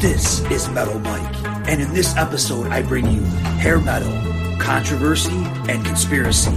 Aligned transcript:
This 0.00 0.40
is 0.50 0.66
Metal 0.70 0.98
Mike, 0.98 1.44
and 1.68 1.82
in 1.82 1.92
this 1.92 2.16
episode, 2.16 2.68
I 2.68 2.80
bring 2.80 3.12
you 3.12 3.20
hair 3.60 3.78
metal, 3.78 4.10
controversy, 4.58 5.44
and 5.68 5.84
conspiracy. 5.84 6.56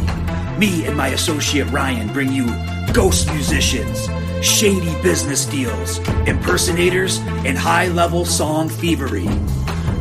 Me 0.58 0.86
and 0.86 0.96
my 0.96 1.10
associate 1.10 1.70
Ryan 1.70 2.08
bring 2.14 2.32
you 2.32 2.46
ghost 2.94 3.28
musicians, 3.34 4.08
shady 4.42 4.94
business 5.02 5.46
deals, 5.46 6.00
impersonators, 6.26 7.18
and 7.44 7.58
high 7.58 7.90
level 7.90 8.24
song 8.24 8.70
thievery. 8.70 9.26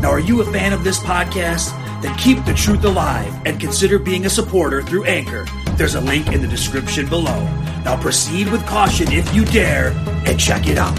Now, 0.01 0.13
are 0.13 0.21
you 0.21 0.41
a 0.41 0.53
fan 0.53 0.73
of 0.73 0.85
this 0.85 1.01
podcast? 1.01 1.73
Then 2.01 2.17
keep 2.19 2.45
the 2.45 2.55
truth 2.55 2.85
alive 2.85 3.35
and 3.45 3.61
consider 3.61 3.99
being 3.99 4.25
a 4.25 4.31
supporter 4.31 4.83
through 4.83 5.03
Anchor. 5.07 5.47
There's 5.73 5.97
a 5.97 6.01
link 6.01 6.29
in 6.29 6.43
the 6.43 6.49
description 6.49 7.09
below. 7.09 7.43
Now 7.85 8.01
proceed 8.01 8.53
with 8.53 8.65
caution 8.67 9.11
if 9.11 9.35
you 9.35 9.45
dare 9.47 9.89
and 10.27 10.39
check 10.39 10.69
it 10.69 10.79
out. 10.79 10.97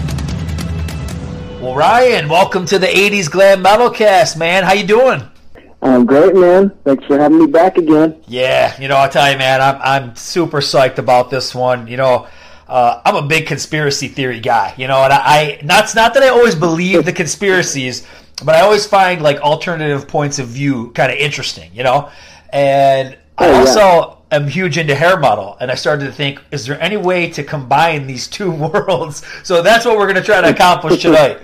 Well, 1.64 1.76
Ryan, 1.76 2.28
welcome 2.28 2.66
to 2.66 2.78
the 2.78 2.86
80s 2.86 3.30
Glam 3.30 3.62
Metal 3.62 3.88
Cast, 3.88 4.36
man. 4.36 4.64
How 4.64 4.74
you 4.74 4.86
doing? 4.86 5.22
I'm 5.80 6.04
great, 6.04 6.34
man. 6.34 6.68
Thanks 6.84 7.06
for 7.06 7.18
having 7.18 7.38
me 7.38 7.46
back 7.46 7.78
again. 7.78 8.22
Yeah, 8.28 8.78
you 8.78 8.86
know, 8.86 8.96
I'll 8.96 9.08
tell 9.08 9.32
you, 9.32 9.38
man, 9.38 9.62
I'm, 9.62 9.80
I'm 9.80 10.14
super 10.14 10.58
psyched 10.60 10.98
about 10.98 11.30
this 11.30 11.54
one. 11.54 11.86
You 11.86 11.96
know, 11.96 12.26
uh, 12.68 13.00
I'm 13.06 13.16
a 13.16 13.26
big 13.26 13.46
conspiracy 13.46 14.08
theory 14.08 14.40
guy, 14.40 14.74
you 14.76 14.88
know, 14.88 15.04
and 15.04 15.10
I, 15.10 15.18
I 15.24 15.60
not, 15.64 15.94
not 15.94 16.12
that 16.12 16.22
I 16.22 16.28
always 16.28 16.54
believe 16.54 17.06
the 17.06 17.14
conspiracies, 17.14 18.06
but 18.44 18.54
I 18.54 18.60
always 18.60 18.84
find 18.84 19.22
like 19.22 19.38
alternative 19.38 20.06
points 20.06 20.38
of 20.38 20.48
view 20.48 20.90
kind 20.90 21.10
of 21.10 21.16
interesting, 21.16 21.70
you 21.74 21.82
know, 21.82 22.10
and 22.52 23.16
I 23.38 23.46
Oh, 23.46 23.50
yeah. 23.52 23.58
also 23.60 24.18
am 24.30 24.48
huge 24.48 24.76
into 24.76 24.94
hair 24.94 25.18
metal, 25.18 25.56
and 25.62 25.70
I 25.70 25.76
started 25.76 26.04
to 26.04 26.12
think, 26.12 26.42
is 26.50 26.66
there 26.66 26.78
any 26.82 26.98
way 26.98 27.30
to 27.30 27.42
combine 27.42 28.06
these 28.06 28.28
two 28.28 28.50
worlds? 28.50 29.24
So 29.44 29.62
that's 29.62 29.86
what 29.86 29.96
we're 29.96 30.12
going 30.12 30.16
to 30.16 30.22
try 30.22 30.42
to 30.42 30.50
accomplish 30.50 31.00
tonight. 31.02 31.38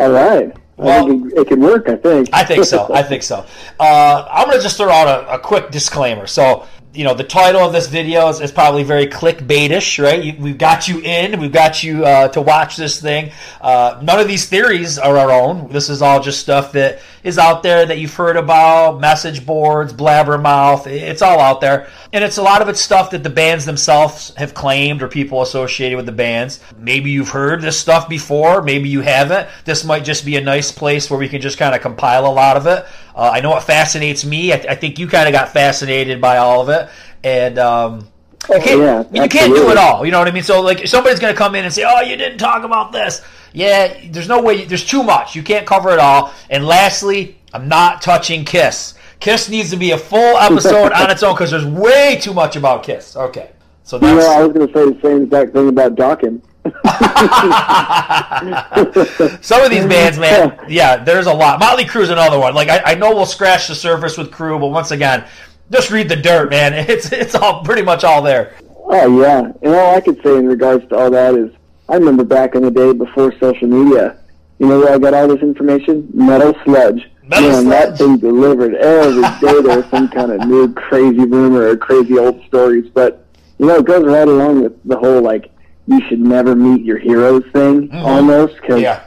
All 0.00 0.10
right. 0.10 0.56
Well- 0.78 1.28
it, 1.38 1.46
could 1.46 1.60
work, 1.60 1.88
I 1.90 1.96
think. 1.96 2.30
I 2.32 2.42
think 2.42 2.64
so. 2.64 2.88
I 2.92 3.02
think 3.02 3.22
so. 3.22 3.44
Uh, 3.78 4.26
I'm 4.30 4.46
going 4.46 4.56
to 4.56 4.62
just 4.62 4.78
throw 4.78 4.88
out 4.88 5.06
a, 5.08 5.34
a 5.34 5.38
quick 5.38 5.70
disclaimer. 5.70 6.26
So, 6.26 6.66
you 6.94 7.04
know, 7.04 7.12
the 7.12 7.24
title 7.24 7.60
of 7.60 7.74
this 7.74 7.86
video 7.86 8.28
is, 8.28 8.40
is 8.40 8.50
probably 8.50 8.82
very 8.82 9.06
clickbaitish, 9.06 10.02
right? 10.02 10.24
You, 10.24 10.36
we've 10.38 10.56
got 10.56 10.88
you 10.88 11.00
in. 11.00 11.38
We've 11.38 11.52
got 11.52 11.82
you 11.82 12.04
uh, 12.06 12.28
to 12.28 12.40
watch 12.40 12.76
this 12.76 12.98
thing. 12.98 13.30
Uh, 13.60 14.00
none 14.02 14.18
of 14.20 14.26
these 14.26 14.48
theories 14.48 14.98
are 14.98 15.18
our 15.18 15.30
own. 15.30 15.70
This 15.70 15.90
is 15.90 16.00
all 16.00 16.22
just 16.22 16.40
stuff 16.40 16.72
that 16.72 17.00
is 17.22 17.38
out 17.38 17.62
there 17.62 17.86
that 17.86 17.98
you've 17.98 18.14
heard 18.14 18.36
about, 18.36 19.00
message 19.00 19.44
boards, 19.44 19.92
blabbermouth. 19.92 20.86
It's 20.86 21.22
all 21.22 21.40
out 21.40 21.60
there. 21.60 21.88
And 22.12 22.24
it's 22.24 22.38
a 22.38 22.42
lot 22.42 22.62
of 22.62 22.68
it's 22.68 22.80
stuff 22.80 23.10
that 23.10 23.22
the 23.22 23.30
bands 23.30 23.64
themselves 23.64 24.34
have 24.36 24.54
claimed 24.54 25.02
or 25.02 25.08
people 25.08 25.42
associated 25.42 25.96
with 25.96 26.06
the 26.06 26.12
bands. 26.12 26.60
Maybe 26.76 27.10
you've 27.10 27.28
heard 27.28 27.60
this 27.60 27.78
stuff 27.78 28.08
before, 28.08 28.62
maybe 28.62 28.88
you 28.88 29.00
haven't. 29.00 29.48
This 29.64 29.84
might 29.84 30.04
just 30.04 30.24
be 30.24 30.36
a 30.36 30.40
nice 30.40 30.72
place 30.72 31.10
where 31.10 31.18
we 31.18 31.28
can 31.28 31.40
just 31.40 31.58
kind 31.58 31.74
of 31.74 31.80
compile 31.80 32.26
a 32.26 32.32
lot 32.32 32.56
of 32.56 32.66
it. 32.66 32.86
Uh, 33.14 33.30
I 33.32 33.40
know 33.40 33.56
it 33.56 33.62
fascinates 33.62 34.24
me. 34.24 34.52
I, 34.52 34.56
I 34.56 34.74
think 34.74 34.98
you 34.98 35.06
kind 35.06 35.28
of 35.28 35.32
got 35.32 35.50
fascinated 35.50 36.20
by 36.20 36.38
all 36.38 36.62
of 36.62 36.68
it. 36.68 36.88
And, 37.22 37.58
um, 37.58 38.08
Oh, 38.48 38.54
you 38.54 38.60
Oh, 38.60 38.64
can't, 38.64 39.08
yeah, 39.12 39.22
you 39.22 39.28
can't 39.28 39.54
do 39.54 39.70
it 39.70 39.76
all. 39.76 40.04
You 40.04 40.12
know 40.12 40.18
what 40.18 40.28
I 40.28 40.30
mean? 40.30 40.42
So 40.42 40.60
like, 40.60 40.86
somebody's 40.86 41.18
going 41.20 41.34
to 41.34 41.38
come 41.38 41.54
in 41.54 41.64
and 41.64 41.72
say, 41.72 41.84
"Oh, 41.86 42.00
you 42.00 42.16
didn't 42.16 42.38
talk 42.38 42.64
about 42.64 42.92
this." 42.92 43.22
Yeah, 43.52 43.94
there's 44.10 44.28
no 44.28 44.40
way. 44.40 44.64
There's 44.64 44.86
too 44.86 45.02
much. 45.02 45.34
You 45.36 45.42
can't 45.42 45.66
cover 45.66 45.90
it 45.90 45.98
all. 45.98 46.32
And 46.48 46.64
lastly, 46.64 47.36
I'm 47.52 47.68
not 47.68 48.00
touching 48.02 48.44
Kiss. 48.44 48.94
Kiss 49.18 49.48
needs 49.50 49.70
to 49.70 49.76
be 49.76 49.90
a 49.90 49.98
full 49.98 50.38
episode 50.38 50.92
on 50.92 51.10
its 51.10 51.22
own 51.22 51.34
because 51.34 51.50
there's 51.50 51.66
way 51.66 52.16
too 52.20 52.32
much 52.32 52.56
about 52.56 52.82
Kiss. 52.82 53.16
Okay, 53.16 53.50
so 53.84 53.98
You 53.98 54.06
know, 54.06 54.16
that's 54.16 54.28
I 54.28 54.42
was 54.42 54.52
going 54.54 54.66
to 54.66 54.72
say 54.72 54.94
the 54.94 55.00
same 55.02 55.22
exact 55.24 55.52
thing 55.52 55.68
about 55.68 55.94
Dokken. 55.96 56.40
some 59.42 59.62
of 59.64 59.70
these 59.70 59.86
bands, 59.86 60.18
man. 60.18 60.56
Yeah, 60.68 61.02
there's 61.02 61.26
a 61.26 61.32
lot. 61.32 61.58
Motley 61.58 61.84
Crue's 61.84 62.10
another 62.10 62.38
one. 62.38 62.54
Like 62.54 62.68
I, 62.68 62.92
I 62.92 62.94
know 62.94 63.14
we'll 63.14 63.26
scratch 63.26 63.66
the 63.68 63.74
surface 63.74 64.16
with 64.16 64.30
Crue, 64.30 64.60
but 64.60 64.68
once 64.68 64.90
again, 64.92 65.24
just 65.70 65.90
read 65.90 66.08
the 66.08 66.16
dirt, 66.16 66.50
man. 66.50 66.72
It's 66.88 67.12
it's 67.12 67.34
all 67.34 67.62
pretty 67.64 67.82
much 67.82 68.04
all 68.04 68.22
there. 68.22 68.54
Oh, 68.92 69.20
yeah. 69.22 69.52
And 69.62 69.74
all 69.74 69.94
I 69.94 70.00
could 70.00 70.20
say 70.22 70.36
in 70.36 70.46
regards 70.46 70.86
to 70.88 70.96
all 70.96 71.10
that 71.10 71.34
is 71.34 71.52
I 71.88 71.94
remember 71.94 72.24
back 72.24 72.54
in 72.54 72.62
the 72.62 72.70
day 72.70 72.92
before 72.92 73.32
social 73.38 73.68
media, 73.68 74.18
you 74.58 74.66
know 74.66 74.78
where 74.80 74.92
I 74.94 74.98
got 74.98 75.14
all 75.14 75.28
this 75.28 75.40
information? 75.42 76.08
Metal 76.12 76.54
Sludge. 76.64 77.08
Metal 77.24 77.48
Man, 77.50 77.62
Sludge. 77.62 77.88
that 77.88 77.98
thing 77.98 78.18
delivered 78.18 78.74
every 78.74 79.22
day. 79.22 79.60
There 79.62 79.76
was 79.76 79.86
some 79.90 80.08
kind 80.08 80.32
of 80.32 80.40
new 80.48 80.72
crazy 80.74 81.24
rumor 81.24 81.68
or 81.68 81.76
crazy 81.76 82.18
old 82.18 82.42
stories. 82.46 82.90
But, 82.92 83.24
you 83.58 83.66
know, 83.66 83.76
it 83.76 83.84
goes 83.84 84.04
right 84.04 84.26
along 84.26 84.62
with 84.62 84.82
the 84.84 84.96
whole, 84.98 85.20
like, 85.22 85.50
you 85.86 86.00
should 86.08 86.20
never 86.20 86.54
meet 86.56 86.84
your 86.84 86.98
heroes 86.98 87.44
thing, 87.52 87.90
almost. 87.92 88.60
Cause 88.62 88.70
Mm-hmm. 88.70 88.82
Yeah. 88.82 89.04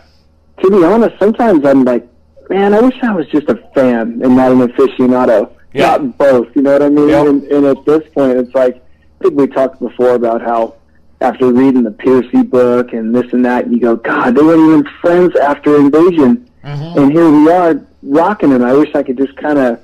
to 0.62 0.70
be 0.70 0.84
honest, 0.86 1.18
sometimes 1.20 1.66
I'm 1.66 1.84
like, 1.84 2.08
man, 2.50 2.74
I 2.74 2.80
wish 2.82 2.96
I 3.02 3.14
was 3.14 3.28
just 3.28 3.48
a 3.50 3.56
fan 3.76 4.22
and 4.24 4.36
not 4.36 4.52
an 4.52 4.60
aficionado. 4.68 5.53
Yeah. 5.74 5.98
Not 5.98 6.18
both, 6.18 6.56
you 6.56 6.62
know 6.62 6.74
what 6.74 6.82
I 6.84 6.90
mean? 6.90 7.10
Yep. 7.10 7.28
And, 7.28 7.44
and 7.44 7.66
at 7.66 7.86
this 7.86 8.08
point, 8.14 8.38
it's 8.38 8.54
like, 8.54 8.76
I 8.76 9.24
think 9.24 9.36
we 9.36 9.48
talked 9.48 9.80
before 9.80 10.16
about 10.16 10.42
how 10.42 10.76
after 11.22 11.52
reading 11.52 11.84
the 11.84 11.92
Pearcy 11.92 12.48
book 12.48 12.94
and 12.94 13.16
this 13.16 13.32
and 13.34 13.46
that, 13.46 13.72
you 13.72 13.80
go, 13.80 13.96
God, 13.96 14.36
they 14.36 14.42
weren't 14.42 14.60
even 14.60 14.94
friends 15.02 15.36
after 15.36 15.78
Invasion. 15.78 16.50
Mm-hmm. 16.64 17.00
And 17.00 17.12
here 17.12 17.30
we 17.30 17.50
are 17.50 17.86
rocking 18.04 18.52
it. 18.52 18.62
I 18.62 18.74
wish 18.74 18.94
I 18.94 19.04
could 19.04 19.18
just 19.18 19.36
kind 19.38 19.58
of 19.58 19.80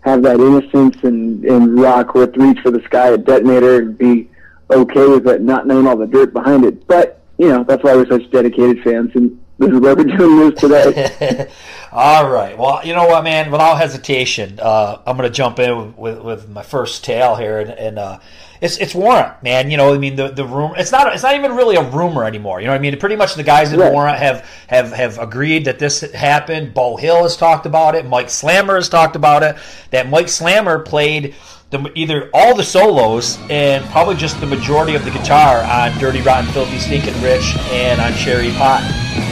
have 0.00 0.22
that 0.22 0.40
innocence 0.40 0.96
and, 1.02 1.44
and 1.44 1.78
rock 1.78 2.14
with 2.14 2.36
Reach 2.36 2.60
for 2.60 2.70
the 2.70 2.82
Sky 2.82 3.12
at 3.12 3.24
Detonator 3.24 3.82
and 3.82 3.98
be 3.98 4.30
okay 4.70 5.06
with 5.06 5.26
it, 5.28 5.42
not 5.42 5.66
knowing 5.66 5.86
all 5.86 5.96
the 5.96 6.06
dirt 6.06 6.32
behind 6.32 6.64
it. 6.64 6.86
But, 6.86 7.22
you 7.36 7.48
know, 7.48 7.64
that's 7.64 7.82
why 7.82 7.94
we're 7.94 8.08
such 8.08 8.30
dedicated 8.30 8.82
fans, 8.82 9.10
and 9.14 9.38
this 9.58 9.70
is 9.70 9.80
why 9.80 9.92
we're 9.92 10.04
doing 10.04 10.50
this 10.50 10.60
today. 10.60 11.50
All 11.92 12.30
right. 12.30 12.56
Well, 12.56 12.84
you 12.84 12.94
know 12.94 13.06
what, 13.06 13.24
man? 13.24 13.50
Without 13.50 13.76
hesitation, 13.76 14.58
uh, 14.60 15.00
I'm 15.06 15.16
going 15.16 15.28
to 15.28 15.34
jump 15.34 15.58
in 15.58 15.96
with, 15.96 16.20
with 16.20 16.48
my 16.48 16.62
first 16.62 17.02
tale 17.02 17.34
here, 17.34 17.58
and, 17.58 17.70
and 17.70 17.98
uh, 17.98 18.18
it's 18.60 18.76
it's 18.78 18.94
Warrant, 18.94 19.42
man. 19.42 19.70
You 19.70 19.76
know, 19.76 19.94
I 19.94 19.98
mean, 19.98 20.16
the 20.16 20.28
the 20.28 20.44
rumor. 20.44 20.74
It's 20.76 20.92
not 20.92 21.12
it's 21.12 21.22
not 21.22 21.34
even 21.34 21.56
really 21.56 21.76
a 21.76 21.90
rumor 21.90 22.24
anymore. 22.24 22.60
You 22.60 22.66
know, 22.66 22.72
what 22.72 22.78
I 22.78 22.82
mean, 22.82 22.96
pretty 22.98 23.16
much 23.16 23.34
the 23.34 23.42
guys 23.42 23.72
in 23.72 23.80
Right. 23.80 23.92
Warrant 23.92 24.18
have 24.18 24.44
have 24.68 24.92
have 24.92 25.18
agreed 25.18 25.64
that 25.64 25.78
this 25.78 26.00
happened. 26.12 26.74
Beau 26.74 26.96
Hill 26.96 27.22
has 27.22 27.36
talked 27.36 27.66
about 27.66 27.94
it. 27.94 28.06
Mike 28.06 28.30
Slammer 28.30 28.74
has 28.74 28.88
talked 28.88 29.16
about 29.16 29.42
it. 29.42 29.56
That 29.90 30.08
Mike 30.08 30.28
Slammer 30.28 30.80
played. 30.80 31.34
The, 31.70 31.92
either 31.94 32.30
all 32.32 32.54
the 32.56 32.64
solos 32.64 33.38
and 33.50 33.84
probably 33.90 34.16
just 34.16 34.40
the 34.40 34.46
majority 34.46 34.94
of 34.94 35.04
the 35.04 35.10
guitar 35.10 35.62
on 35.64 35.98
Dirty 35.98 36.22
Rotten 36.22 36.50
Filthy 36.52 36.78
Stinking 36.78 37.20
Rich 37.20 37.58
and 37.70 38.00
on 38.00 38.14
Cherry 38.14 38.52
Pie. 38.52 39.27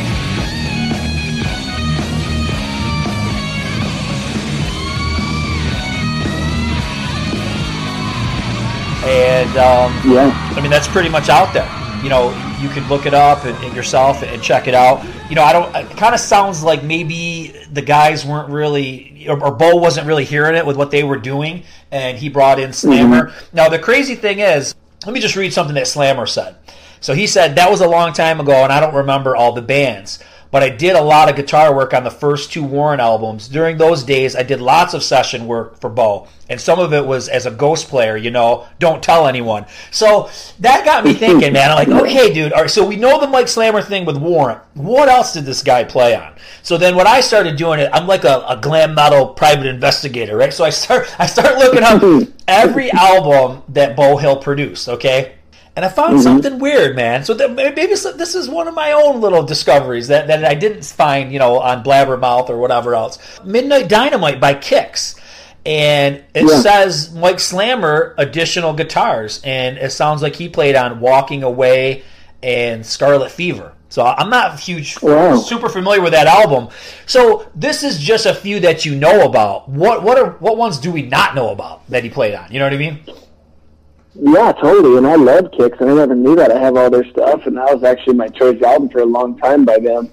And 9.06 9.50
um, 9.50 9.93
yeah. 10.11 10.33
I 10.56 10.61
mean, 10.61 10.71
that's 10.71 10.89
pretty 10.89 11.09
much 11.09 11.28
out 11.28 11.55
there. 11.55 11.71
You 12.03 12.11
know, 12.11 12.31
you 12.61 12.69
can 12.69 12.87
look 12.88 13.06
it 13.06 13.14
up 13.14 13.44
and, 13.44 13.56
and 13.64 13.75
yourself 13.75 14.23
and 14.23 14.43
check 14.43 14.67
it 14.67 14.75
out. 14.75 15.05
You 15.29 15.37
know, 15.37 15.43
I 15.43 15.53
don't. 15.53 15.75
It 15.75 15.97
kind 15.97 16.14
of 16.14 16.20
sounds 16.20 16.62
like 16.62 16.82
maybe 16.82 17.55
the 17.73 17.82
guys 17.82 18.25
weren't 18.25 18.50
really, 18.50 19.26
or, 19.29 19.43
or 19.43 19.53
Beau 19.53 19.76
wasn't 19.76 20.06
really 20.06 20.25
hearing 20.25 20.56
it 20.56 20.67
with 20.67 20.76
what 20.76 20.91
they 20.91 21.05
were 21.05 21.19
doing, 21.19 21.62
and 21.91 22.19
he 22.19 22.29
brought 22.29 22.58
in 22.58 22.73
Slammer. 22.73 23.32
Now, 23.53 23.69
the 23.69 23.79
crazy 23.79 24.14
thing 24.14 24.41
is, 24.41 24.75
let 25.05 25.12
me 25.12 25.20
just 25.20 25.37
read 25.37 25.52
something 25.52 25.75
that 25.75 25.87
Slammer 25.87 26.26
said. 26.26 26.56
So 27.00 27.14
he 27.14 27.26
said 27.26 27.56
that 27.56 27.70
was 27.70 27.81
a 27.81 27.88
long 27.88 28.12
time 28.12 28.41
ago, 28.41 28.64
and 28.64 28.73
I 28.73 28.81
don't 28.81 28.94
remember 28.94 29.37
all 29.37 29.52
the 29.52 29.62
bands. 29.62 30.19
But 30.56 30.62
I 30.62 30.70
did 30.70 30.97
a 30.97 31.03
lot 31.03 31.29
of 31.29 31.37
guitar 31.37 31.76
work 31.76 31.93
on 31.93 32.03
the 32.03 32.11
first 32.11 32.50
two 32.50 32.64
Warrant 32.64 32.99
albums. 32.99 33.47
During 33.47 33.76
those 33.76 34.03
days, 34.03 34.35
I 34.35 34.43
did 34.43 34.58
lots 34.58 34.94
of 34.94 35.03
session 35.03 35.47
work 35.47 35.79
for 35.82 35.91
Beau, 35.91 36.29
and 36.49 36.58
some 36.58 36.79
of 36.79 36.94
it 36.94 37.05
was 37.05 37.29
as 37.29 37.44
a 37.44 37.50
ghost 37.50 37.88
player. 37.88 38.17
You 38.17 38.31
know, 38.31 38.67
don't 38.79 39.03
tell 39.03 39.26
anyone. 39.26 39.67
So 39.91 40.31
that 40.61 40.87
got 40.87 41.05
me 41.05 41.12
thinking, 41.12 41.53
man. 41.53 41.70
I'm 41.70 41.76
like, 41.76 42.03
okay, 42.05 42.32
dude. 42.32 42.55
All 42.55 42.62
right, 42.62 42.70
so 42.70 42.87
we 42.87 42.97
know 42.97 43.20
the 43.20 43.26
Mike 43.26 43.49
Slammer 43.49 43.82
thing 43.82 44.06
with 44.06 44.17
Warrant. 44.17 44.62
What 44.73 45.11
else 45.11 45.35
did 45.35 45.44
this 45.44 45.62
guy 45.62 45.85
play 45.85 46.17
on? 46.17 46.32
So 46.62 46.79
then, 46.79 46.97
when 46.97 47.06
I 47.06 47.20
started 47.20 47.56
doing 47.56 47.79
it, 47.79 47.91
I'm 47.93 48.06
like 48.06 48.25
a, 48.25 48.43
a 48.49 48.56
glam 48.56 48.94
metal 48.94 49.26
private 49.35 49.67
investigator, 49.67 50.38
right? 50.38 50.55
So 50.55 50.64
I 50.64 50.70
start, 50.70 51.14
I 51.19 51.26
start 51.26 51.59
looking 51.59 51.82
up 51.82 52.02
every 52.49 52.91
album 52.93 53.62
that 53.75 53.94
Beau 53.94 54.17
Hill 54.17 54.38
produced. 54.38 54.88
Okay, 54.88 55.36
and 55.76 55.84
I 55.84 55.88
found 55.88 56.14
mm-hmm. 56.14 56.23
something 56.23 56.58
weird, 56.58 56.96
man. 56.96 57.23
So 57.23 57.34
that, 57.34 57.52
maybe 57.52 57.87
this 57.87 58.34
is 58.34 58.49
one 58.49 58.67
of 58.67 58.75
my 58.75 58.93
own 58.93 59.20
little 59.20 59.43
discoveries 59.43 60.08
that, 60.08 60.26
that 60.28 60.43
I 60.44 60.55
didn't 60.55 60.87
find, 60.87 61.31
you 61.31 61.38
know, 61.38 61.61
on 61.61 61.84
Blabbermouth 61.84 62.49
or 62.49 62.56
whatever 62.56 62.94
else. 62.94 63.19
Midnight 63.44 63.88
Dynamite 63.88 64.40
by 64.40 64.55
Kix. 64.55 65.20
And 65.67 66.25
it 66.32 66.49
yeah. 66.49 66.61
says 66.61 67.12
Mike 67.12 67.40
Slammer 67.40 68.14
additional 68.19 68.73
guitars, 68.73 69.43
and 69.43 69.78
it 69.78 69.90
sounds 69.90 70.23
like 70.23 70.37
he 70.37 70.49
played 70.49 70.76
on 70.76 71.00
Walking 71.00 71.43
Away 71.43 72.05
and 72.40 72.87
Scarlet 72.87 73.32
Fever. 73.32 73.73
So 73.88 74.05
I'm 74.05 74.31
not 74.31 74.61
huge, 74.61 75.00
wow. 75.02 75.37
super 75.37 75.69
familiar 75.69 76.00
with 76.00 76.12
that 76.12 76.28
album. 76.28 76.69
So 77.06 77.50
this 77.55 77.82
is 77.82 77.99
just 77.99 78.26
a 78.26 78.34
few 78.34 78.61
that 78.61 78.84
you 78.84 78.94
know 78.94 79.28
about. 79.28 79.69
What 79.69 80.02
what 80.05 80.19
are 80.19 80.32
what 80.38 80.56
ones 80.56 80.78
do 80.78 80.93
we 80.93 81.02
not 81.02 81.34
know 81.34 81.50
about 81.50 81.88
that 81.90 82.05
he 82.05 82.11
played 82.11 82.34
on? 82.34 82.52
You 82.52 82.61
know 82.61 82.67
what 82.67 82.75
I 82.75 82.78
mean? 82.78 83.00
Yeah, 84.18 84.52
totally. 84.52 84.98
And 84.98 85.06
I 85.06 85.14
love 85.16 85.50
Kix, 85.52 85.80
and 85.80 85.90
I 85.90 85.94
never 85.94 86.14
knew 86.14 86.36
that. 86.36 86.50
I 86.50 86.58
have 86.58 86.76
all 86.76 86.90
their 86.90 87.04
stuff, 87.10 87.46
and 87.46 87.56
that 87.56 87.72
was 87.74 87.84
actually 87.84 88.14
my 88.14 88.28
choice 88.28 88.60
album 88.62 88.88
for 88.88 89.00
a 89.00 89.06
long 89.06 89.38
time 89.38 89.64
by 89.64 89.78
them. 89.78 90.10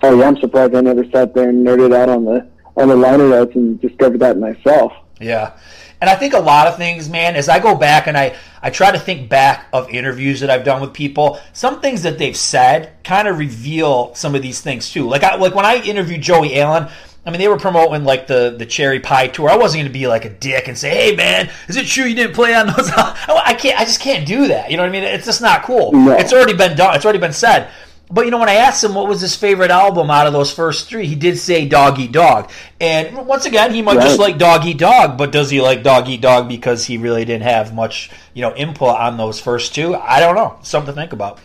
So 0.00 0.18
yeah, 0.18 0.28
I'm 0.28 0.36
surprised 0.38 0.74
I 0.74 0.80
never 0.80 1.04
sat 1.10 1.34
there 1.34 1.48
and 1.48 1.66
nerded 1.66 1.94
out 1.94 2.08
on 2.08 2.24
the 2.24 2.48
on 2.76 2.88
the 2.88 2.96
liner 2.96 3.28
notes 3.28 3.56
and 3.56 3.80
discovered 3.80 4.20
that 4.20 4.38
myself. 4.38 4.92
Yeah. 5.20 5.58
And 6.00 6.08
I 6.08 6.14
think 6.14 6.32
a 6.32 6.38
lot 6.38 6.68
of 6.68 6.76
things, 6.76 7.08
man, 7.08 7.34
as 7.34 7.48
I 7.48 7.58
go 7.58 7.74
back 7.74 8.06
and 8.06 8.16
I, 8.16 8.36
I 8.62 8.70
try 8.70 8.92
to 8.92 8.98
think 9.00 9.28
back 9.28 9.66
of 9.72 9.90
interviews 9.90 10.38
that 10.40 10.50
I've 10.50 10.64
done 10.64 10.80
with 10.80 10.92
people, 10.92 11.40
some 11.52 11.80
things 11.80 12.02
that 12.04 12.18
they've 12.18 12.36
said 12.36 12.92
kind 13.02 13.26
of 13.26 13.36
reveal 13.36 14.14
some 14.14 14.36
of 14.36 14.42
these 14.42 14.60
things 14.60 14.92
too. 14.92 15.08
Like 15.08 15.24
I, 15.24 15.34
like 15.34 15.56
when 15.56 15.64
I 15.64 15.82
interviewed 15.82 16.22
Joey 16.22 16.60
Allen, 16.60 16.88
I 17.28 17.30
mean, 17.30 17.40
they 17.40 17.48
were 17.48 17.58
promoting 17.58 18.04
like 18.04 18.26
the 18.26 18.54
the 18.56 18.64
Cherry 18.64 19.00
Pie 19.00 19.28
tour. 19.28 19.50
I 19.50 19.56
wasn't 19.56 19.80
going 19.82 19.92
to 19.92 19.98
be 19.98 20.06
like 20.06 20.24
a 20.24 20.30
dick 20.30 20.66
and 20.66 20.78
say, 20.78 20.88
"Hey, 20.88 21.14
man, 21.14 21.50
is 21.68 21.76
it 21.76 21.86
true 21.86 22.06
you 22.06 22.14
didn't 22.14 22.34
play 22.34 22.54
on 22.54 22.68
those?" 22.68 22.90
I 22.96 23.54
can't. 23.58 23.78
I 23.78 23.84
just 23.84 24.00
can't 24.00 24.26
do 24.26 24.48
that. 24.48 24.70
You 24.70 24.78
know 24.78 24.82
what 24.82 24.88
I 24.88 24.92
mean? 24.92 25.04
It's 25.04 25.26
just 25.26 25.42
not 25.42 25.62
cool. 25.62 25.92
No. 25.92 26.12
It's 26.12 26.32
already 26.32 26.54
been 26.54 26.74
done. 26.74 26.96
It's 26.96 27.04
already 27.04 27.18
been 27.18 27.34
said. 27.34 27.70
But 28.10 28.24
you 28.24 28.30
know, 28.30 28.38
when 28.38 28.48
I 28.48 28.54
asked 28.54 28.82
him 28.82 28.94
what 28.94 29.06
was 29.06 29.20
his 29.20 29.36
favorite 29.36 29.70
album 29.70 30.10
out 30.10 30.26
of 30.26 30.32
those 30.32 30.50
first 30.50 30.88
three, 30.88 31.06
he 31.06 31.14
did 31.14 31.36
say 31.36 31.68
Dog 31.68 31.98
Eat 31.98 32.12
Dog. 32.12 32.50
And 32.80 33.26
once 33.26 33.44
again, 33.44 33.74
he 33.74 33.82
might 33.82 33.96
right. 33.96 34.04
just 34.04 34.18
like 34.18 34.38
Dog 34.38 34.64
Eat 34.64 34.78
Dog, 34.78 35.18
but 35.18 35.30
does 35.30 35.50
he 35.50 35.60
like 35.60 35.82
Dog 35.82 36.08
Eat 36.08 36.22
Dog 36.22 36.48
because 36.48 36.86
he 36.86 36.96
really 36.96 37.26
didn't 37.26 37.42
have 37.42 37.74
much, 37.74 38.10
you 38.32 38.40
know, 38.40 38.54
input 38.56 38.96
on 38.96 39.18
those 39.18 39.38
first 39.38 39.74
two? 39.74 39.94
I 39.94 40.20
don't 40.20 40.34
know. 40.34 40.58
Something 40.62 40.94
to 40.94 41.00
think 41.00 41.12
about. 41.12 41.40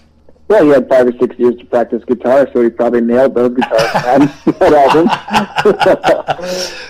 Well, 0.48 0.66
he 0.66 0.70
had 0.72 0.90
five 0.90 1.08
or 1.08 1.14
six 1.20 1.38
years 1.40 1.56
to 1.56 1.66
practice 1.66 2.04
guitar, 2.06 2.48
so 2.54 2.62
he 2.62 2.70
probably 2.70 3.02
nailed 3.02 3.34
those 3.34 3.56
guitars 3.56 3.84
that 4.60 4.74
album. 4.74 6.46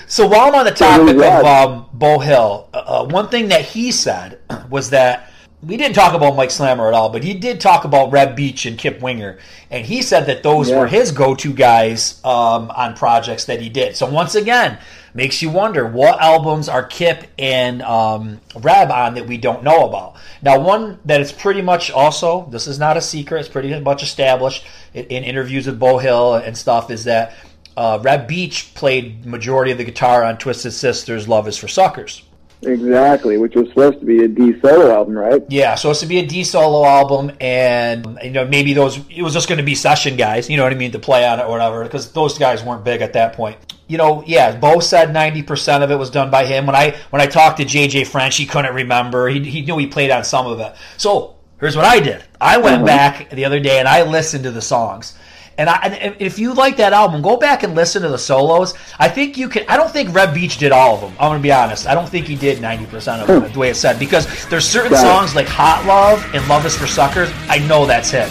so 0.07 0.27
while 0.27 0.47
I'm 0.47 0.55
on 0.55 0.65
the 0.65 0.71
topic 0.71 1.15
of 1.15 1.45
um, 1.45 1.85
Beau 1.93 2.19
Hill, 2.19 2.69
uh, 2.73 2.77
uh, 2.77 3.05
one 3.05 3.29
thing 3.29 3.49
that 3.49 3.61
he 3.63 3.91
said 3.91 4.39
was 4.69 4.89
that 4.89 5.29
we 5.61 5.77
didn't 5.77 5.95
talk 5.95 6.13
about 6.13 6.35
Mike 6.35 6.51
Slammer 6.51 6.87
at 6.87 6.93
all, 6.93 7.09
but 7.09 7.23
he 7.23 7.33
did 7.33 7.61
talk 7.61 7.85
about 7.85 8.11
Reb 8.11 8.35
Beach 8.35 8.65
and 8.65 8.77
Kip 8.77 9.01
Winger, 9.01 9.37
and 9.69 9.85
he 9.85 10.01
said 10.01 10.25
that 10.25 10.43
those 10.43 10.69
yeah. 10.69 10.79
were 10.79 10.87
his 10.87 11.11
go-to 11.11 11.53
guys 11.53 12.19
um, 12.25 12.69
on 12.71 12.95
projects 12.95 13.45
that 13.45 13.61
he 13.61 13.69
did. 13.69 13.95
So 13.95 14.09
once 14.09 14.35
again, 14.35 14.77
makes 15.13 15.41
you 15.41 15.49
wonder 15.49 15.85
what 15.85 16.19
albums 16.19 16.67
are 16.67 16.83
Kip 16.83 17.25
and 17.37 17.81
um, 17.81 18.41
Reb 18.55 18.91
on 18.91 19.15
that 19.15 19.27
we 19.27 19.37
don't 19.37 19.63
know 19.63 19.87
about. 19.87 20.15
Now, 20.41 20.59
one 20.59 20.99
that 21.05 21.21
is 21.21 21.31
pretty 21.31 21.61
much 21.61 21.91
also 21.91 22.47
this 22.49 22.67
is 22.67 22.79
not 22.79 22.97
a 22.97 23.01
secret; 23.01 23.39
it's 23.39 23.49
pretty 23.49 23.79
much 23.79 24.03
established 24.03 24.65
in, 24.93 25.05
in 25.05 25.23
interviews 25.23 25.65
with 25.65 25.79
Beau 25.79 25.97
Hill 25.97 26.35
and 26.35 26.57
stuff. 26.57 26.89
Is 26.89 27.03
that 27.05 27.33
uh, 27.77 27.99
Reb 28.01 28.27
Beach 28.27 28.73
played 28.75 29.25
majority 29.25 29.71
of 29.71 29.77
the 29.77 29.83
guitar 29.83 30.23
on 30.23 30.37
Twisted 30.37 30.73
Sister's 30.73 31.27
"Love 31.27 31.47
Is 31.47 31.57
for 31.57 31.67
Suckers." 31.67 32.23
Exactly, 32.65 33.37
which 33.37 33.55
was 33.55 33.67
supposed 33.69 33.99
to 33.99 34.05
be 34.05 34.23
a 34.23 34.27
Dee 34.27 34.59
solo 34.59 34.91
album, 34.91 35.15
right? 35.15 35.43
Yeah, 35.49 35.75
supposed 35.75 36.01
to 36.01 36.07
be 36.07 36.19
a 36.19 36.25
Dee 36.25 36.43
solo 36.43 36.85
album, 36.85 37.31
and 37.39 38.19
you 38.23 38.31
know 38.31 38.45
maybe 38.45 38.73
those 38.73 38.99
it 39.09 39.21
was 39.21 39.33
just 39.33 39.47
going 39.47 39.57
to 39.57 39.63
be 39.63 39.75
session 39.75 40.15
guys, 40.15 40.49
you 40.49 40.57
know 40.57 40.63
what 40.63 40.73
I 40.73 40.75
mean, 40.75 40.91
to 40.91 40.99
play 40.99 41.25
on 41.25 41.39
it 41.39 41.43
or 41.43 41.49
whatever, 41.49 41.83
because 41.83 42.11
those 42.11 42.37
guys 42.37 42.63
weren't 42.63 42.83
big 42.83 43.01
at 43.01 43.13
that 43.13 43.33
point. 43.33 43.57
You 43.87 43.97
know, 43.97 44.23
yeah, 44.25 44.55
Beau 44.57 44.79
said 44.79 45.13
ninety 45.13 45.43
percent 45.43 45.83
of 45.83 45.91
it 45.91 45.95
was 45.95 46.09
done 46.09 46.31
by 46.31 46.45
him. 46.45 46.65
When 46.65 46.75
I 46.75 46.95
when 47.09 47.21
I 47.21 47.25
talked 47.25 47.57
to 47.57 47.65
JJ 47.65 48.07
French, 48.07 48.37
he 48.37 48.45
couldn't 48.45 48.73
remember. 48.73 49.29
He 49.29 49.43
he 49.43 49.61
knew 49.61 49.77
he 49.77 49.87
played 49.87 50.11
on 50.11 50.23
some 50.23 50.47
of 50.47 50.59
it. 50.59 50.73
So 50.97 51.35
here's 51.59 51.75
what 51.75 51.85
I 51.85 51.99
did. 51.99 52.23
I 52.39 52.57
went 52.57 52.77
uh-huh. 52.77 52.85
back 52.85 53.29
the 53.29 53.45
other 53.45 53.59
day 53.59 53.79
and 53.79 53.87
I 53.87 54.03
listened 54.03 54.43
to 54.43 54.51
the 54.51 54.61
songs. 54.61 55.17
And, 55.57 55.69
I, 55.69 55.75
and 55.87 56.15
if 56.19 56.39
you 56.39 56.53
like 56.53 56.77
that 56.77 56.93
album, 56.93 57.21
go 57.21 57.37
back 57.37 57.61
and 57.61 57.75
listen 57.75 58.01
to 58.01 58.09
the 58.09 58.17
solos. 58.17 58.73
I 58.97 59.07
think 59.07 59.37
you 59.37 59.47
can. 59.47 59.63
I 59.67 59.77
don't 59.77 59.91
think 59.91 60.13
Reb 60.13 60.33
Beach 60.33 60.57
did 60.57 60.71
all 60.71 60.95
of 60.95 61.01
them. 61.01 61.11
I'm 61.19 61.29
gonna 61.29 61.39
be 61.39 61.51
honest. 61.51 61.85
I 61.85 61.93
don't 61.93 62.09
think 62.09 62.25
he 62.25 62.35
did 62.35 62.59
90 62.59 62.85
percent 62.87 63.21
of 63.21 63.27
them 63.27 63.51
the 63.51 63.59
way 63.59 63.69
it 63.69 63.75
said 63.75 63.99
because 63.99 64.47
there's 64.47 64.67
certain 64.67 64.97
songs 64.97 65.35
like 65.35 65.47
Hot 65.47 65.85
Love 65.85 66.25
and 66.33 66.47
Love 66.47 66.65
Is 66.65 66.75
for 66.75 66.87
Suckers. 66.87 67.29
I 67.49 67.59
know 67.67 67.85
that's 67.85 68.09
him. 68.09 68.29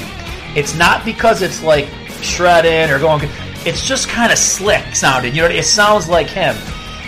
It's 0.57 0.75
not 0.75 1.05
because 1.05 1.43
it's 1.43 1.63
like 1.63 1.89
shredded 2.23 2.91
or 2.91 2.99
going. 2.99 3.29
It's 3.65 3.87
just 3.87 4.09
kind 4.09 4.33
of 4.33 4.39
slick 4.39 4.95
sounding. 4.95 5.35
You 5.35 5.43
know, 5.43 5.49
it 5.49 5.65
sounds 5.65 6.09
like 6.09 6.27
him. 6.27 6.57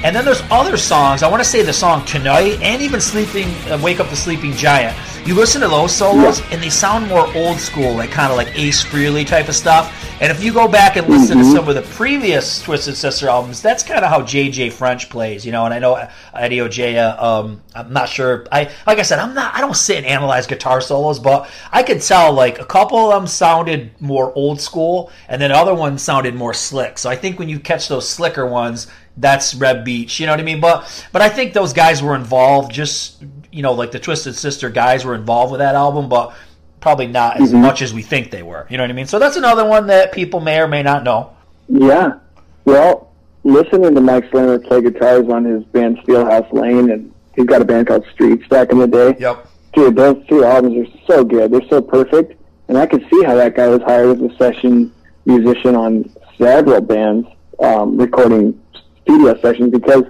And 0.04 0.14
then 0.14 0.26
there's 0.26 0.42
other 0.50 0.76
songs. 0.76 1.22
I 1.22 1.30
want 1.30 1.42
to 1.42 1.48
say 1.48 1.62
the 1.62 1.72
song 1.72 2.04
Tonight 2.04 2.60
and 2.60 2.82
even 2.82 3.00
Sleeping, 3.00 3.48
uh, 3.70 3.80
Wake 3.82 4.00
Up 4.00 4.10
the 4.10 4.16
Sleeping 4.16 4.52
Giant. 4.52 4.94
You 5.26 5.34
listen 5.34 5.62
to 5.62 5.68
those 5.68 5.94
solos 5.94 6.40
yeah. 6.40 6.46
and 6.50 6.62
they 6.62 6.68
sound 6.68 7.08
more 7.08 7.26
old 7.34 7.58
school, 7.58 7.94
like 7.94 8.10
kind 8.10 8.30
of 8.30 8.36
like 8.36 8.54
Ace 8.58 8.84
Frehley 8.84 9.26
type 9.26 9.48
of 9.48 9.54
stuff. 9.54 9.98
And 10.20 10.30
if 10.30 10.44
you 10.44 10.52
go 10.52 10.68
back 10.68 10.96
and 10.96 11.08
listen 11.08 11.38
mm-hmm. 11.38 11.50
to 11.50 11.56
some 11.56 11.68
of 11.68 11.74
the 11.74 11.82
previous 11.82 12.62
Twisted 12.62 12.96
Sister 12.96 13.28
albums, 13.28 13.62
that's 13.62 13.82
kind 13.82 14.04
of 14.04 14.10
how 14.10 14.20
JJ 14.20 14.72
French 14.74 15.08
plays, 15.08 15.46
you 15.46 15.52
know. 15.52 15.64
And 15.64 15.72
I 15.72 15.78
know 15.78 16.08
Eddie 16.34 16.60
Ojeda. 16.60 17.24
Um, 17.24 17.62
I'm 17.74 17.92
not 17.92 18.10
sure. 18.10 18.46
I 18.52 18.70
like 18.86 18.98
I 18.98 19.02
said, 19.02 19.18
I'm 19.18 19.34
not. 19.34 19.54
I 19.54 19.60
don't 19.62 19.74
sit 19.74 19.96
and 19.96 20.06
analyze 20.06 20.46
guitar 20.46 20.82
solos, 20.82 21.18
but 21.18 21.50
I 21.72 21.82
could 21.82 22.02
tell 22.02 22.32
like 22.32 22.60
a 22.60 22.64
couple 22.66 23.10
of 23.10 23.18
them 23.18 23.26
sounded 23.26 23.90
more 24.00 24.32
old 24.34 24.60
school, 24.60 25.10
and 25.28 25.40
then 25.40 25.50
other 25.50 25.74
ones 25.74 26.02
sounded 26.02 26.34
more 26.34 26.52
slick. 26.52 26.98
So 26.98 27.08
I 27.08 27.16
think 27.16 27.38
when 27.38 27.48
you 27.48 27.58
catch 27.58 27.88
those 27.88 28.08
slicker 28.08 28.46
ones, 28.46 28.86
that's 29.16 29.54
Reb 29.54 29.84
Beach. 29.84 30.20
You 30.20 30.26
know 30.26 30.32
what 30.32 30.40
I 30.40 30.44
mean? 30.44 30.60
But 30.60 31.06
but 31.12 31.22
I 31.22 31.28
think 31.28 31.52
those 31.52 31.72
guys 31.72 32.02
were 32.02 32.14
involved. 32.14 32.72
Just 32.72 33.22
you 33.52 33.62
know, 33.62 33.72
like 33.72 33.92
the 33.92 34.00
Twisted 34.00 34.34
Sister 34.34 34.70
guys 34.70 35.04
were 35.04 35.14
involved 35.14 35.52
with 35.52 35.60
that 35.60 35.74
album, 35.74 36.08
but 36.08 36.34
probably 36.80 37.06
not 37.06 37.40
as 37.40 37.50
mm-hmm. 37.50 37.62
much 37.62 37.82
as 37.82 37.94
we 37.94 38.02
think 38.02 38.30
they 38.30 38.42
were. 38.42 38.66
You 38.68 38.76
know 38.76 38.82
what 38.82 38.90
I 38.90 38.94
mean? 38.94 39.06
So 39.06 39.18
that's 39.18 39.36
another 39.36 39.64
one 39.64 39.86
that 39.86 40.12
people 40.12 40.40
may 40.40 40.60
or 40.60 40.68
may 40.68 40.82
not 40.82 41.04
know. 41.04 41.34
Yeah. 41.68 42.18
Well, 42.64 43.12
listening 43.44 43.94
to 43.94 44.00
Mike 44.00 44.28
Slammer 44.30 44.58
play 44.58 44.82
guitars 44.82 45.28
on 45.28 45.44
his 45.44 45.64
band 45.64 45.98
Steelhouse 45.98 46.52
Lane, 46.52 46.90
and 46.90 47.14
he's 47.36 47.46
got 47.46 47.62
a 47.62 47.64
band 47.64 47.86
called 47.86 48.04
Streets 48.12 48.46
back 48.48 48.70
in 48.70 48.78
the 48.78 48.86
day. 48.86 49.16
Yep. 49.18 49.48
Dude, 49.74 49.96
those 49.96 50.26
two 50.28 50.44
albums 50.44 50.88
are 50.88 51.00
so 51.06 51.24
good. 51.24 51.52
They're 51.52 51.68
so 51.68 51.80
perfect. 51.80 52.40
And 52.68 52.78
I 52.78 52.86
could 52.86 53.06
see 53.10 53.22
how 53.24 53.34
that 53.36 53.56
guy 53.56 53.68
was 53.68 53.82
hired 53.82 54.18
as 54.18 54.30
a 54.30 54.36
session 54.36 54.92
musician 55.26 55.74
on 55.74 56.10
several 56.38 56.80
bands 56.80 57.28
um, 57.60 57.96
recording 57.96 58.60
studio 59.04 59.40
sessions 59.40 59.70
because, 59.70 60.04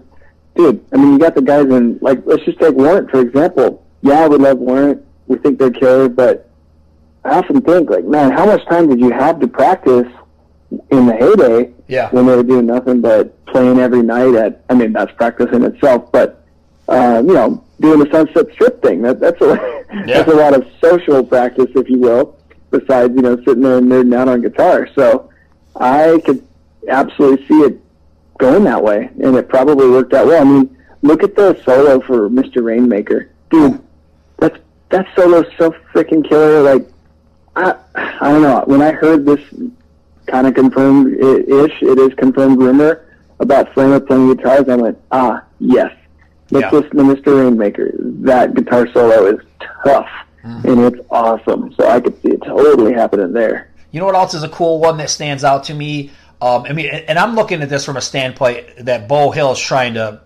dude, 0.54 0.84
I 0.92 0.96
mean, 0.96 1.12
you 1.12 1.18
got 1.18 1.34
the 1.34 1.42
guys 1.42 1.66
in, 1.66 1.98
like, 2.00 2.22
let's 2.24 2.44
just 2.44 2.58
take 2.58 2.74
Warrant, 2.74 3.10
for 3.10 3.20
example. 3.20 3.84
Yeah, 4.02 4.26
we 4.28 4.36
love 4.36 4.58
Warrant. 4.58 5.04
We 5.26 5.38
think 5.38 5.58
they're 5.58 5.70
killer, 5.70 6.08
but 6.08 6.50
I 7.24 7.38
often 7.38 7.60
think, 7.62 7.90
like, 7.90 8.04
man, 8.04 8.32
how 8.32 8.46
much 8.46 8.64
time 8.66 8.88
did 8.88 9.00
you 9.00 9.10
have 9.10 9.40
to 9.40 9.48
practice 9.48 10.06
in 10.90 11.06
the 11.06 11.14
heyday 11.14 11.72
yeah. 11.88 12.10
when 12.10 12.26
they 12.26 12.36
were 12.36 12.42
doing 12.42 12.66
nothing 12.66 13.00
but 13.00 13.44
playing 13.46 13.78
every 13.78 14.02
night 14.02 14.34
at, 14.34 14.64
I 14.68 14.74
mean, 14.74 14.92
that's 14.92 15.12
practice 15.12 15.48
in 15.52 15.64
itself, 15.64 16.10
but, 16.12 16.44
uh, 16.88 17.22
you 17.24 17.32
know, 17.32 17.64
doing 17.80 18.00
the 18.00 18.10
Sunset 18.10 18.46
Strip 18.52 18.82
thing. 18.82 19.02
That, 19.02 19.20
that's, 19.20 19.40
a, 19.40 19.46
yeah. 20.06 20.22
that's 20.22 20.30
a 20.30 20.34
lot 20.34 20.54
of 20.54 20.66
social 20.82 21.24
practice, 21.24 21.70
if 21.74 21.88
you 21.88 21.98
will, 21.98 22.38
besides, 22.70 23.14
you 23.14 23.22
know, 23.22 23.36
sitting 23.38 23.62
there 23.62 23.78
and 23.78 23.90
nerding 23.90 24.14
out 24.14 24.28
on 24.28 24.42
guitar. 24.42 24.88
So 24.94 25.30
I 25.76 26.20
could 26.24 26.46
absolutely 26.88 27.46
see 27.46 27.54
it 27.62 27.80
going 28.38 28.64
that 28.64 28.82
way, 28.82 29.10
and 29.22 29.36
it 29.36 29.48
probably 29.48 29.88
worked 29.88 30.12
out 30.14 30.26
well. 30.26 30.40
I 30.40 30.44
mean, 30.44 30.76
look 31.02 31.22
at 31.22 31.36
the 31.36 31.60
solo 31.64 32.00
for 32.00 32.28
Mr. 32.28 32.64
Rainmaker, 32.64 33.30
dude. 33.50 33.80
That's 34.38 34.58
that 34.90 35.06
solo's 35.14 35.46
so 35.58 35.74
freaking 35.92 36.26
killer. 36.28 36.62
Like, 36.62 36.88
I 37.56 37.76
I 37.94 38.30
don't 38.30 38.42
know. 38.42 38.62
When 38.66 38.82
I 38.82 38.92
heard 38.92 39.24
this 39.24 39.40
kind 40.26 40.46
of 40.46 40.54
confirmed 40.54 41.14
ish, 41.14 41.82
it 41.82 41.98
is 41.98 42.14
confirmed 42.14 42.58
rumor 42.58 43.06
about 43.40 43.72
Slammer 43.74 44.00
playing 44.00 44.34
guitars. 44.34 44.68
I 44.68 44.76
went, 44.76 44.98
ah, 45.10 45.44
yes. 45.58 45.92
Let's 46.50 46.72
yeah. 46.72 46.78
listen 46.78 46.96
to 46.96 47.02
Mr. 47.02 47.42
Rainmaker. 47.42 47.92
That 47.98 48.54
guitar 48.54 48.86
solo 48.92 49.26
is 49.26 49.40
tough, 49.84 50.08
mm-hmm. 50.44 50.68
and 50.68 50.80
it's 50.94 51.06
awesome. 51.10 51.72
So 51.74 51.88
I 51.88 52.00
could 52.00 52.20
see 52.22 52.30
it 52.30 52.42
totally 52.42 52.92
happening 52.92 53.32
there. 53.32 53.70
You 53.90 54.00
know 54.00 54.06
what 54.06 54.14
else 54.14 54.34
is 54.34 54.42
a 54.42 54.48
cool 54.48 54.80
one 54.80 54.96
that 54.98 55.08
stands 55.08 55.44
out 55.44 55.64
to 55.64 55.74
me? 55.74 56.10
Um, 56.44 56.64
I 56.68 56.72
mean, 56.72 56.86
and 56.86 57.18
I'm 57.18 57.34
looking 57.34 57.62
at 57.62 57.68
this 57.70 57.84
from 57.84 57.96
a 57.96 58.00
standpoint 58.02 58.66
that 58.84 59.08
Beau 59.08 59.30
Hill 59.30 59.52
is 59.52 59.58
trying 59.60 59.94
to 59.94 60.20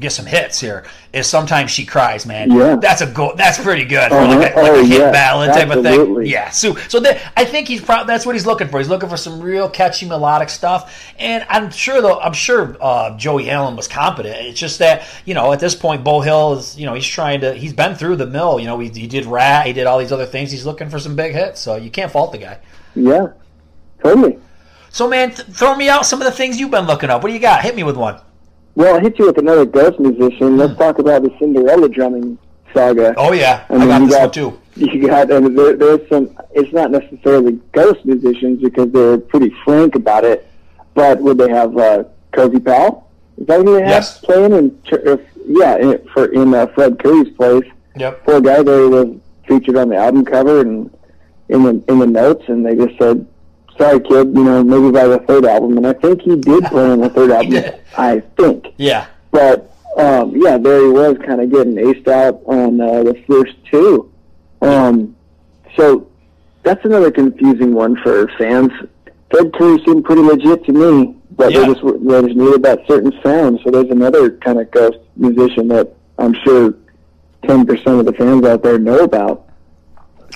get 0.00 0.10
some 0.10 0.24
hits 0.24 0.58
here 0.58 0.84
is 1.12 1.26
sometimes 1.26 1.70
she 1.70 1.84
cries, 1.84 2.24
man. 2.24 2.50
Yeah. 2.50 2.76
that's 2.76 3.02
a 3.02 3.06
go. 3.06 3.34
That's 3.36 3.58
pretty 3.62 3.84
good 3.84 4.08
for 4.08 4.16
Uh-huh. 4.16 4.38
like 4.38 4.54
a, 4.54 4.60
like 4.60 4.70
Oh, 4.72 4.80
a 4.80 4.84
hit 4.84 5.00
yeah. 5.00 5.10
ballad 5.10 5.50
type 5.52 5.70
of 5.70 5.82
thing. 5.82 6.24
Yeah, 6.26 6.48
so 6.50 6.74
so 6.88 6.98
that, 7.00 7.20
I 7.36 7.44
think 7.44 7.68
he's 7.68 7.82
pro- 7.82 8.04
that's 8.04 8.24
what 8.24 8.34
he's 8.34 8.46
looking 8.46 8.68
for. 8.68 8.78
He's 8.78 8.88
looking 8.88 9.10
for 9.10 9.18
some 9.18 9.40
real 9.40 9.68
catchy 9.68 10.06
melodic 10.06 10.48
stuff, 10.48 11.12
and 11.18 11.44
I'm 11.48 11.70
sure 11.70 12.00
though 12.00 12.18
I'm 12.20 12.32
sure 12.32 12.74
uh, 12.80 13.16
Joey 13.18 13.50
Allen 13.50 13.76
was 13.76 13.86
competent. 13.86 14.34
It's 14.46 14.58
just 14.58 14.78
that 14.78 15.04
you 15.26 15.34
know 15.34 15.52
at 15.52 15.60
this 15.60 15.74
point 15.74 16.02
Beau 16.04 16.20
Hill 16.22 16.54
is 16.54 16.76
you 16.78 16.86
know 16.86 16.94
he's 16.94 17.06
trying 17.06 17.42
to 17.42 17.52
he's 17.54 17.74
been 17.74 17.94
through 17.94 18.16
the 18.16 18.26
mill. 18.26 18.58
You 18.60 18.66
know 18.66 18.78
he, 18.78 18.88
he 18.88 19.06
did 19.06 19.26
Ratt, 19.26 19.66
he 19.66 19.72
did 19.74 19.86
all 19.86 19.98
these 19.98 20.12
other 20.12 20.26
things. 20.26 20.50
He's 20.50 20.64
looking 20.66 20.88
for 20.90 20.98
some 20.98 21.16
big 21.16 21.32
hits, 21.34 21.60
so 21.60 21.76
you 21.76 21.90
can't 21.90 22.10
fault 22.10 22.32
the 22.32 22.38
guy. 22.38 22.58
Yeah, 22.94 23.28
totally. 24.02 24.38
So 24.92 25.08
man, 25.08 25.30
th- 25.32 25.48
throw 25.48 25.74
me 25.74 25.88
out 25.88 26.04
some 26.06 26.20
of 26.20 26.26
the 26.26 26.30
things 26.32 26.60
you've 26.60 26.70
been 26.70 26.86
looking 26.86 27.10
up. 27.10 27.22
What 27.22 27.28
do 27.28 27.34
you 27.34 27.40
got? 27.40 27.62
Hit 27.62 27.74
me 27.74 27.82
with 27.82 27.96
one. 27.96 28.20
Well, 28.74 28.94
I'll 28.94 29.00
hit 29.00 29.18
you 29.18 29.26
with 29.26 29.38
another 29.38 29.64
ghost 29.64 29.98
musician. 29.98 30.56
Let's 30.56 30.76
talk 30.78 30.98
about 30.98 31.22
the 31.22 31.30
Cinderella 31.38 31.88
drumming 31.88 32.38
saga. 32.74 33.14
Oh 33.16 33.32
yeah, 33.32 33.64
And 33.70 33.82
I 33.82 33.86
got 33.86 33.98
this 34.00 34.10
got- 34.10 34.20
one 34.20 34.30
too. 34.30 34.58
You 34.74 35.06
got, 35.06 35.30
and 35.30 35.58
there, 35.58 35.76
there's 35.76 36.08
some. 36.08 36.30
It's 36.52 36.72
not 36.72 36.90
necessarily 36.90 37.60
ghost 37.72 38.04
musicians 38.06 38.62
because 38.62 38.90
they're 38.90 39.18
pretty 39.18 39.54
frank 39.64 39.94
about 39.96 40.24
it. 40.24 40.46
But 40.94 41.20
would 41.20 41.36
they 41.36 41.50
have 41.50 41.76
uh, 41.76 42.04
Cozy 42.32 42.58
Powell? 42.58 43.10
Is 43.36 43.46
that 43.48 43.58
who 43.60 43.74
they 43.74 43.80
have 43.82 43.88
Yes. 43.90 44.18
playing 44.20 44.52
in? 44.52 44.78
Uh, 44.90 45.16
Yeah, 45.46 45.76
in, 45.76 45.98
for 46.14 46.26
in 46.32 46.54
uh, 46.54 46.66
Fred 46.68 46.98
Coury's 47.02 47.34
place. 47.34 47.64
Yep. 47.96 48.24
Poor 48.24 48.40
guy 48.40 48.62
there 48.62 48.88
was 48.88 49.16
featured 49.46 49.76
on 49.76 49.90
the 49.90 49.96
album 49.96 50.24
cover 50.24 50.60
and 50.62 50.90
in 51.50 51.62
the 51.64 51.84
in 51.88 51.98
the 51.98 52.06
notes, 52.06 52.44
and 52.48 52.64
they 52.64 52.74
just 52.74 52.96
said, 52.98 53.26
"Sorry, 53.78 54.00
kid, 54.00 54.28
you 54.34 54.44
know, 54.44 54.62
maybe 54.62 54.90
by 54.90 55.06
the 55.06 55.18
third 55.20 55.44
album." 55.44 55.76
And 55.78 55.86
I 55.86 55.92
think 55.94 56.22
he 56.22 56.36
did 56.36 56.64
play 56.64 56.90
on 56.90 57.00
the 57.00 57.08
third 57.10 57.30
album. 57.38 57.80
I 57.96 58.20
think. 58.36 58.66
Yeah. 58.76 59.06
But 59.30 59.74
um, 59.96 60.34
yeah, 60.36 60.58
there 60.58 60.82
he 60.84 60.88
was, 60.90 61.16
kind 61.26 61.40
of 61.40 61.50
getting 61.50 61.74
aced 61.74 62.08
out 62.08 62.40
on 62.46 62.80
uh, 62.80 63.02
the 63.04 63.14
first 63.28 63.52
two. 63.70 64.10
Um, 64.62 65.16
so 65.76 66.06
that's 66.62 66.84
another 66.84 67.10
confusing 67.10 67.74
one 67.74 67.96
for 68.02 68.28
fans. 68.38 68.70
Fred 69.30 69.52
Coury 69.54 69.82
seemed 69.84 70.04
pretty 70.04 70.22
legit 70.22 70.64
to 70.66 70.72
me, 70.72 71.16
but 71.32 71.52
Yeah. 71.52 71.60
they 71.60 71.66
just 71.74 71.82
they 71.82 72.22
just 72.22 72.36
needed 72.36 72.62
that 72.62 72.80
certain 72.86 73.12
sound. 73.22 73.60
So 73.64 73.70
there's 73.70 73.90
another 73.90 74.30
kind 74.38 74.60
of 74.60 74.70
ghost 74.70 74.98
musician 75.16 75.68
that 75.68 75.94
I'm 76.18 76.34
sure 76.44 76.74
ten 77.46 77.66
percent 77.66 77.98
of 78.00 78.06
the 78.06 78.12
fans 78.12 78.44
out 78.44 78.62
there 78.62 78.78
know 78.78 78.98
about. 79.00 79.48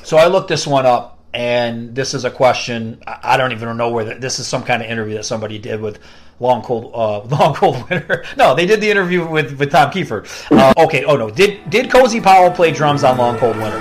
So 0.03 0.17
I 0.17 0.27
looked 0.27 0.49
this 0.49 0.67
one 0.67 0.87
up, 0.87 1.16
and 1.37 1.95
this 1.95 2.15
is 2.15 2.25
a 2.25 2.31
question. 2.31 3.03
I 3.07 3.37
don't 3.37 3.53
even 3.53 3.77
know 3.77 3.91
where 3.91 4.19
this 4.19 4.39
is. 4.39 4.47
Some 4.47 4.63
kind 4.63 4.83
of 4.83 4.89
interview 4.89 5.17
that 5.17 5.25
somebody 5.25 5.59
did 5.59 5.83
with 5.83 5.99
Long 6.41 6.63
Cold, 6.63 6.93
uh, 6.95 7.21
Long 7.37 7.55
Cold 7.55 7.89
Winter. 7.91 8.25
No, 8.39 8.55
they 8.55 8.65
did 8.65 8.81
the 8.81 8.91
interview 8.91 9.27
with, 9.29 9.59
with 9.59 9.71
Tom 9.71 9.91
Kiefer. 9.91 10.27
Uh, 10.51 10.73
okay. 10.85 11.05
Oh 11.05 11.17
no, 11.17 11.31
did 11.31 11.69
did 11.69 11.91
Cozy 11.91 12.23
Powell 12.23 12.51
play 12.51 12.73
drums 12.73 13.05
on 13.05 13.19
Long 13.19 13.37
Cold 13.37 13.57
Winter? 13.59 13.79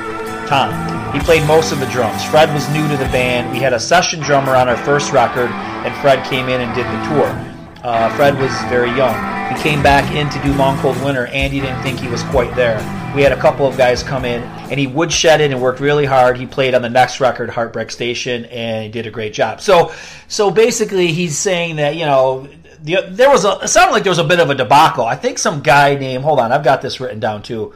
Tom. 0.47 1.13
He 1.13 1.21
played 1.21 1.47
most 1.47 1.71
of 1.71 1.79
the 1.79 1.85
drums. 1.85 2.25
Fred 2.25 2.53
was 2.53 2.67
new 2.71 2.85
to 2.89 2.97
the 2.97 3.05
band. 3.05 3.49
We 3.53 3.59
had 3.59 3.71
a 3.71 3.79
session 3.79 4.19
drummer 4.19 4.53
on 4.53 4.67
our 4.67 4.75
first 4.75 5.13
record, 5.13 5.49
and 5.49 5.95
Fred 6.01 6.25
came 6.25 6.49
in 6.49 6.59
and 6.59 6.75
did 6.75 6.85
the 6.85 7.07
tour. 7.07 7.44
Uh, 7.85 8.09
Fred 8.15 8.35
was 8.39 8.51
very 8.67 8.89
young. 8.97 9.13
He 9.55 9.61
came 9.61 9.83
back 9.83 10.11
in 10.15 10.27
to 10.31 10.41
do 10.41 10.51
Long 10.53 10.75
Cold 10.79 10.99
Winter, 11.03 11.27
and 11.27 11.53
he 11.53 11.59
didn't 11.61 11.83
think 11.83 11.99
he 11.99 12.07
was 12.07 12.23
quite 12.23 12.53
there. 12.55 12.77
We 13.15 13.21
had 13.21 13.31
a 13.31 13.39
couple 13.39 13.67
of 13.67 13.77
guys 13.77 14.01
come 14.01 14.25
in, 14.25 14.41
and 14.41 14.79
he 14.79 14.87
woodshedded 14.87 15.51
and 15.51 15.61
worked 15.61 15.79
really 15.79 16.05
hard. 16.05 16.35
He 16.35 16.47
played 16.47 16.73
on 16.73 16.81
the 16.81 16.89
next 16.89 17.19
record, 17.19 17.51
Heartbreak 17.51 17.91
Station, 17.91 18.45
and 18.45 18.85
he 18.85 18.89
did 18.89 19.05
a 19.05 19.11
great 19.11 19.33
job. 19.33 19.61
So, 19.61 19.93
so 20.27 20.49
basically, 20.49 21.11
he's 21.11 21.37
saying 21.37 21.75
that 21.75 21.95
you 21.95 22.05
know 22.05 22.47
the, 22.81 23.05
there 23.07 23.29
was 23.29 23.45
a 23.45 23.59
it 23.61 23.67
sounded 23.67 23.93
like 23.93 24.01
there 24.01 24.09
was 24.09 24.17
a 24.17 24.23
bit 24.23 24.39
of 24.39 24.49
a 24.49 24.55
debacle. 24.55 25.05
I 25.05 25.15
think 25.15 25.37
some 25.37 25.61
guy 25.61 25.93
named 25.93 26.23
hold 26.23 26.39
on, 26.39 26.51
I've 26.51 26.63
got 26.63 26.81
this 26.81 26.99
written 26.99 27.19
down 27.19 27.43
too. 27.43 27.75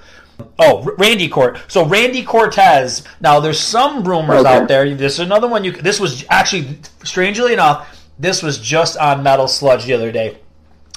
Oh, 0.58 0.84
Randy 0.98 1.28
Cort. 1.30 1.60
So 1.68 1.86
Randy 1.86 2.24
Cortez. 2.24 3.04
Now 3.22 3.40
there's 3.42 3.60
some 3.60 4.04
rumors 4.04 4.40
Okay. 4.40 4.56
out 4.58 4.68
there. 4.68 4.96
This 4.96 5.14
is 5.14 5.20
another 5.20 5.48
one. 5.48 5.64
You. 5.64 5.74
This 5.74 6.00
was 6.00 6.26
actually, 6.30 6.80
strangely 7.04 7.54
enough, 7.54 7.99
this 8.20 8.44
was 8.44 8.58
just 8.60 8.98
on 8.98 9.24
Metal 9.24 9.48
Sludge 9.48 9.86
the 9.86 9.94
other 9.94 10.12
day. 10.12 10.38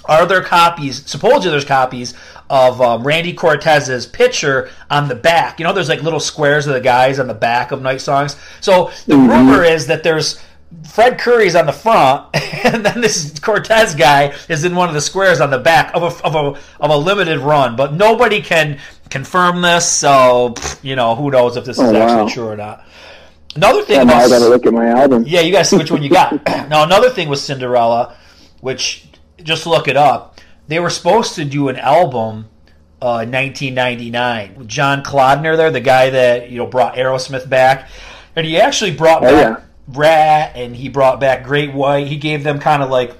Are 0.04 0.26
there 0.26 0.42
copies? 0.42 1.08
Supposedly, 1.08 1.50
there's 1.52 1.64
copies 1.64 2.14
of 2.50 2.80
um, 2.82 3.06
Randy 3.06 3.32
Cortez's 3.32 4.04
picture 4.04 4.68
on 4.90 5.06
the 5.08 5.14
back. 5.14 5.60
You 5.60 5.64
know, 5.64 5.72
there's 5.72 5.88
like 5.88 6.02
little 6.02 6.18
squares 6.20 6.66
of 6.66 6.74
the 6.74 6.80
guys 6.80 7.20
on 7.20 7.28
the 7.28 7.34
back 7.34 7.70
of 7.70 7.80
Night 7.82 8.00
Songs. 8.00 8.36
So 8.60 8.90
the 9.06 9.16
rumor 9.16 9.62
is 9.62 9.86
that 9.86 10.02
there's 10.02 10.42
Fred 10.90 11.18
Coury's 11.20 11.54
on 11.54 11.66
the 11.66 11.72
front, 11.72 12.26
and 12.64 12.84
then 12.84 13.00
this 13.00 13.38
Cortez 13.38 13.94
guy 13.94 14.34
is 14.48 14.64
in 14.64 14.74
one 14.74 14.88
of 14.88 14.94
the 14.94 15.00
squares 15.00 15.40
on 15.40 15.50
the 15.50 15.58
back 15.58 15.94
of 15.94 16.02
a 16.02 16.24
of 16.26 16.34
a 16.34 16.60
of 16.82 16.90
a 16.90 16.96
limited 16.96 17.38
run. 17.38 17.76
But 17.76 17.92
nobody 17.94 18.40
can 18.42 18.80
confirm 19.08 19.60
this, 19.62 19.88
so 19.88 20.54
you 20.82 20.96
know 20.96 21.14
who 21.14 21.30
knows 21.30 21.56
if 21.56 21.64
this 21.64 21.78
is 21.78 21.84
Oh, 21.84 21.92
wow. 21.92 22.00
actually 22.08 22.32
true 22.32 22.48
or 22.48 22.56
not. 22.56 22.84
Another 23.54 23.82
thing 23.82 23.98
And 24.00 24.08
now 24.08 24.16
I 24.18 24.28
got 24.28 24.38
to 24.38 24.48
look 24.48 24.64
at 24.66 24.72
my 24.72 24.86
album. 24.88 25.24
yeah, 25.26 25.40
you 25.40 25.52
got 25.52 25.60
to 25.60 25.64
see 25.64 25.76
which 25.76 25.90
one 25.90 26.02
you 26.02 26.10
got. 26.10 26.44
now, 26.68 26.84
another 26.84 27.10
thing 27.10 27.28
with 27.28 27.38
Cinderella, 27.38 28.16
which 28.60 29.06
just 29.42 29.66
look 29.66 29.88
it 29.88 29.96
up, 29.96 30.40
they 30.68 30.78
were 30.80 30.90
supposed 30.90 31.34
to 31.34 31.44
do 31.44 31.68
an 31.68 31.76
album 31.76 32.48
uh, 33.02 33.20
in 33.26 33.30
1999 33.32 34.54
with 34.56 34.68
John 34.68 35.02
Kalodner 35.02 35.56
there, 35.56 35.70
the 35.70 35.80
guy 35.80 36.10
that 36.10 36.50
you 36.50 36.58
know 36.58 36.66
brought 36.66 36.94
Aerosmith 36.94 37.48
back, 37.48 37.88
and 38.36 38.46
he 38.46 38.58
actually 38.58 38.92
brought 38.94 39.22
Oh, 39.22 39.26
back 39.26 39.58
yeah. 39.58 39.64
Ratt 39.88 40.52
and 40.56 40.74
he 40.76 40.88
brought 40.88 41.18
back 41.20 41.42
Great 41.44 41.74
White. 41.74 42.06
He 42.06 42.16
gave 42.16 42.44
them 42.44 42.58
kind 42.60 42.82
of 42.82 42.88
like 42.90 43.12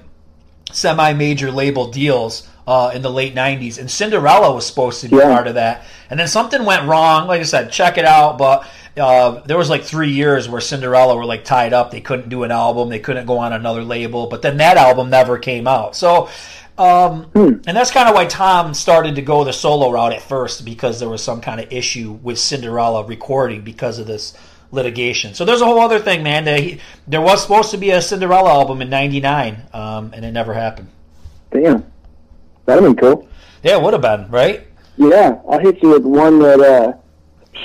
semi-major 0.71 1.51
label 1.51 1.91
deals 1.91 2.49
uh, 2.65 2.91
in 2.95 3.01
the 3.01 3.09
late 3.11 3.35
90s 3.35 3.77
and 3.77 3.91
cinderella 3.91 4.53
was 4.55 4.65
supposed 4.65 5.01
to 5.01 5.09
be 5.09 5.17
Yeah. 5.17 5.25
part 5.33 5.47
of 5.47 5.55
that 5.55 5.83
and 6.09 6.19
then 6.19 6.27
something 6.27 6.63
went 6.65 6.87
wrong 6.87 7.27
like 7.27 7.41
i 7.41 7.43
said 7.43 7.71
check 7.71 7.97
it 7.97 8.05
out 8.05 8.37
but 8.37 8.65
uh, 8.97 9.41
there 9.41 9.57
was 9.57 9.69
like 9.69 9.83
three 9.83 10.11
years 10.11 10.47
where 10.47 10.61
cinderella 10.61 11.15
were 11.15 11.25
like 11.25 11.43
tied 11.43 11.73
up. 11.73 11.91
They 11.91 12.01
couldn't 12.01 12.29
do 12.29 12.43
an 12.43 12.51
album. 12.51 12.89
They 12.89 12.99
couldn't 12.99 13.25
go 13.25 13.39
on 13.39 13.53
another 13.53 13.83
label. 13.83 14.27
But 14.27 14.41
then 14.41 14.57
that 14.57 14.77
album 14.77 15.09
never 15.09 15.37
came 15.37 15.67
out. 15.67 15.95
So 15.95 16.29
um, 16.77 17.29
and 17.35 17.77
that's 17.77 17.91
kind 17.91 18.09
of 18.09 18.15
why 18.15 18.25
tom 18.25 18.73
started 18.73 19.15
to 19.15 19.21
go 19.21 19.43
the 19.43 19.53
solo 19.53 19.91
route 19.91 20.13
at 20.13 20.23
first 20.23 20.65
because 20.65 20.99
there 20.99 21.09
was 21.09 21.23
some 21.23 21.39
kind 21.39 21.59
of 21.59 21.71
issue 21.71 22.11
with 22.11 22.39
cinderella 22.39 23.05
recording 23.05 23.61
because 23.61 23.99
of 23.99 24.07
this 24.07 24.35
litigation. 24.71 25.35
So 25.35 25.45
there's 25.45 25.61
a 25.61 25.65
whole 25.65 25.79
other 25.79 25.99
thing 25.99 26.23
man. 26.23 26.45
That 26.45 26.59
he, 26.59 26.79
there 27.07 27.21
was 27.21 27.43
supposed 27.43 27.69
to 27.71 27.77
be 27.77 27.91
a 27.91 28.01
cinderella 28.01 28.49
album 28.51 28.81
in 28.81 28.89
99 28.89 29.63
um, 29.71 30.11
and 30.15 30.25
it 30.25 30.31
never 30.31 30.53
happened. 30.53 30.87
Damn, 31.51 31.85
that'd 32.65 32.95
be 32.95 32.99
cool. 32.99 33.27
yeah, 33.61 33.77
it 33.77 33.81
would 33.83 33.93
have 33.93 34.01
been, 34.01 34.29
right? 34.31 34.65
Yeah, 34.97 35.41
I'll 35.47 35.59
hit 35.59 35.81
you 35.83 35.89
with 35.89 36.03
one 36.03 36.39
that 36.39 36.59
uh, 36.59 36.93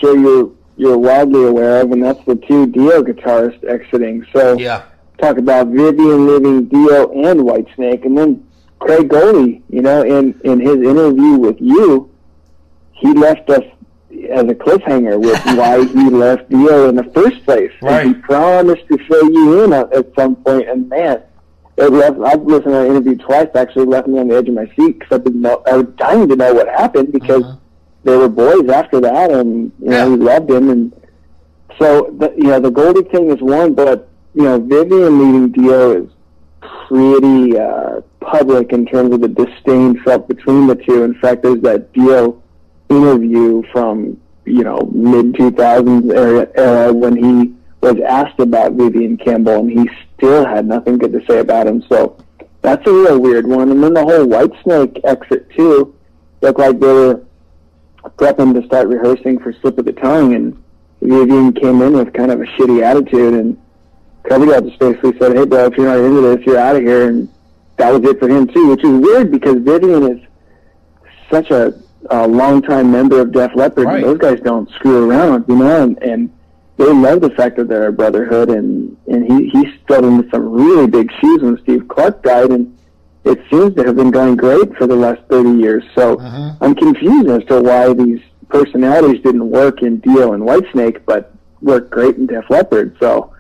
sure 0.00 0.18
you're 0.18 0.52
you're 0.78 0.96
wildly 0.96 1.44
aware 1.44 1.82
of, 1.82 1.90
and 1.92 2.02
that's 2.02 2.24
the 2.24 2.36
two 2.36 2.66
Dio 2.66 3.02
guitarists 3.02 3.64
exiting. 3.68 4.24
So 4.32 4.56
Yeah. 4.58 4.82
talk 5.18 5.36
about 5.36 5.66
Vivian 5.66 6.26
leaving 6.26 6.64
Dio 6.66 7.10
and 7.10 7.40
Whitesnake, 7.40 8.06
and 8.06 8.16
then 8.16 8.44
Craig 8.78 9.08
Goldy. 9.08 9.62
You 9.68 9.82
know, 9.82 10.02
in 10.02 10.34
in 10.44 10.60
his 10.60 10.76
interview 10.76 11.34
with 11.36 11.60
you, 11.60 12.08
he 12.92 13.12
left 13.12 13.50
us 13.50 13.64
as 14.30 14.42
a 14.42 14.54
cliffhanger 14.54 15.20
with 15.20 15.38
why 15.58 15.84
he 15.84 16.10
left 16.10 16.48
Dio 16.48 16.88
in 16.88 16.94
the 16.94 17.10
first 17.12 17.44
place. 17.44 17.72
Right. 17.82 18.06
And 18.06 18.16
he 18.16 18.22
promised 18.22 18.86
to 18.88 18.98
fill 18.98 19.30
you 19.30 19.64
in 19.64 19.72
at, 19.72 19.92
at 19.92 20.06
some 20.16 20.36
point, 20.36 20.68
and 20.68 20.88
man. 20.88 21.22
It 21.80 21.92
left, 21.92 22.18
I've 22.18 22.42
listened 22.42 22.64
to 22.64 22.70
that 22.70 22.86
interview 22.86 23.16
twice. 23.16 23.46
Actually, 23.54 23.86
left 23.86 24.08
me 24.08 24.18
on 24.18 24.26
the 24.26 24.34
edge 24.34 24.48
of 24.48 24.54
my 24.54 24.66
seat 24.74 24.98
because 24.98 25.12
I've 25.12 25.22
been 25.22 25.40
know. 25.40 25.62
I 25.64 25.76
was 25.76 25.86
dying 25.96 26.28
to 26.28 26.34
know 26.34 26.52
what 26.52 26.66
happened 26.66 27.12
because 27.12 27.44
uh-huh. 27.44 27.56
They 28.04 28.16
were 28.16 28.28
boys 28.28 28.68
after 28.68 29.00
that, 29.00 29.30
and 29.30 29.72
you 29.80 29.88
know 29.90 29.96
Yeah. 29.96 30.10
he 30.10 30.16
loved 30.16 30.50
him, 30.50 30.70
and 30.70 30.92
so 31.78 32.14
the, 32.18 32.32
you 32.36 32.44
know 32.44 32.60
the 32.60 32.70
Goldy 32.70 33.02
thing 33.02 33.30
is 33.30 33.40
one, 33.40 33.74
but 33.74 34.08
you 34.34 34.44
know 34.44 34.58
Vivian 34.60 35.18
leaving 35.18 35.48
Dio 35.52 36.02
is 36.04 36.10
pretty 36.88 37.58
uh, 37.58 38.00
public 38.20 38.72
in 38.72 38.86
terms 38.86 39.12
of 39.14 39.20
the 39.20 39.28
disdain 39.28 40.00
felt 40.04 40.28
between 40.28 40.66
the 40.66 40.74
two. 40.76 41.02
In 41.04 41.14
fact, 41.14 41.42
there's 41.42 41.60
that 41.62 41.92
Dio 41.92 42.40
interview 42.88 43.62
from 43.72 44.18
you 44.44 44.64
know 44.64 44.88
mid 44.92 45.34
2000s 45.34 46.14
era, 46.14 46.48
era 46.56 46.92
when 46.92 47.16
he 47.16 47.54
was 47.80 47.96
asked 48.06 48.40
about 48.40 48.72
Vivian 48.72 49.16
Campbell, 49.16 49.58
and 49.60 49.70
he 49.70 49.88
still 50.16 50.44
had 50.46 50.66
nothing 50.66 50.98
good 50.98 51.12
to 51.12 51.24
say 51.26 51.38
about 51.40 51.66
him. 51.66 51.82
So 51.88 52.16
that's 52.62 52.84
a 52.86 52.92
real 52.92 53.18
weird 53.20 53.46
one. 53.46 53.70
And 53.70 53.82
then 53.82 53.94
the 53.94 54.02
whole 54.02 54.26
Whitesnake 54.26 55.00
exit 55.04 55.48
too 55.50 55.94
looked 56.40 56.58
like 56.58 56.80
they 56.80 56.86
were 56.86 57.22
prepping 58.04 58.60
to 58.60 58.66
start 58.66 58.88
rehearsing 58.88 59.38
for 59.38 59.52
Slip 59.52 59.78
of 59.78 59.84
the 59.84 59.92
Tongue, 59.92 60.34
and 60.34 60.62
Vivian 61.00 61.52
came 61.52 61.82
in 61.82 61.92
with 61.92 62.12
kind 62.12 62.30
of 62.30 62.40
a 62.40 62.44
shitty 62.44 62.82
attitude, 62.82 63.34
and 63.34 63.60
Coverdale 64.28 64.62
just 64.62 64.78
basically 64.78 65.18
said, 65.18 65.36
"Hey, 65.36 65.44
bro, 65.44 65.66
if 65.66 65.76
you're 65.76 65.86
not 65.86 65.98
into 65.98 66.20
this, 66.20 66.46
you're 66.46 66.58
out 66.58 66.76
of 66.76 66.82
here." 66.82 67.08
And 67.08 67.28
that 67.76 67.92
was 67.92 68.08
it 68.08 68.18
for 68.18 68.28
him 68.28 68.46
too, 68.46 68.68
which 68.68 68.84
is 68.84 68.90
weird 68.90 69.30
because 69.30 69.56
Vivian 69.56 70.02
is 70.04 70.26
such 71.30 71.50
a, 71.50 71.74
a 72.10 72.26
longtime 72.26 72.90
member 72.90 73.20
of 73.20 73.32
Def 73.32 73.54
Leppard. 73.54 73.86
Right. 73.86 73.96
And 73.96 74.04
those 74.04 74.18
guys 74.18 74.40
don't 74.40 74.70
screw 74.72 75.10
around, 75.10 75.44
you 75.48 75.56
know, 75.56 75.82
and, 75.82 76.02
and 76.02 76.32
they 76.76 76.92
love 76.92 77.20
the 77.20 77.30
fact 77.30 77.56
that 77.56 77.68
they're 77.68 77.88
a 77.88 77.92
brotherhood. 77.92 78.50
And 78.50 78.96
and 79.06 79.24
he 79.24 79.48
he 79.48 79.78
stood 79.84 80.04
into 80.04 80.28
some 80.30 80.48
really 80.48 80.86
big 80.86 81.10
shoes 81.20 81.42
when 81.42 81.58
Steve 81.62 81.88
Clark 81.88 82.22
died, 82.22 82.50
and 82.50 82.77
it 83.28 83.38
seems 83.50 83.74
to 83.76 83.84
have 83.84 83.96
been 83.96 84.10
going 84.10 84.36
great 84.36 84.74
for 84.76 84.86
the 84.86 84.96
last 84.96 85.20
30 85.28 85.50
years. 85.60 85.84
So 85.94 86.16
Mhm. 86.16 86.56
I'm 86.60 86.74
confused 86.74 87.28
as 87.28 87.44
to 87.48 87.60
why 87.60 87.92
these 87.92 88.20
personalities 88.48 89.22
didn't 89.22 89.50
work 89.50 89.82
in 89.82 89.98
Dio 89.98 90.32
and 90.32 90.42
Whitesnake, 90.42 91.00
but 91.06 91.32
worked 91.60 91.90
great 91.90 92.16
in 92.16 92.26
Def 92.26 92.48
Leppard. 92.48 92.96
So, 93.00 93.30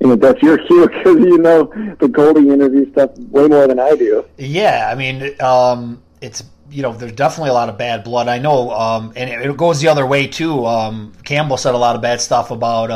you 0.00 0.08
know, 0.08 0.16
that's 0.16 0.42
your 0.42 0.58
cue 0.58 0.88
because 0.88 1.18
you 1.32 1.38
know 1.38 1.70
the 2.00 2.08
Goldy 2.08 2.48
interview 2.48 2.90
stuff 2.92 3.10
way 3.30 3.46
more 3.46 3.66
than 3.66 3.78
I 3.78 3.94
do. 3.94 4.24
Yeah, 4.36 4.88
I 4.90 4.94
mean, 4.94 5.34
um, 5.40 6.00
it's 6.20 6.42
you 6.70 6.82
know, 6.82 6.92
there's 6.92 7.12
definitely 7.12 7.48
a 7.48 7.54
lot 7.54 7.70
of 7.70 7.78
bad 7.78 8.04
blood. 8.04 8.28
I 8.28 8.38
know, 8.38 8.70
um, 8.72 9.12
and 9.16 9.30
it 9.30 9.56
goes 9.56 9.80
the 9.80 9.88
other 9.88 10.06
way 10.06 10.26
too. 10.26 10.66
Um, 10.66 11.12
Campbell 11.24 11.56
said 11.56 11.74
a 11.74 11.78
lot 11.78 11.96
of 11.96 12.02
bad 12.02 12.20
stuff 12.20 12.50
about 12.50 12.90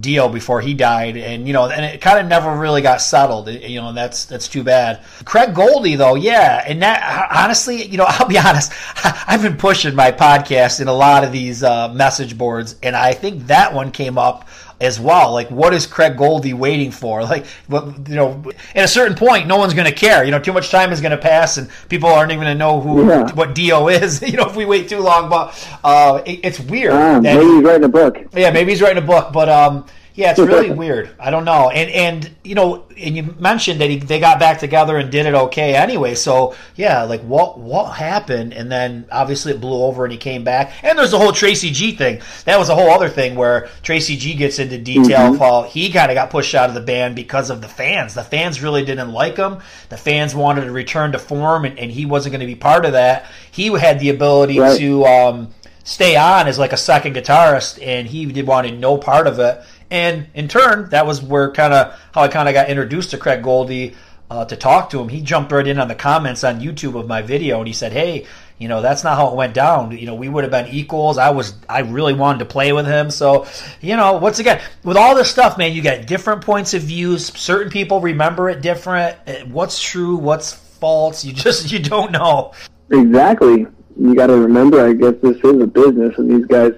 Dio 0.00 0.28
before 0.28 0.60
he 0.60 0.74
died, 0.74 1.16
and 1.16 1.46
you 1.46 1.52
know, 1.52 1.66
and 1.68 1.84
it 1.84 2.00
kind 2.00 2.18
of 2.18 2.26
never 2.26 2.54
really 2.56 2.82
got 2.82 3.00
settled. 3.00 3.48
It- 3.48 3.68
you 3.68 3.80
know, 3.80 3.92
that's 3.92 4.24
that's 4.26 4.48
too 4.48 4.62
bad. 4.62 5.00
Craig 5.24 5.54
Goldy, 5.54 5.96
though, 5.96 6.14
yeah, 6.14 6.62
and 6.66 6.82
that 6.82 7.28
honestly, 7.34 7.84
you 7.84 7.98
know, 7.98 8.06
I'll 8.08 8.28
be 8.28 8.38
honest, 8.38 8.72
I've 9.04 9.42
been 9.42 9.56
pushing 9.56 9.94
my 9.94 10.12
podcast 10.12 10.80
in 10.80 10.88
a 10.88 10.92
lot 10.92 11.24
of 11.24 11.32
these 11.32 11.62
uh, 11.62 11.88
message 11.92 12.38
boards, 12.38 12.76
and 12.82 12.94
I 12.96 13.12
think 13.14 13.46
that 13.48 13.74
one 13.74 13.90
came 13.90 14.18
up 14.18 14.48
as 14.80 15.00
well. 15.00 15.32
Like, 15.32 15.50
what 15.50 15.74
is 15.74 15.86
Craig 15.86 16.16
Goldy 16.16 16.52
waiting 16.54 16.90
for? 16.90 17.22
Like, 17.28 17.46
what, 17.66 18.08
you 18.08 18.14
know, 18.14 18.42
at 18.74 18.84
a 18.84 18.88
certain 18.88 19.16
point, 19.16 19.46
no 19.46 19.56
one's 19.56 19.74
going 19.74 19.86
to 19.88 19.94
care. 19.94 20.24
You 20.24 20.30
know, 20.30 20.38
too 20.38 20.52
much 20.52 20.70
time 20.70 20.92
is 20.92 21.00
going 21.00 21.10
to 21.12 21.18
pass, 21.18 21.56
and 21.58 21.68
people 21.88 22.08
aren't 22.08 22.30
even 22.32 22.44
going 22.44 22.54
to 22.54 22.58
know 22.58 22.80
who 22.80 23.08
Yeah. 23.08 23.32
what 23.34 23.54
Dio 23.54 23.88
is. 23.88 24.22
You 24.28 24.36
know, 24.36 24.48
if 24.48 24.56
we 24.56 24.64
wait 24.64 24.88
too 24.88 25.00
long, 25.00 25.28
but 25.28 25.68
uh, 25.84 26.22
it, 26.26 26.40
it's 26.44 26.60
weird. 26.60 26.92
Ah, 26.92 27.18
maybe 27.20 27.44
he's 27.44 27.62
writing 27.62 27.84
a 27.84 27.88
book. 27.88 28.16
yeah, 28.34 28.50
maybe 28.50 28.70
he's 28.72 28.80
writing 28.82 29.02
a 29.02 29.06
book, 29.06 29.32
but 29.32 29.48
um, 29.48 29.84
yeah, 30.18 30.32
it's 30.32 30.40
really 30.40 30.72
weird. 30.72 31.10
I 31.20 31.30
don't 31.30 31.44
know. 31.44 31.70
And 31.70 31.88
and 31.92 32.30
you 32.42 32.56
know, 32.56 32.86
and 32.96 33.16
you 33.16 33.22
mentioned 33.38 33.80
that 33.80 33.88
he, 33.88 33.98
they 33.98 34.18
got 34.18 34.40
back 34.40 34.58
together 34.58 34.96
and 34.96 35.12
did 35.12 35.26
it 35.26 35.34
okay 35.34 35.76
anyway. 35.76 36.16
So 36.16 36.56
yeah, 36.74 37.04
like 37.04 37.20
what 37.20 37.56
what 37.56 37.92
happened? 37.92 38.52
And 38.52 38.68
then 38.68 39.06
obviously 39.12 39.52
it 39.52 39.60
blew 39.60 39.80
over 39.80 40.02
and 40.04 40.10
he 40.10 40.18
came 40.18 40.42
back. 40.42 40.72
And 40.82 40.98
there's 40.98 41.12
the 41.12 41.18
whole 41.18 41.30
Tracy 41.30 41.70
G 41.70 41.92
thing. 41.92 42.20
That 42.46 42.58
was 42.58 42.68
a 42.68 42.74
whole 42.74 42.90
other 42.90 43.08
thing 43.08 43.36
where 43.36 43.68
Tracy 43.84 44.16
G 44.16 44.34
gets 44.34 44.58
into 44.58 44.76
detail 44.76 45.34
of 45.34 45.38
how 45.38 45.62
he 45.62 45.92
kind 45.92 46.10
of 46.10 46.16
got 46.16 46.30
pushed 46.30 46.52
out 46.56 46.68
of 46.68 46.74
the 46.74 46.80
band 46.80 47.14
because 47.14 47.48
of 47.48 47.60
the 47.62 47.68
fans. 47.68 48.14
The 48.14 48.24
fans 48.24 48.60
really 48.60 48.84
didn't 48.84 49.12
like 49.12 49.36
him. 49.36 49.58
The 49.88 49.96
fans 49.96 50.34
wanted 50.34 50.64
to 50.64 50.72
return 50.72 51.12
to 51.12 51.20
form, 51.20 51.64
and, 51.64 51.78
and 51.78 51.92
he 51.92 52.06
wasn't 52.06 52.32
going 52.32 52.40
to 52.40 52.46
be 52.46 52.56
part 52.56 52.84
of 52.84 52.92
that. 52.92 53.26
He 53.52 53.68
had 53.68 54.00
the 54.00 54.10
ability 54.10 54.58
Right. 54.58 54.76
to. 54.78 55.04
Um, 55.04 55.54
stay 55.88 56.16
on 56.16 56.46
as 56.46 56.58
like 56.58 56.72
a 56.74 56.76
second 56.76 57.16
guitarist, 57.16 57.78
and 57.84 58.06
he 58.06 58.26
did 58.26 58.46
wanted 58.46 58.78
no 58.78 58.98
part 58.98 59.26
of 59.26 59.38
it. 59.38 59.58
And 59.90 60.28
in 60.34 60.48
turn, 60.48 60.90
that 60.90 61.06
was 61.06 61.22
where 61.22 61.50
kind 61.52 61.72
of 61.72 61.98
how 62.12 62.22
I 62.22 62.28
kind 62.28 62.48
of 62.48 62.54
got 62.54 62.68
introduced 62.68 63.10
to 63.10 63.18
Craig 63.18 63.42
Goldy 63.42 63.94
uh, 64.30 64.44
to 64.44 64.56
talk 64.56 64.90
to 64.90 65.00
him. 65.00 65.08
He 65.08 65.22
jumped 65.22 65.52
right 65.52 65.66
in 65.66 65.78
on 65.78 65.88
the 65.88 65.94
comments 65.94 66.44
on 66.44 66.60
YouTube 66.60 66.98
of 66.98 67.06
my 67.06 67.22
video, 67.22 67.58
and 67.58 67.66
he 67.66 67.72
said, 67.72 67.92
"Hey, 67.92 68.26
you 68.58 68.68
know 68.68 68.82
that's 68.82 69.04
not 69.04 69.16
how 69.16 69.28
it 69.28 69.36
went 69.36 69.54
down. 69.54 69.96
You 69.96 70.06
know 70.06 70.14
we 70.14 70.28
would 70.28 70.44
have 70.44 70.50
been 70.50 70.68
equals. 70.68 71.16
I 71.16 71.30
was 71.30 71.54
I 71.68 71.80
really 71.80 72.12
wanted 72.12 72.40
to 72.40 72.44
play 72.44 72.72
with 72.72 72.86
him. 72.86 73.10
So 73.10 73.46
you 73.80 73.96
know 73.96 74.14
once 74.14 74.38
again 74.38 74.60
with 74.84 74.96
all 74.96 75.14
this 75.14 75.30
stuff, 75.30 75.56
man, 75.56 75.72
you 75.72 75.82
got 75.82 76.06
different 76.06 76.42
points 76.42 76.74
of 76.74 76.82
views. 76.82 77.26
Certain 77.38 77.70
people 77.70 78.00
remember 78.00 78.50
it 78.50 78.60
different. 78.60 79.16
Uh, 79.26 79.44
What's 79.46 79.80
true? 79.80 80.16
What's 80.16 80.52
false? 80.52 81.24
You 81.24 81.32
just 81.44 81.72
you 81.72 81.78
don't 81.78 82.12
know. 82.12 82.52
Exactly. 82.90 83.66
You 84.00 84.14
got 84.14 84.28
to 84.28 84.36
remember, 84.36 84.86
I 84.86 84.92
guess 84.92 85.14
this 85.20 85.36
is 85.38 85.60
a 85.60 85.66
business, 85.66 86.16
and 86.18 86.30
these 86.30 86.46
guys 86.46 86.72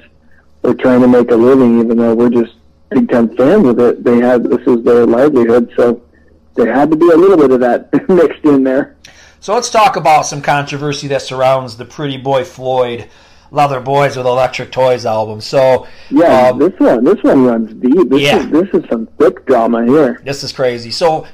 are 0.64 0.72
trying 0.72 1.02
to 1.02 1.08
make 1.08 1.30
a 1.30 1.36
living, 1.36 1.78
even 1.78 1.98
though 1.98 2.14
we're 2.14 2.30
just 2.30 2.54
big 2.90 3.10
time 3.10 3.34
fans 3.36 3.66
of 3.66 3.78
it. 3.78 4.04
They 4.04 4.18
had 4.18 4.44
this 4.44 4.60
is 4.66 4.84
their 4.84 5.06
livelihood, 5.06 5.72
so 5.76 6.02
there 6.56 6.72
had 6.72 6.90
to 6.90 6.96
be 6.96 7.08
a 7.10 7.16
little 7.16 7.36
bit 7.36 7.50
of 7.52 7.60
that 7.60 7.90
mixed 8.08 8.44
in 8.44 8.64
there. 8.64 8.96
So 9.40 9.54
let's 9.54 9.70
talk 9.70 9.96
about 9.96 10.26
some 10.26 10.42
controversy 10.42 11.08
that 11.08 11.22
surrounds 11.22 11.76
the 11.76 11.84
Pretty 11.86 12.18
Boy 12.18 12.44
Floyd 12.44 13.08
Leather 13.50 13.80
Boys 13.80 14.16
with 14.16 14.26
Electric 14.26 14.70
Toys 14.70 15.06
album. 15.06 15.40
So 15.40 15.86
Yeah, 16.10 16.48
um, 16.50 16.58
this 16.58 16.72
one 16.78 17.04
this 17.04 17.22
one 17.22 17.44
runs 17.46 17.72
deep. 17.74 18.10
This 18.10 18.20
Yeah. 18.22 18.38
is 18.40 18.50
this 18.50 18.68
is 18.74 18.88
some 18.90 19.06
thick 19.18 19.46
drama 19.46 19.84
here. 19.86 20.20
this 20.24 20.44
is 20.44 20.52
crazy. 20.52 20.90
So 20.90 21.26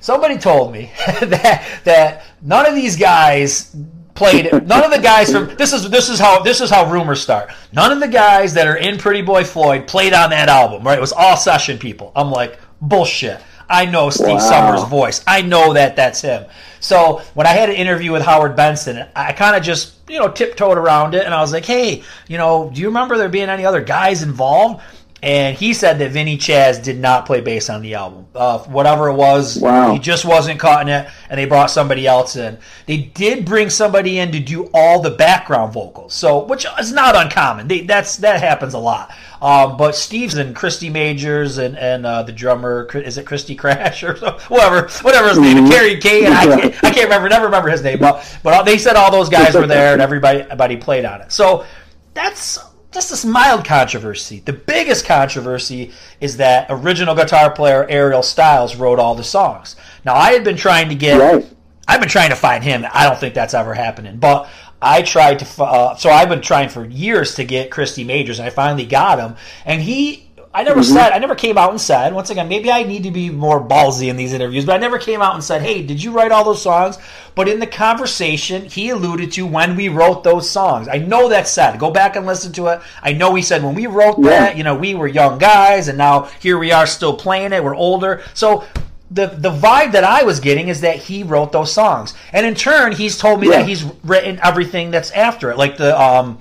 somebody 0.00 0.36
told 0.36 0.72
me 0.72 0.90
that 1.06 1.64
that 1.84 2.22
none 2.42 2.66
of 2.66 2.74
these 2.74 2.96
guys 2.96 3.74
played 4.14 4.52
none 4.66 4.84
of 4.84 4.90
the 4.90 5.00
guys 5.00 5.30
from 5.30 5.54
this 5.56 5.72
is 5.72 5.88
this 5.90 6.08
is 6.08 6.18
how 6.18 6.40
this 6.42 6.60
is 6.60 6.70
how 6.70 6.90
rumors 6.90 7.20
start. 7.20 7.50
None 7.72 7.92
of 7.92 8.00
the 8.00 8.08
guys 8.08 8.54
that 8.54 8.66
are 8.66 8.76
in 8.76 8.98
Pretty 8.98 9.22
Boy 9.22 9.44
Floyd 9.44 9.86
played 9.86 10.12
on 10.12 10.30
that 10.30 10.48
album, 10.48 10.84
right? 10.84 10.98
It 10.98 11.00
was 11.00 11.12
all 11.12 11.36
session 11.36 11.78
people. 11.78 12.12
I'm 12.14 12.30
like, 12.30 12.58
bullshit. 12.80 13.40
I 13.68 13.86
know 13.86 14.10
Steve 14.10 14.26
Wow. 14.26 14.38
Summers' 14.38 14.84
voice. 14.88 15.24
I 15.26 15.40
know 15.40 15.72
that 15.72 15.96
that's 15.96 16.20
him. 16.20 16.44
So 16.80 17.22
when 17.32 17.46
I 17.46 17.50
had 17.50 17.70
an 17.70 17.76
interview 17.76 18.12
with 18.12 18.22
Howard 18.22 18.54
Benson, 18.56 19.06
I 19.16 19.32
kind 19.32 19.56
of 19.56 19.62
just 19.62 19.94
you 20.08 20.18
know 20.18 20.30
tiptoed 20.30 20.76
around 20.76 21.14
it, 21.14 21.24
and 21.24 21.32
I 21.32 21.40
was 21.40 21.52
like, 21.52 21.64
"Hey, 21.64 22.02
you 22.28 22.36
know, 22.36 22.70
do 22.72 22.80
you 22.80 22.88
remember 22.88 23.16
there 23.16 23.28
being 23.28 23.48
any 23.48 23.64
other 23.64 23.80
guys 23.80 24.22
involved?" 24.22 24.82
And 25.24 25.56
he 25.56 25.72
said 25.72 25.98
that 26.00 26.10
Vinnie 26.10 26.36
Chas 26.36 26.78
did 26.78 26.98
not 27.00 27.24
play 27.24 27.40
bass 27.40 27.70
on 27.70 27.80
the 27.80 27.94
album. 27.94 28.26
Uh, 28.34 28.58
whatever 28.58 29.08
it 29.08 29.14
was, 29.14 29.58
Wow. 29.58 29.92
he 29.94 29.98
just 29.98 30.26
wasn't 30.26 30.60
caught 30.60 30.82
in 30.82 30.88
it, 30.90 31.08
and 31.30 31.38
they 31.38 31.46
brought 31.46 31.70
somebody 31.70 32.06
else 32.06 32.36
in. 32.36 32.58
They 32.84 32.98
did 32.98 33.46
bring 33.46 33.70
somebody 33.70 34.18
in 34.18 34.32
to 34.32 34.38
do 34.40 34.68
all 34.74 35.00
the 35.00 35.10
background 35.12 35.72
vocals, 35.72 36.12
so 36.12 36.44
which 36.44 36.66
is 36.78 36.92
not 36.92 37.16
uncommon. 37.16 37.68
They, 37.68 37.80
that's 37.80 38.18
that 38.18 38.40
happens 38.40 38.74
a 38.74 38.78
lot. 38.78 39.12
Um, 39.40 39.76
but 39.78 39.94
Steve's 39.96 40.34
and 40.36 40.54
Kristy 40.54 40.92
Majors 40.92 41.56
and 41.56 41.78
and 41.78 42.04
uh, 42.04 42.22
the 42.22 42.32
drummer 42.32 42.86
is 42.94 43.16
it 43.16 43.24
Christy 43.24 43.54
Crash 43.54 44.02
or 44.04 44.16
so, 44.16 44.38
whatever 44.48 44.88
whatever 45.00 45.28
his 45.30 45.38
name, 45.38 45.56
Mhm. 45.64 45.70
Carrie 45.70 45.96
K. 46.00 46.26
And 46.26 46.34
I 46.34 46.44
can't, 46.44 46.84
I 46.84 46.90
can't 46.90 47.04
remember, 47.04 47.28
never 47.30 47.46
remember 47.46 47.70
his 47.70 47.82
name, 47.82 47.98
but 47.98 48.22
but 48.42 48.64
they 48.64 48.76
said 48.76 48.94
all 48.96 49.10
those 49.10 49.30
guys 49.30 49.54
were 49.54 49.66
there 49.66 49.94
and 49.94 50.02
everybody 50.02 50.40
everybody 50.42 50.76
played 50.76 51.06
on 51.06 51.22
it. 51.22 51.32
So 51.32 51.64
that's 52.12 52.58
just 52.94 53.10
this 53.10 53.24
mild 53.24 53.64
controversy. 53.64 54.40
The 54.44 54.52
biggest 54.52 55.04
controversy 55.04 55.92
is 56.20 56.38
that 56.38 56.68
original 56.70 57.14
guitar 57.14 57.50
player 57.50 57.86
Ariel 57.90 58.22
Styles 58.22 58.76
wrote 58.76 58.98
all 58.98 59.14
the 59.14 59.24
songs. 59.24 59.76
Now 60.04 60.14
I 60.14 60.32
had 60.32 60.44
been 60.44 60.56
trying 60.56 60.88
to 60.88 60.94
get 60.94 61.18
Right. 61.20 61.46
I've 61.86 62.00
been 62.00 62.08
trying 62.08 62.30
to 62.30 62.36
find 62.36 62.64
him. 62.64 62.86
I 62.92 63.04
don't 63.04 63.18
think 63.18 63.34
that's 63.34 63.52
ever 63.52 63.74
happening. 63.74 64.16
But 64.16 64.48
I 64.80 65.02
tried 65.02 65.40
to. 65.40 65.62
Uh, 65.62 65.96
so 65.96 66.08
I've 66.10 66.28
been 66.28 66.40
trying 66.40 66.68
for 66.68 66.84
years 66.84 67.34
to 67.34 67.44
get 67.44 67.70
Kristy 67.70 68.06
Majors, 68.06 68.38
and 68.38 68.46
I 68.46 68.50
finally 68.50 68.86
got 68.86 69.18
him. 69.18 69.36
And 69.64 69.82
he. 69.82 70.23
I 70.56 70.62
never 70.62 70.84
said. 70.84 71.10
I 71.12 71.18
never 71.18 71.34
came 71.34 71.58
out 71.58 71.70
and 71.70 71.80
said. 71.80 72.14
Once 72.14 72.30
again, 72.30 72.46
maybe 72.48 72.70
I 72.70 72.84
need 72.84 73.02
to 73.02 73.10
be 73.10 73.28
more 73.28 73.60
ballsy 73.60 74.06
in 74.08 74.16
these 74.16 74.32
interviews. 74.32 74.64
But 74.64 74.76
I 74.76 74.78
never 74.78 74.98
came 74.98 75.20
out 75.20 75.34
and 75.34 75.42
said, 75.42 75.62
"Hey, 75.62 75.82
did 75.82 76.00
you 76.00 76.12
write 76.12 76.30
all 76.30 76.44
those 76.44 76.62
songs?" 76.62 76.96
But 77.34 77.48
in 77.48 77.58
the 77.58 77.66
conversation, 77.66 78.64
he 78.66 78.90
alluded 78.90 79.32
to 79.32 79.46
when 79.46 79.74
we 79.74 79.88
wrote 79.88 80.22
those 80.22 80.48
songs. 80.48 80.86
I 80.86 80.98
know 80.98 81.28
that's 81.28 81.50
said. 81.50 81.80
Go 81.80 81.90
back 81.90 82.14
and 82.14 82.24
listen 82.24 82.52
to 82.52 82.68
it. 82.68 82.80
I 83.02 83.12
know 83.12 83.34
he 83.34 83.42
said 83.42 83.64
when 83.64 83.74
we 83.74 83.88
wrote 83.88 84.16
Yeah. 84.20 84.28
that. 84.30 84.56
You 84.56 84.62
know, 84.62 84.76
we 84.76 84.94
were 84.94 85.08
young 85.08 85.38
guys, 85.38 85.88
and 85.88 85.98
now 85.98 86.28
here 86.40 86.56
we 86.56 86.70
are 86.70 86.86
still 86.86 87.14
playing 87.14 87.52
it. 87.52 87.64
We're 87.64 87.74
older, 87.74 88.22
so 88.32 88.62
the 89.10 89.26
the 89.36 89.50
vibe 89.50 89.90
that 89.92 90.04
I 90.04 90.22
was 90.22 90.38
getting 90.38 90.68
is 90.68 90.82
that 90.82 90.96
he 90.96 91.24
wrote 91.24 91.50
those 91.50 91.72
songs, 91.72 92.14
and 92.32 92.46
in 92.46 92.54
turn, 92.54 92.92
he's 92.92 93.18
told 93.18 93.40
me 93.40 93.48
Yeah. 93.48 93.58
that 93.58 93.66
he's 93.68 93.84
written 94.04 94.38
everything 94.42 94.92
that's 94.92 95.10
after 95.10 95.50
it, 95.50 95.58
like 95.58 95.76
the 95.78 96.00
um, 96.00 96.38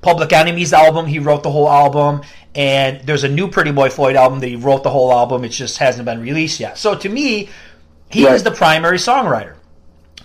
Public 0.00 0.32
Enemies 0.32 0.72
album. 0.72 1.06
He 1.06 1.18
wrote 1.18 1.42
the 1.42 1.50
whole 1.50 1.68
album, 1.68 2.22
and 2.58 3.00
there's 3.06 3.22
a 3.22 3.28
new 3.28 3.46
Pretty 3.46 3.70
Boy 3.70 3.88
Floyd 3.88 4.16
album 4.16 4.40
that 4.40 4.48
he 4.48 4.56
wrote 4.56 4.82
the 4.82 4.90
whole 4.90 5.12
album. 5.12 5.44
It 5.44 5.50
just 5.50 5.78
hasn't 5.78 6.04
been 6.04 6.20
released 6.20 6.58
yet. 6.58 6.76
So 6.76 6.96
to 6.96 7.08
me, 7.08 7.50
he 8.10 8.26
Right. 8.26 8.34
is 8.34 8.42
the 8.42 8.50
primary 8.50 8.98
songwriter. 8.98 9.52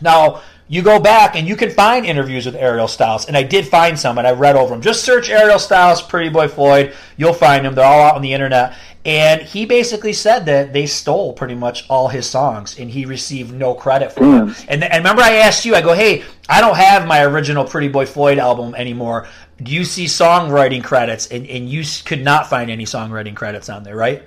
Now, 0.01 0.41
you 0.67 0.81
go 0.81 0.99
back 0.99 1.35
and 1.35 1.47
you 1.47 1.55
can 1.55 1.69
find 1.69 2.07
interviews 2.07 2.47
with 2.47 2.55
Ariel 2.55 2.87
Styles, 2.87 3.27
and 3.27 3.37
I 3.37 3.43
did 3.43 3.67
find 3.67 3.99
some, 3.99 4.17
and 4.17 4.25
I 4.25 4.31
read 4.31 4.55
over 4.55 4.71
them. 4.73 4.81
Just 4.81 5.03
search 5.03 5.29
Ariel 5.29 5.59
Styles, 5.59 6.01
Pretty 6.01 6.29
Boy 6.29 6.47
Floyd, 6.47 6.93
you'll 7.17 7.33
find 7.33 7.63
them. 7.63 7.75
They're 7.75 7.85
all 7.85 8.01
out 8.01 8.15
on 8.15 8.23
the 8.23 8.33
internet. 8.33 8.73
And 9.05 9.41
he 9.41 9.65
basically 9.65 10.13
said 10.13 10.45
that 10.47 10.73
they 10.73 10.87
stole 10.87 11.33
pretty 11.33 11.55
much 11.55 11.85
all 11.87 12.07
his 12.07 12.27
songs, 12.27 12.79
and 12.79 12.89
he 12.89 13.05
received 13.05 13.53
no 13.53 13.75
credit 13.75 14.11
for 14.13 14.21
them. 14.21 14.49
Mm. 14.49 14.65
And, 14.69 14.83
and 14.85 15.03
remember, 15.03 15.21
I 15.21 15.33
asked 15.33 15.65
you, 15.65 15.75
I 15.75 15.81
go, 15.81 15.93
hey, 15.93 16.23
I 16.49 16.61
don't 16.61 16.77
have 16.77 17.05
my 17.05 17.23
original 17.23 17.65
Pretty 17.65 17.89
Boy 17.89 18.07
Floyd 18.07 18.39
album 18.39 18.73
anymore. 18.73 19.27
You 19.65 19.83
see 19.83 20.05
songwriting 20.05 20.83
credits? 20.83 21.27
And, 21.27 21.45
and 21.47 21.69
you 21.69 21.83
could 22.05 22.23
not 22.23 22.49
find 22.49 22.69
any 22.71 22.85
songwriting 22.85 23.35
credits 23.35 23.69
on 23.69 23.83
there, 23.83 23.95
right? 23.95 24.23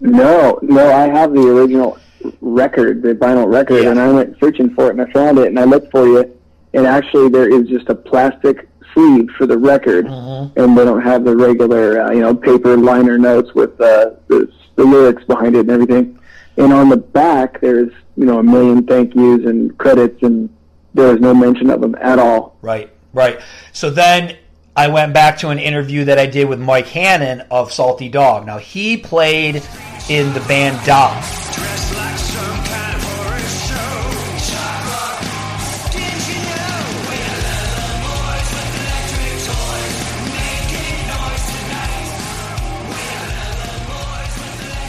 No, 0.00 0.58
no, 0.62 0.92
I 0.92 1.06
have 1.08 1.32
the 1.32 1.40
original 1.48 1.98
record, 2.40 3.02
the 3.02 3.14
vinyl 3.14 3.50
record, 3.52 3.82
Yeah. 3.84 3.90
and 3.90 4.00
I 4.00 4.10
went 4.10 4.38
searching 4.40 4.74
for 4.74 4.88
it 4.88 4.90
and 4.98 5.02
I 5.02 5.10
found 5.12 5.38
it 5.38 5.46
and 5.48 5.58
I 5.58 5.64
looked 5.64 5.90
for 5.90 6.06
you, 6.06 6.38
and 6.74 6.86
actually 6.86 7.28
there 7.28 7.48
is 7.48 7.68
just 7.68 7.88
a 7.88 7.94
plastic 7.94 8.68
sleeve 8.92 9.28
for 9.38 9.46
the 9.46 9.56
record, 9.58 10.06
Mm-hmm. 10.06 10.58
and 10.60 10.76
they 10.76 10.84
don't 10.84 11.02
have 11.02 11.24
the 11.24 11.36
regular, 11.36 12.02
uh, 12.02 12.10
you 12.12 12.20
know, 12.20 12.34
paper 12.34 12.76
liner 12.76 13.18
notes 13.18 13.54
with 13.54 13.80
uh, 13.80 14.10
the, 14.28 14.50
the 14.76 14.84
lyrics 14.84 15.24
behind 15.24 15.54
it 15.56 15.60
and 15.60 15.70
everything. 15.70 16.18
And 16.56 16.72
on 16.72 16.88
the 16.88 16.96
back, 16.96 17.60
there's 17.60 17.92
you 18.16 18.26
know 18.26 18.38
a 18.38 18.42
million 18.42 18.86
thank 18.86 19.14
yous 19.16 19.44
and 19.44 19.76
credits, 19.78 20.22
and 20.22 20.48
there 20.94 21.08
was 21.12 21.20
no 21.20 21.34
mention 21.34 21.68
of 21.70 21.80
them 21.80 21.96
at 22.00 22.18
all. 22.20 22.56
Right, 22.62 22.90
right. 23.12 23.40
So 23.72 23.90
then 23.90 24.36
I 24.76 24.88
went 24.88 25.14
back 25.14 25.38
to 25.38 25.50
an 25.50 25.60
interview 25.60 26.04
that 26.06 26.18
I 26.18 26.26
did 26.26 26.48
with 26.48 26.58
Mike 26.58 26.88
Hannon 26.88 27.42
of 27.48 27.72
Salty 27.72 28.08
Dog. 28.08 28.44
Now, 28.44 28.58
he 28.58 28.96
played 28.96 29.62
in 30.08 30.32
the 30.32 30.40
band 30.48 30.84
Dog. 30.84 31.22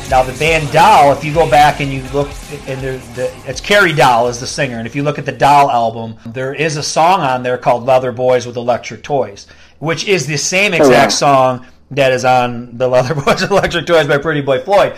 Now 0.07 0.21
the 0.23 0.37
band 0.39 0.71
Doll, 0.71 1.11
if 1.11 1.23
you 1.23 1.33
go 1.33 1.49
back 1.49 1.79
and 1.79 1.91
you 1.91 2.01
look, 2.13 2.29
and 2.67 2.81
the, 2.81 3.31
it's 3.45 3.59
Carrie 3.59 3.91
Doll 3.91 4.29
is 4.29 4.39
the 4.39 4.47
singer, 4.47 4.77
and 4.77 4.87
if 4.87 4.95
you 4.95 5.03
look 5.03 5.19
at 5.19 5.25
the 5.25 5.31
Doll 5.31 5.69
album, 5.69 6.15
there 6.27 6.53
is 6.53 6.77
a 6.77 6.83
song 6.83 7.21
on 7.21 7.43
there 7.43 7.57
called 7.57 7.85
Leather 7.85 8.11
Boys 8.11 8.45
with 8.45 8.55
Electric 8.55 9.03
Toys 9.03 9.47
which 9.79 10.07
is 10.07 10.27
the 10.27 10.37
same 10.37 10.73
exact 10.73 10.89
oh, 10.89 10.91
yeah. 10.91 11.07
song 11.07 11.65
that 11.91 12.11
is 12.11 12.25
on 12.25 12.77
the 12.77 12.87
Leather 12.87 13.15
Boys 13.25 13.43
Electric 13.43 13.85
Toys 13.85 14.07
by 14.07 14.17
Pretty 14.17 14.41
Boy 14.41 14.59
Floyd. 14.59 14.95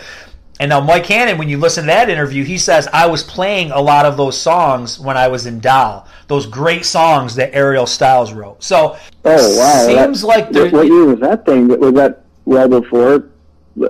And 0.60 0.70
now 0.70 0.80
Mike 0.80 1.06
Hannon, 1.06 1.38
when 1.38 1.48
you 1.48 1.56
listen 1.56 1.84
to 1.84 1.86
that 1.88 2.10
interview, 2.10 2.42
he 2.42 2.58
says 2.58 2.88
I 2.92 3.06
was 3.06 3.22
playing 3.22 3.70
a 3.70 3.80
lot 3.80 4.06
of 4.06 4.16
those 4.16 4.40
songs 4.40 4.98
when 4.98 5.16
I 5.16 5.28
was 5.28 5.46
in 5.46 5.60
Doll. 5.60 6.08
Those 6.26 6.46
great 6.46 6.84
songs 6.84 7.36
that 7.36 7.54
Ariel 7.54 7.86
Styles 7.86 8.32
wrote. 8.32 8.62
So, 8.62 8.96
oh 9.24 9.58
wow, 9.58 9.86
seems 9.86 10.22
that, 10.22 10.26
like 10.26 10.72
what 10.72 10.86
year 10.86 11.06
was 11.06 11.20
that 11.20 11.46
thing? 11.46 11.68
Was 11.68 11.94
that 11.94 12.24
well 12.44 12.68
before 12.68 13.28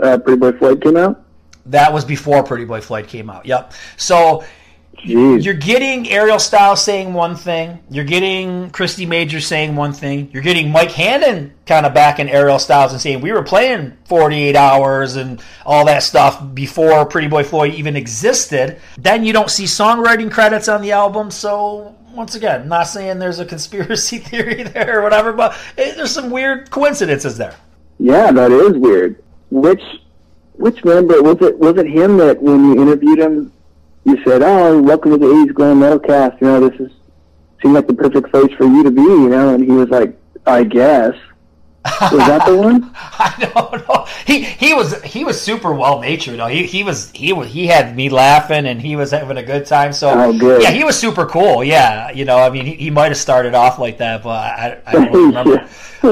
uh, 0.02 0.18
Pretty 0.18 0.38
Boy 0.38 0.52
Floyd 0.52 0.82
came 0.82 0.96
out? 0.96 1.24
That 1.64 1.92
was 1.92 2.04
before 2.04 2.42
Pretty 2.42 2.66
Boy 2.66 2.82
Floyd 2.82 3.08
came 3.08 3.30
out. 3.30 3.46
Yep. 3.46 3.72
So 3.96 4.44
Jeez. 5.00 5.44
You're 5.44 5.54
getting 5.54 6.10
Ariel 6.10 6.38
Styles 6.38 6.82
saying 6.82 7.12
one 7.12 7.36
thing. 7.36 7.78
You're 7.90 8.04
getting 8.04 8.70
Kristy 8.70 9.06
Major 9.06 9.40
saying 9.40 9.76
one 9.76 9.92
thing. 9.92 10.30
You're 10.32 10.42
getting 10.42 10.72
Mike 10.72 10.90
Hannon 10.90 11.54
kind 11.66 11.86
of 11.86 11.94
backing 11.94 12.28
Ariel 12.28 12.58
Styles 12.58 12.92
and 12.92 13.00
saying 13.00 13.20
we 13.20 13.32
were 13.32 13.42
playing 13.42 13.96
48 14.06 14.56
hours 14.56 15.16
and 15.16 15.40
all 15.64 15.84
that 15.86 16.02
stuff 16.02 16.54
before 16.54 17.06
Pretty 17.06 17.28
Boy 17.28 17.44
Floyd 17.44 17.74
even 17.74 17.96
existed. 17.96 18.80
Then 18.98 19.24
you 19.24 19.32
don't 19.32 19.50
see 19.50 19.64
songwriting 19.64 20.30
credits 20.30 20.68
on 20.68 20.82
the 20.82 20.92
album. 20.92 21.30
So 21.30 21.94
once 22.12 22.34
again, 22.34 22.68
not 22.68 22.88
saying 22.88 23.18
there's 23.18 23.38
a 23.38 23.46
conspiracy 23.46 24.18
theory 24.18 24.64
there 24.64 25.00
or 25.00 25.02
whatever, 25.02 25.32
but 25.32 25.56
eh, 25.76 25.94
there's 25.94 26.10
some 26.10 26.30
weird 26.30 26.70
coincidences 26.70 27.38
there. 27.38 27.54
Yeah, 27.98 28.32
that 28.32 28.50
is 28.50 28.76
weird. 28.76 29.22
Which 29.50 29.82
which 30.54 30.84
member 30.84 31.22
was 31.22 31.40
it? 31.40 31.56
Was 31.58 31.78
it 31.78 31.86
him 31.86 32.16
that 32.16 32.42
when 32.42 32.64
you 32.64 32.82
interviewed 32.82 33.20
him 33.20 33.52
you 34.08 34.22
said, 34.24 34.42
"Oh, 34.42 34.80
welcome 34.80 35.12
to 35.12 35.18
the 35.18 35.26
'80s 35.26 35.54
glam 35.54 35.80
metal 35.80 35.98
cast. 35.98 36.40
You 36.40 36.46
know, 36.48 36.68
this 36.68 36.80
is 36.80 36.92
seemed 37.62 37.74
like 37.74 37.86
the 37.86 37.94
perfect 37.94 38.30
place 38.30 38.52
for 38.56 38.66
you 38.66 38.82
to 38.84 38.90
be." 38.90 39.02
You 39.02 39.28
know, 39.28 39.54
and 39.54 39.64
he 39.64 39.70
was 39.70 39.88
like, 39.88 40.18
"I 40.46 40.64
guess." 40.64 41.14
Was 42.00 42.26
that 42.26 42.46
the 42.46 42.56
one? 42.56 42.90
I 42.94 43.50
don't 43.54 43.88
know. 43.88 44.06
He 44.26 44.42
he 44.42 44.74
was 44.74 45.00
he 45.02 45.24
was 45.24 45.40
super 45.40 45.72
well 45.72 46.00
natured. 46.00 46.40
He 46.50 46.66
he 46.66 46.82
was 46.82 47.10
he 47.12 47.32
was 47.32 47.48
he 47.48 47.66
had 47.66 47.96
me 47.96 48.08
laughing 48.10 48.66
and 48.66 48.80
he 48.80 48.96
was 48.96 49.10
having 49.10 49.36
a 49.36 49.42
good 49.42 49.66
time. 49.66 49.92
So 49.92 50.10
oh, 50.10 50.38
good. 50.38 50.62
yeah, 50.62 50.70
he 50.70 50.84
was 50.84 50.98
super 50.98 51.26
cool. 51.26 51.64
Yeah, 51.64 52.10
you 52.10 52.24
know, 52.24 52.38
I 52.38 52.50
mean, 52.50 52.66
he, 52.66 52.74
he 52.74 52.90
might 52.90 53.08
have 53.08 53.16
started 53.16 53.54
off 53.54 53.78
like 53.78 53.98
that, 53.98 54.22
but 54.22 54.30
I, 54.30 54.80
I 54.86 54.92
don't 54.92 55.12
remember. 55.12 55.68
a 56.02 56.08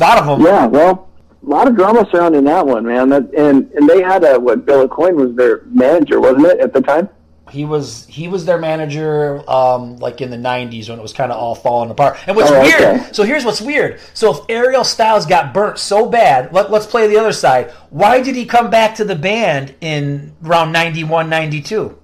lot 0.00 0.18
of 0.18 0.26
them. 0.26 0.42
Yeah, 0.42 0.66
well, 0.66 1.08
a 1.44 1.48
lot 1.48 1.68
of 1.68 1.76
drama 1.76 2.06
surrounding 2.10 2.44
that 2.44 2.66
one, 2.66 2.86
man. 2.86 3.08
That 3.08 3.32
and 3.34 3.70
and 3.72 3.88
they 3.88 4.02
had 4.02 4.24
a 4.24 4.38
what 4.38 4.64
Bill 4.64 4.88
Coin 4.88 5.16
was 5.16 5.34
their 5.34 5.62
manager, 5.66 6.20
wasn't 6.20 6.46
it, 6.46 6.60
at 6.60 6.72
the 6.72 6.80
time? 6.80 7.08
He 7.50 7.64
was 7.64 8.06
he 8.06 8.26
was 8.26 8.44
their 8.44 8.58
manager 8.58 9.48
um, 9.48 9.96
like 9.98 10.20
in 10.20 10.30
the 10.30 10.36
'90s 10.36 10.88
when 10.88 10.98
it 10.98 11.02
was 11.02 11.12
kind 11.12 11.30
of 11.30 11.38
all 11.38 11.54
falling 11.54 11.90
apart. 11.90 12.18
And 12.26 12.36
what's 12.36 12.50
oh, 12.50 12.60
weird? 12.60 12.82
Okay. 12.82 13.12
So 13.12 13.22
here's 13.22 13.44
what's 13.44 13.60
weird. 13.60 14.00
So 14.14 14.34
if 14.34 14.40
Ariel 14.48 14.82
Styles 14.82 15.26
got 15.26 15.54
burnt 15.54 15.78
so 15.78 16.08
bad, 16.08 16.52
let, 16.52 16.72
us 16.72 16.86
play 16.86 17.06
the 17.06 17.18
other 17.18 17.32
side. 17.32 17.70
Why 17.90 18.20
did 18.20 18.34
he 18.34 18.46
come 18.46 18.68
back 18.68 18.96
to 18.96 19.04
the 19.04 19.14
band 19.14 19.74
in 19.80 20.34
around 20.44 20.72
'91, 20.72 21.30
'92? 21.30 21.96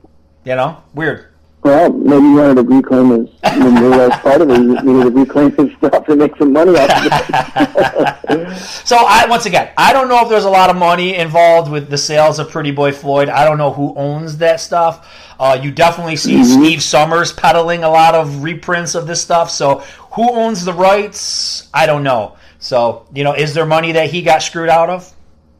You 0.44 0.54
know, 0.54 0.82
weird. 0.94 1.31
Well, 1.62 1.92
maybe 1.92 2.22
he 2.22 2.34
wanted 2.34 2.56
to 2.56 2.62
reclaim 2.64 3.10
his, 3.10 3.28
when 3.42 3.90
were 3.90 4.10
part 4.10 4.40
of 4.40 4.50
it, 4.50 4.56
he 4.56 4.64
needed 4.64 4.82
to 4.82 5.10
reclaim 5.10 5.52
his 5.52 5.76
stuff 5.76 6.06
to 6.06 6.16
make 6.16 6.36
some 6.36 6.52
money 6.52 6.72
off 6.76 6.90
of 6.90 8.30
it. 8.30 8.56
so, 8.84 8.96
I 8.98 9.26
once 9.28 9.46
again, 9.46 9.70
I 9.76 9.92
don't 9.92 10.08
know 10.08 10.24
if 10.24 10.28
there's 10.28 10.44
a 10.44 10.50
lot 10.50 10.70
of 10.70 10.76
money 10.76 11.14
involved 11.14 11.70
with 11.70 11.88
the 11.88 11.98
sales 11.98 12.40
of 12.40 12.50
Pretty 12.50 12.72
Boy 12.72 12.90
Floyd. 12.90 13.28
I 13.28 13.44
don't 13.44 13.58
know 13.58 13.72
who 13.72 13.94
owns 13.94 14.38
that 14.38 14.60
stuff. 14.60 15.08
Uh, 15.38 15.56
you 15.62 15.70
definitely 15.70 16.16
see 16.16 16.34
mm-hmm. 16.34 16.62
Steve 16.62 16.82
Summers 16.82 17.32
peddling 17.32 17.84
a 17.84 17.88
lot 17.88 18.16
of 18.16 18.42
reprints 18.42 18.96
of 18.96 19.06
this 19.06 19.22
stuff. 19.22 19.48
So, 19.48 19.84
who 20.14 20.32
owns 20.32 20.64
the 20.64 20.72
rights? 20.72 21.68
I 21.72 21.86
don't 21.86 22.02
know. 22.02 22.36
So, 22.58 23.06
you 23.14 23.22
know, 23.22 23.34
is 23.34 23.54
there 23.54 23.66
money 23.66 23.92
that 23.92 24.10
he 24.10 24.22
got 24.22 24.42
screwed 24.42 24.68
out 24.68 24.90
of? 24.90 25.12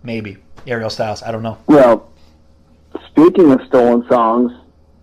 Maybe. 0.03 0.39
Ariel 0.67 0.91
Styles. 0.91 1.23
I 1.23 1.31
don't 1.31 1.43
know. 1.45 1.59
Well, 1.67 2.11
speaking 3.07 3.53
of 3.53 3.61
stolen 3.69 4.05
songs, 4.09 4.53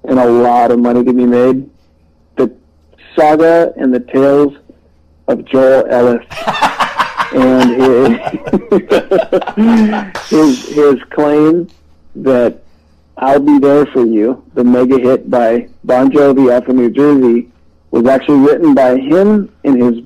and 0.09 0.19
a 0.19 0.25
lot 0.25 0.71
of 0.71 0.79
money 0.79 1.03
to 1.03 1.13
be 1.13 1.25
made. 1.25 1.69
The 2.35 2.51
saga 3.15 3.71
and 3.77 3.93
the 3.93 3.99
tales 3.99 4.55
of 5.27 5.45
Joel 5.45 5.85
Ellis 5.87 6.25
and 7.35 7.69
his, 7.79 8.09
his 10.29 10.75
his 10.75 11.03
claim 11.11 11.67
that 12.15 12.63
"I'll 13.17 13.39
Be 13.39 13.59
There 13.59 13.85
for 13.85 14.03
You," 14.03 14.43
the 14.55 14.63
mega 14.63 14.97
hit 14.97 15.29
by 15.29 15.69
Bon 15.83 16.09
Jovi 16.11 16.51
off 16.55 16.67
of 16.67 16.75
New 16.75 16.89
Jersey, 16.89 17.51
was 17.91 18.07
actually 18.07 18.39
written 18.39 18.73
by 18.73 18.97
him 18.97 19.53
and 19.63 19.81
his 19.81 20.03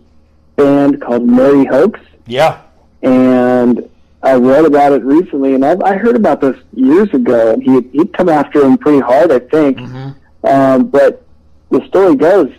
band 0.58 1.02
called 1.02 1.26
Merry 1.26 1.66
Hoax. 1.66 2.00
Yeah, 2.28 2.62
and 3.02 3.90
I 4.24 4.36
read 4.36 4.64
about 4.64 4.94
it 4.94 5.04
recently, 5.04 5.54
and 5.54 5.66
I've, 5.66 5.82
I 5.82 5.98
heard 5.98 6.16
about 6.16 6.40
this 6.40 6.56
years 6.74 7.14
ago. 7.14 7.52
And 7.54 7.62
he 7.62 7.82
he'd 7.92 8.14
come 8.14 8.30
after 8.30 8.64
him 8.64 8.78
pretty 8.78 9.02
hard, 9.02 9.32
I 9.32 9.40
think. 9.40 9.78
Mm-hmm. 9.78 10.48
Um, 10.48 10.88
but 10.88 11.26
the 11.70 11.86
story 11.88 12.16
goes, 12.16 12.50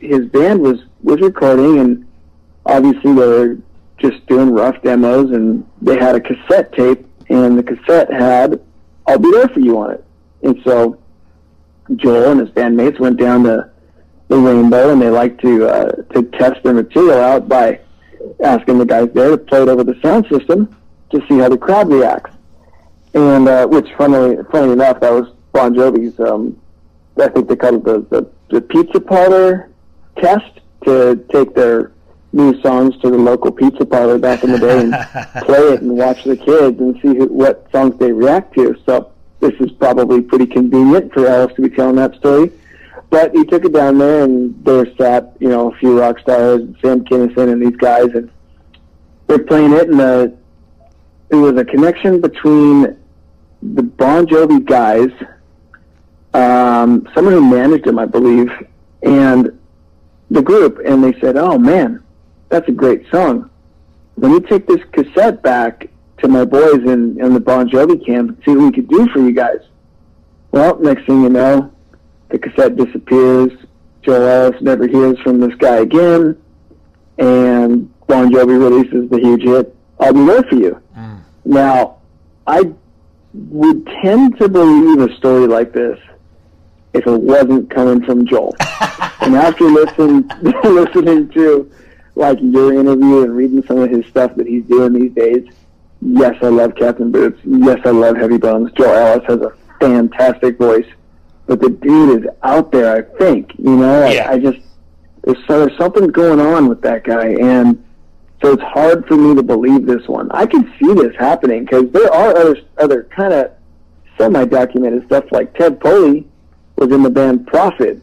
his 0.00 0.26
band 0.26 0.60
was 0.60 0.80
was 1.02 1.20
recording, 1.20 1.78
and 1.78 2.08
obviously 2.66 3.12
they 3.12 3.26
were 3.26 3.58
just 3.98 4.26
doing 4.26 4.50
rough 4.50 4.82
demos, 4.82 5.30
and 5.30 5.64
they 5.80 5.96
had 5.96 6.16
a 6.16 6.20
cassette 6.20 6.72
tape, 6.72 7.06
and 7.28 7.56
the 7.56 7.62
cassette 7.62 8.12
had 8.12 8.60
"I'll 9.06 9.18
Be 9.18 9.30
There 9.30 9.48
for 9.48 9.60
You" 9.60 9.78
on 9.78 9.92
it. 9.92 10.04
And 10.42 10.60
so 10.64 10.98
Joel 11.94 12.32
and 12.32 12.40
his 12.40 12.50
bandmates 12.50 12.98
went 12.98 13.16
down 13.20 13.44
to 13.44 13.70
the 14.26 14.38
Rainbow, 14.38 14.90
and 14.90 15.00
they 15.00 15.08
like 15.08 15.40
to 15.42 15.68
uh, 15.68 15.92
to 16.14 16.22
test 16.36 16.64
their 16.64 16.74
material 16.74 17.20
out 17.20 17.48
by 17.48 17.78
asking 18.42 18.78
the 18.78 18.86
guys 18.86 19.08
there 19.14 19.30
to 19.30 19.38
play 19.38 19.62
it 19.62 19.68
over 19.68 19.84
the 19.84 19.98
sound 20.02 20.26
system 20.28 20.76
to 21.12 21.26
see 21.28 21.38
how 21.38 21.48
the 21.48 21.58
crowd 21.58 21.88
reacts. 21.90 22.34
And 23.14 23.48
uh, 23.48 23.66
which, 23.66 23.88
funnily, 23.96 24.36
funny 24.50 24.72
enough, 24.72 25.00
that 25.00 25.12
was 25.12 25.32
Bon 25.52 25.74
Jovi's. 25.74 26.18
Um, 26.18 26.58
I 27.20 27.28
think 27.28 27.48
they 27.48 27.56
called 27.56 27.74
it 27.74 27.84
the, 27.84 28.00
the 28.08 28.30
the 28.52 28.60
pizza 28.60 29.00
parlor 29.00 29.70
test 30.18 30.60
to 30.84 31.24
take 31.32 31.54
their 31.54 31.92
new 32.32 32.60
songs 32.62 32.96
to 32.98 33.10
the 33.10 33.16
local 33.16 33.50
pizza 33.50 33.84
parlor 33.84 34.18
back 34.18 34.44
in 34.44 34.52
the 34.52 34.58
day 34.58 34.80
and 34.80 34.92
play 35.46 35.58
it 35.58 35.82
and 35.82 35.96
watch 35.96 36.24
the 36.24 36.36
kids 36.36 36.80
and 36.80 36.94
see 36.96 37.16
who, 37.16 37.26
what 37.26 37.66
songs 37.72 37.98
they 37.98 38.12
react 38.12 38.54
to. 38.54 38.76
So 38.86 39.12
this 39.40 39.54
is 39.60 39.70
probably 39.72 40.20
pretty 40.22 40.46
convenient 40.46 41.12
for 41.12 41.26
Ellis 41.26 41.54
to 41.56 41.62
be 41.62 41.70
telling 41.70 41.96
that 41.96 42.14
story. 42.16 42.50
But 43.10 43.34
he 43.34 43.44
took 43.44 43.64
it 43.64 43.72
down 43.72 43.98
there, 43.98 44.24
and 44.24 44.64
there 44.64 44.86
sat 44.96 45.36
you 45.38 45.48
know 45.48 45.70
a 45.70 45.76
few 45.76 45.98
rock 45.98 46.18
stars, 46.18 46.62
Sam 46.80 47.04
Kinison 47.04 47.52
and 47.52 47.60
these 47.60 47.76
guys, 47.76 48.08
and 48.14 48.30
they're 49.26 49.44
playing 49.44 49.72
it, 49.72 49.88
and 49.88 50.00
the 50.00 50.36
it 51.32 51.36
was 51.36 51.56
a 51.56 51.64
connection 51.64 52.20
between 52.20 52.96
the 53.62 53.82
Bon 53.82 54.26
Jovi 54.26 54.64
guys, 54.64 55.10
um, 56.34 57.08
someone 57.14 57.34
who 57.34 57.40
managed 57.50 57.86
him, 57.86 57.98
I 57.98 58.04
believe, 58.04 58.50
and 59.02 59.58
the 60.30 60.42
group, 60.42 60.78
and 60.84 61.02
they 61.02 61.18
said, 61.20 61.36
"Oh 61.36 61.58
man, 61.58 62.02
that's 62.48 62.68
a 62.68 62.72
great 62.72 63.08
song. 63.10 63.48
Let 64.16 64.30
me 64.30 64.40
take 64.40 64.66
this 64.66 64.80
cassette 64.92 65.42
back 65.42 65.88
to 66.18 66.28
my 66.28 66.44
boys 66.44 66.82
in, 66.84 67.20
in 67.20 67.34
the 67.34 67.40
Bon 67.40 67.68
Jovi 67.68 68.04
camp 68.04 68.28
and 68.28 68.38
see 68.44 68.54
what 68.54 68.64
we 68.66 68.72
could 68.72 68.88
do 68.88 69.08
for 69.08 69.20
you 69.20 69.32
guys." 69.32 69.60
Well, 70.50 70.78
next 70.80 71.06
thing 71.06 71.22
you 71.22 71.30
know, 71.30 71.72
the 72.28 72.38
cassette 72.38 72.76
disappears. 72.76 73.52
Joel 74.02 74.28
Ellis 74.28 74.60
never 74.60 74.86
hears 74.86 75.18
from 75.20 75.40
this 75.40 75.54
guy 75.56 75.76
again, 75.76 76.36
and 77.18 77.90
Bon 78.06 78.30
Jovi 78.30 78.58
releases 78.58 79.08
the 79.08 79.18
huge 79.18 79.42
hit, 79.42 79.74
"I'll 80.00 80.12
Be 80.12 80.26
There 80.26 80.42
for 80.42 80.56
You." 80.56 80.78
Mm. 80.96 81.11
Now, 81.44 81.98
I 82.46 82.72
would 83.34 83.86
tend 84.02 84.38
to 84.38 84.48
believe 84.48 85.00
a 85.00 85.14
story 85.16 85.46
like 85.46 85.72
this 85.72 85.98
if 86.92 87.06
it 87.06 87.20
wasn't 87.20 87.70
coming 87.70 88.04
from 88.04 88.26
Joel. 88.26 88.54
and 89.20 89.34
after 89.34 89.64
listening 89.64 90.28
listening 90.64 91.28
to 91.30 91.70
like 92.14 92.38
your 92.40 92.74
interview 92.74 93.22
and 93.22 93.36
reading 93.36 93.62
some 93.66 93.78
of 93.78 93.90
his 93.90 94.04
stuff 94.06 94.34
that 94.36 94.46
he's 94.46 94.64
doing 94.64 94.92
these 94.92 95.12
days, 95.12 95.48
yes, 96.00 96.36
I 96.42 96.48
love 96.48 96.74
Cats 96.76 97.00
in 97.00 97.10
Boots. 97.10 97.40
Yes, 97.44 97.80
I 97.84 97.90
love 97.90 98.16
Heavy 98.16 98.36
Bones. 98.36 98.70
Joel 98.72 98.94
Ellis 98.94 99.24
has 99.26 99.40
a 99.40 99.52
fantastic 99.80 100.58
voice, 100.58 100.86
but 101.46 101.60
the 101.60 101.70
dude 101.70 102.22
is 102.22 102.30
out 102.42 102.70
there. 102.72 102.94
I 102.96 103.18
think 103.18 103.52
you 103.58 103.76
know. 103.76 104.08
Yeah. 104.08 104.28
I, 104.30 104.34
I 104.34 104.38
just 104.38 104.58
there's, 105.22 105.38
so, 105.46 105.64
there's 105.64 105.78
something 105.78 106.08
going 106.08 106.40
on 106.40 106.68
with 106.68 106.82
that 106.82 107.04
guy, 107.04 107.28
and 107.28 107.82
so 108.42 108.52
it's 108.52 108.62
hard 108.62 109.06
for 109.06 109.16
me 109.16 109.34
to 109.36 109.42
believe 109.42 109.86
this 109.86 110.06
one. 110.08 110.30
I 110.32 110.46
can 110.46 110.64
see 110.78 110.92
this 110.94 111.14
happening 111.16 111.64
because 111.64 111.90
there 111.92 112.12
are 112.12 112.36
other 112.36 112.56
other 112.78 113.04
kind 113.04 113.32
of 113.32 113.52
semi-documented 114.18 115.06
stuff. 115.06 115.24
Like 115.30 115.54
Ted 115.54 115.80
Poley 115.80 116.26
was 116.76 116.90
in 116.90 117.02
the 117.02 117.10
band 117.10 117.46
Prophet, 117.46 118.02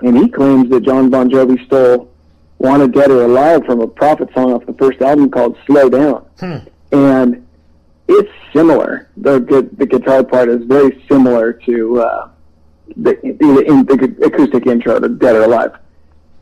and 0.00 0.16
he 0.16 0.28
claims 0.28 0.70
that 0.70 0.84
Jon 0.84 1.10
Bon 1.10 1.28
Jovi 1.28 1.64
stole 1.66 2.10
"Wanted 2.58 2.92
Dead 2.92 3.10
or 3.10 3.24
Alive" 3.24 3.64
from 3.66 3.80
a 3.80 3.86
Prophet 3.86 4.30
song 4.32 4.54
off 4.54 4.64
the 4.64 4.72
first 4.74 5.02
album 5.02 5.30
called 5.30 5.56
"Slow 5.66 5.90
Down." 5.90 6.24
Hmm. 6.40 6.56
And 6.92 7.46
it's 8.08 8.32
similar. 8.54 9.10
The 9.18 9.68
the 9.76 9.86
guitar 9.86 10.24
part 10.24 10.48
is 10.48 10.64
very 10.64 11.04
similar 11.10 11.52
to 11.52 12.00
uh, 12.00 12.28
the, 12.96 13.18
the, 13.22 13.84
the 13.86 14.26
acoustic 14.26 14.66
intro 14.66 14.98
to 14.98 15.10
Dead 15.10 15.36
or 15.36 15.42
Alive 15.42 15.72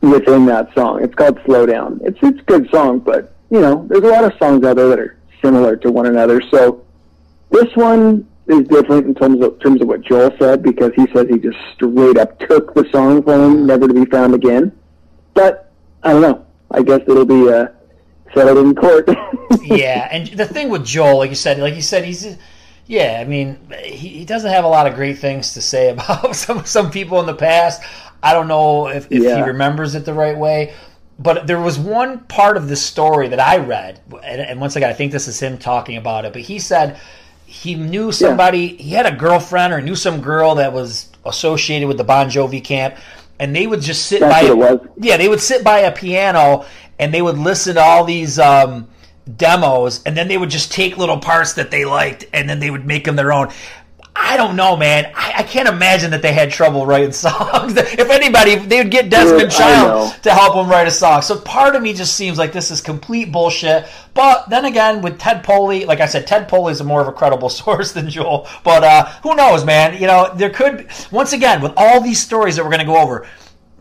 within 0.01 0.45
that 0.47 0.73
song. 0.73 1.03
It's 1.03 1.15
called 1.15 1.39
Slow 1.45 1.65
Down. 1.65 2.01
It's 2.03 2.17
it's 2.21 2.39
a 2.39 2.43
good 2.43 2.69
song, 2.71 2.99
but 2.99 3.35
you 3.49 3.61
know, 3.61 3.85
there's 3.87 4.03
a 4.03 4.07
lot 4.07 4.23
of 4.23 4.33
songs 4.39 4.65
out 4.65 4.77
there 4.77 4.89
that 4.89 4.99
are 4.99 5.17
similar 5.41 5.75
to 5.77 5.91
one 5.91 6.05
another. 6.05 6.41
So 6.49 6.85
this 7.49 7.75
one 7.75 8.27
is 8.47 8.67
different 8.67 9.05
in 9.05 9.15
terms 9.15 9.43
of 9.43 9.59
terms 9.59 9.81
of 9.81 9.87
what 9.87 10.01
Joel 10.01 10.31
said 10.39 10.63
because 10.63 10.91
he 10.95 11.05
says 11.13 11.27
he 11.29 11.37
just 11.37 11.57
straight 11.75 12.17
up 12.17 12.39
took 12.39 12.73
the 12.73 12.87
song 12.91 13.23
from 13.23 13.41
him, 13.41 13.65
never 13.65 13.87
to 13.87 13.93
be 13.93 14.05
found 14.05 14.33
again. 14.33 14.77
But 15.33 15.71
I 16.03 16.13
don't 16.13 16.21
know. 16.21 16.45
I 16.71 16.81
guess 16.81 17.01
it'll 17.07 17.25
be 17.25 17.49
uh, 17.49 17.67
settled 18.33 18.57
in 18.65 18.75
court. 18.75 19.09
yeah, 19.61 20.07
and 20.11 20.27
the 20.27 20.45
thing 20.45 20.69
with 20.69 20.85
Joel, 20.85 21.17
like 21.17 21.29
you 21.29 21.35
said, 21.35 21.59
like 21.59 21.75
you 21.75 21.81
said, 21.81 22.05
he's 22.05 22.37
yeah. 22.87 23.19
I 23.21 23.25
mean, 23.25 23.59
he, 23.83 24.07
he 24.09 24.25
doesn't 24.25 24.49
have 24.49 24.63
a 24.63 24.69
lot 24.69 24.87
of 24.87 24.95
great 24.95 25.19
things 25.19 25.53
to 25.53 25.61
say 25.61 25.89
about 25.93 26.35
some 26.35 26.65
some 26.65 26.91
people 26.91 27.19
in 27.19 27.25
the 27.25 27.35
past. 27.35 27.83
I 28.23 28.33
don't 28.33 28.47
know 28.47 28.87
if, 28.87 29.11
if 29.11 29.23
yeah. 29.23 29.37
he 29.37 29.41
remembers 29.41 29.95
it 29.95 30.05
the 30.05 30.13
right 30.13 30.37
way. 30.37 30.73
But 31.19 31.45
there 31.45 31.59
was 31.59 31.77
one 31.77 32.21
part 32.21 32.57
of 32.57 32.67
the 32.67 32.75
story 32.75 33.27
that 33.27 33.39
I 33.39 33.57
read, 33.57 34.01
and, 34.23 34.41
and 34.41 34.59
once 34.59 34.75
again, 34.75 34.89
I 34.89 34.93
think 34.93 35.11
this 35.11 35.27
is 35.27 35.39
him 35.39 35.59
talking 35.59 35.97
about 35.97 36.25
it. 36.25 36.33
But 36.33 36.41
he 36.41 36.57
said 36.57 36.99
he 37.45 37.75
knew 37.75 38.11
somebody, 38.11 38.59
yeah. 38.59 38.83
he 38.83 38.89
had 38.91 39.05
a 39.05 39.15
girlfriend 39.15 39.71
or 39.71 39.81
knew 39.81 39.95
some 39.95 40.21
girl 40.21 40.55
that 40.55 40.73
was 40.73 41.11
associated 41.25 41.87
with 41.87 41.97
the 41.97 42.03
Bon 42.03 42.27
Jovi 42.27 42.63
camp, 42.63 42.95
and 43.39 43.55
they 43.55 43.67
would 43.67 43.81
just 43.81 44.07
sit 44.07 44.21
That's 44.21 44.49
by. 44.49 44.79
Yeah, 44.97 45.17
they 45.17 45.27
would 45.27 45.41
sit 45.41 45.63
by 45.63 45.79
a 45.79 45.91
piano 45.91 46.65
and 46.97 47.13
they 47.13 47.21
would 47.21 47.37
listen 47.37 47.75
to 47.75 47.81
all 47.81 48.05
these 48.05 48.39
um, 48.39 48.87
demos, 49.35 50.03
and 50.03 50.15
then 50.15 50.27
they 50.27 50.37
would 50.37 50.49
just 50.49 50.71
take 50.71 50.97
little 50.97 51.19
parts 51.19 51.53
that 51.53 51.71
they 51.71 51.83
liked, 51.83 52.25
and 52.33 52.49
then 52.49 52.59
they 52.59 52.69
would 52.69 52.85
make 52.85 53.05
them 53.05 53.15
their 53.15 53.33
own. 53.33 53.49
I 54.15 54.35
don't 54.35 54.57
know, 54.57 54.75
man. 54.75 55.11
I, 55.15 55.33
I, 55.37 55.43
can't 55.43 55.69
imagine 55.69 56.11
that 56.11 56.21
they 56.21 56.33
had 56.33 56.51
trouble 56.51 56.85
writing 56.85 57.11
songs. 57.13 57.77
if 57.77 58.09
anybody, 58.09 58.55
they 58.55 58.79
would 58.79 58.91
get 58.91 59.09
Desmond 59.09 59.51
Child 59.51 60.13
to 60.23 60.31
help 60.31 60.55
them 60.55 60.69
write 60.69 60.87
a 60.87 60.91
song. 60.91 61.21
So 61.21 61.39
part 61.39 61.75
of 61.75 61.81
me 61.81 61.93
just 61.93 62.15
seems 62.15 62.37
like 62.37 62.51
this 62.51 62.71
is 62.71 62.81
complete 62.81 63.31
bullshit. 63.31 63.87
But 64.13 64.49
then 64.49 64.65
again, 64.65 65.01
with 65.01 65.17
Ted 65.17 65.43
Poley, 65.43 65.85
like 65.85 66.01
I 66.01 66.07
said, 66.07 66.27
Ted 66.27 66.49
Poley 66.49 66.73
is 66.73 66.81
a 66.81 66.83
more 66.83 67.01
of 67.01 67.07
a 67.07 67.13
credible 67.13 67.49
source 67.49 67.93
than 67.93 68.09
Joel. 68.09 68.47
But 68.63 68.83
uh, 68.83 69.05
who 69.23 69.35
knows, 69.35 69.63
man? 69.63 69.99
You 69.99 70.07
know, 70.07 70.31
there 70.35 70.49
could 70.49 70.87
once 71.11 71.31
again 71.31 71.61
with 71.61 71.73
all 71.77 72.01
these 72.01 72.21
stories 72.21 72.57
that 72.57 72.63
we're 72.63 72.71
going 72.71 72.79
to 72.79 72.85
go 72.85 72.97
over 72.97 73.27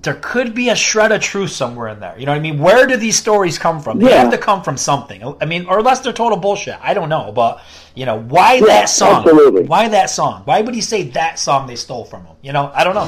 there 0.03 0.19
could 0.23 0.55
be 0.55 0.71
a 0.71 0.75
shred 0.75 1.13
of 1.13 1.21
truth 1.21 1.51
somewhere 1.51 1.89
in 1.89 2.01
there. 2.01 2.19
You 2.19 2.27
know 2.27 2.33
what 2.33 2.39
I 2.39 2.41
mean? 2.41 2.59
Where 2.59 2.87
do 2.87 2.97
these 2.97 3.19
stories 3.19 3.59
come 3.59 3.81
from? 3.81 3.99
They 3.99 4.11
yeah. 4.11 4.23
have 4.23 4.31
to 4.31 4.39
come 4.39 4.63
from 4.63 4.77
something. 4.77 5.23
I 5.41 5.45
mean, 5.45 5.67
or 5.67 5.79
unless 5.79 6.01
they're 6.01 6.13
total 6.13 6.39
bullshit. 6.39 6.77
I 6.81 6.95
don't 6.95 7.09
know, 7.09 7.33
but 7.33 7.63
you 7.95 8.07
know, 8.07 8.21
why 8.21 8.55
yeah, 8.55 8.67
that 8.67 8.89
song? 8.89 9.23
Absolutely. 9.23 9.65
Why 9.65 9.89
that 9.89 10.09
song? 10.11 10.43
Why 10.45 10.63
would 10.63 10.75
he 10.75 10.81
say 10.81 11.03
that 11.11 11.39
song 11.39 11.67
they 11.67 11.77
stole 11.77 12.05
from 12.05 12.25
him? 12.25 12.37
You 12.41 12.53
know, 12.53 12.71
I 12.75 12.85
don't 12.85 12.95
know. 12.95 13.07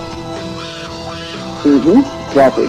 Mm-hmm. 1.63 2.29
Exactly. 2.29 2.67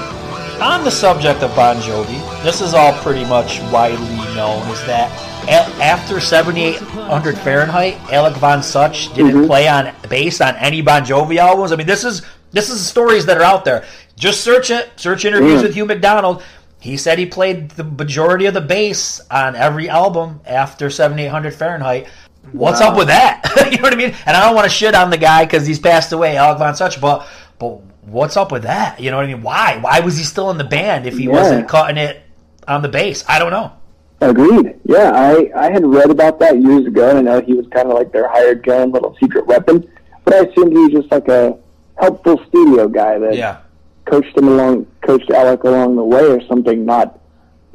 On 0.61 0.83
the 0.83 0.91
subject 0.91 1.41
of 1.41 1.53
Bon 1.55 1.75
Jovi, 1.77 2.43
this 2.43 2.61
is 2.61 2.73
all 2.73 2.93
pretty 3.01 3.25
much 3.25 3.59
widely 3.71 4.15
known. 4.35 4.61
Is 4.69 4.85
that 4.85 5.11
after 5.49 6.21
7800 6.21 7.37
Fahrenheit, 7.39 7.95
Alec 8.11 8.39
John 8.39 8.63
Such 8.63 9.13
didn't 9.13 9.33
mm-hmm. 9.33 9.47
play 9.47 9.67
on 9.67 9.93
bass 10.07 10.39
on 10.39 10.55
any 10.57 10.81
Bon 10.81 11.03
Jovi 11.03 11.37
albums. 11.37 11.71
I 11.71 11.75
mean, 11.75 11.87
this 11.87 12.05
is 12.05 12.21
this 12.53 12.69
is 12.69 12.85
stories 12.85 13.25
that 13.25 13.37
are 13.37 13.43
out 13.43 13.65
there. 13.65 13.83
Just 14.15 14.41
search 14.41 14.69
it. 14.69 14.89
Search 14.95 15.25
interviews 15.25 15.61
mm. 15.61 15.63
with 15.63 15.73
Hugh 15.73 15.85
McDonald. 15.85 16.43
He 16.79 16.97
said 16.97 17.17
he 17.17 17.25
played 17.25 17.71
the 17.71 17.83
majority 17.83 18.45
of 18.45 18.53
the 18.53 18.61
bass 18.61 19.21
on 19.31 19.55
every 19.55 19.89
album 19.89 20.41
after 20.45 20.89
7800 20.89 21.53
Fahrenheit. 21.53 22.07
What's 22.51 22.81
wow. 22.81 22.89
up 22.89 22.97
with 22.97 23.07
that? 23.07 23.41
you 23.71 23.77
know 23.77 23.83
what 23.83 23.93
I 23.93 23.95
mean? 23.95 24.13
And 24.25 24.35
I 24.35 24.45
don't 24.45 24.55
want 24.55 24.65
to 24.65 24.75
shit 24.75 24.93
on 24.93 25.09
the 25.09 25.17
guy 25.17 25.45
because 25.45 25.65
he's 25.65 25.79
passed 25.79 26.11
away, 26.11 26.35
Alec 26.35 26.59
John 26.59 26.75
Such, 26.75 26.99
but 26.99 27.25
but 27.57 27.79
what's 28.01 28.35
up 28.35 28.51
with 28.51 28.63
that? 28.63 28.99
You 28.99 29.11
know 29.11 29.17
what 29.17 29.25
I 29.25 29.33
mean? 29.33 29.41
Why? 29.43 29.77
Why 29.77 30.01
was 30.01 30.17
he 30.17 30.23
still 30.23 30.51
in 30.51 30.57
the 30.57 30.65
band 30.65 31.07
if 31.07 31.17
he 31.17 31.25
yeah. 31.25 31.31
wasn't 31.31 31.69
cutting 31.69 31.97
it 31.97 32.21
on 32.67 32.81
the 32.81 32.89
bass? 32.89 33.23
I 33.27 33.39
don't 33.39 33.51
know. 33.51 33.71
Agreed. 34.19 34.75
Yeah, 34.85 35.11
I, 35.13 35.51
I 35.55 35.71
had 35.71 35.85
read 35.85 36.09
about 36.09 36.39
that 36.39 36.61
years 36.61 36.85
ago, 36.85 37.09
and 37.09 37.19
I 37.19 37.21
know 37.21 37.41
he 37.41 37.53
was 37.53 37.67
kind 37.67 37.89
of 37.89 37.93
like 37.93 38.11
their 38.11 38.27
hired 38.29 38.63
gun, 38.63 38.91
little 38.91 39.15
secret 39.19 39.45
weapon. 39.47 39.89
But 40.23 40.33
I 40.33 40.37
assumed 40.45 40.71
he 40.71 40.79
was 40.79 40.91
just 40.91 41.11
like 41.11 41.27
a 41.27 41.57
helpful 41.95 42.41
studio 42.47 42.87
guy 42.87 43.19
that 43.19 43.35
yeah. 43.35 43.61
Coached 44.05 44.37
him 44.37 44.47
along, 44.47 44.87
coached 45.01 45.29
Alec 45.29 45.63
along 45.63 45.95
the 45.95 46.03
way, 46.03 46.25
or 46.25 46.45
something. 46.47 46.85
Not 46.85 47.19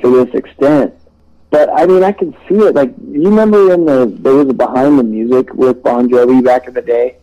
to 0.02 0.24
this 0.24 0.34
extent, 0.34 0.94
but 1.50 1.68
I 1.74 1.86
mean, 1.86 2.04
I 2.04 2.12
can 2.12 2.32
see 2.48 2.56
it. 2.56 2.74
Like 2.74 2.94
you 3.10 3.24
remember 3.24 3.72
in 3.72 3.84
the 3.84 4.06
there 4.20 4.34
was 4.34 4.48
a 4.48 4.52
behind 4.52 4.98
the 4.98 5.04
music 5.04 5.52
with 5.54 5.82
Bon 5.82 6.08
Jovi 6.08 6.44
back 6.44 6.68
in 6.68 6.74
the 6.74 6.82
day, 6.82 7.16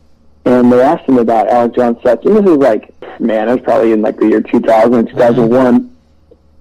and 0.45 0.71
they 0.71 0.81
asked 0.81 1.07
him 1.07 1.17
about 1.17 1.47
Alec 1.49 1.75
John 1.75 1.99
Such, 2.03 2.25
and 2.25 2.37
this 2.37 2.45
is 2.45 2.57
like, 2.57 2.93
man, 3.19 3.49
it 3.49 3.53
was 3.53 3.61
probably 3.61 3.91
in 3.91 4.01
like 4.01 4.17
the 4.17 4.27
year 4.27 4.41
2000, 4.41 5.07
2001. 5.07 5.49
Mm-hmm. 5.49 5.87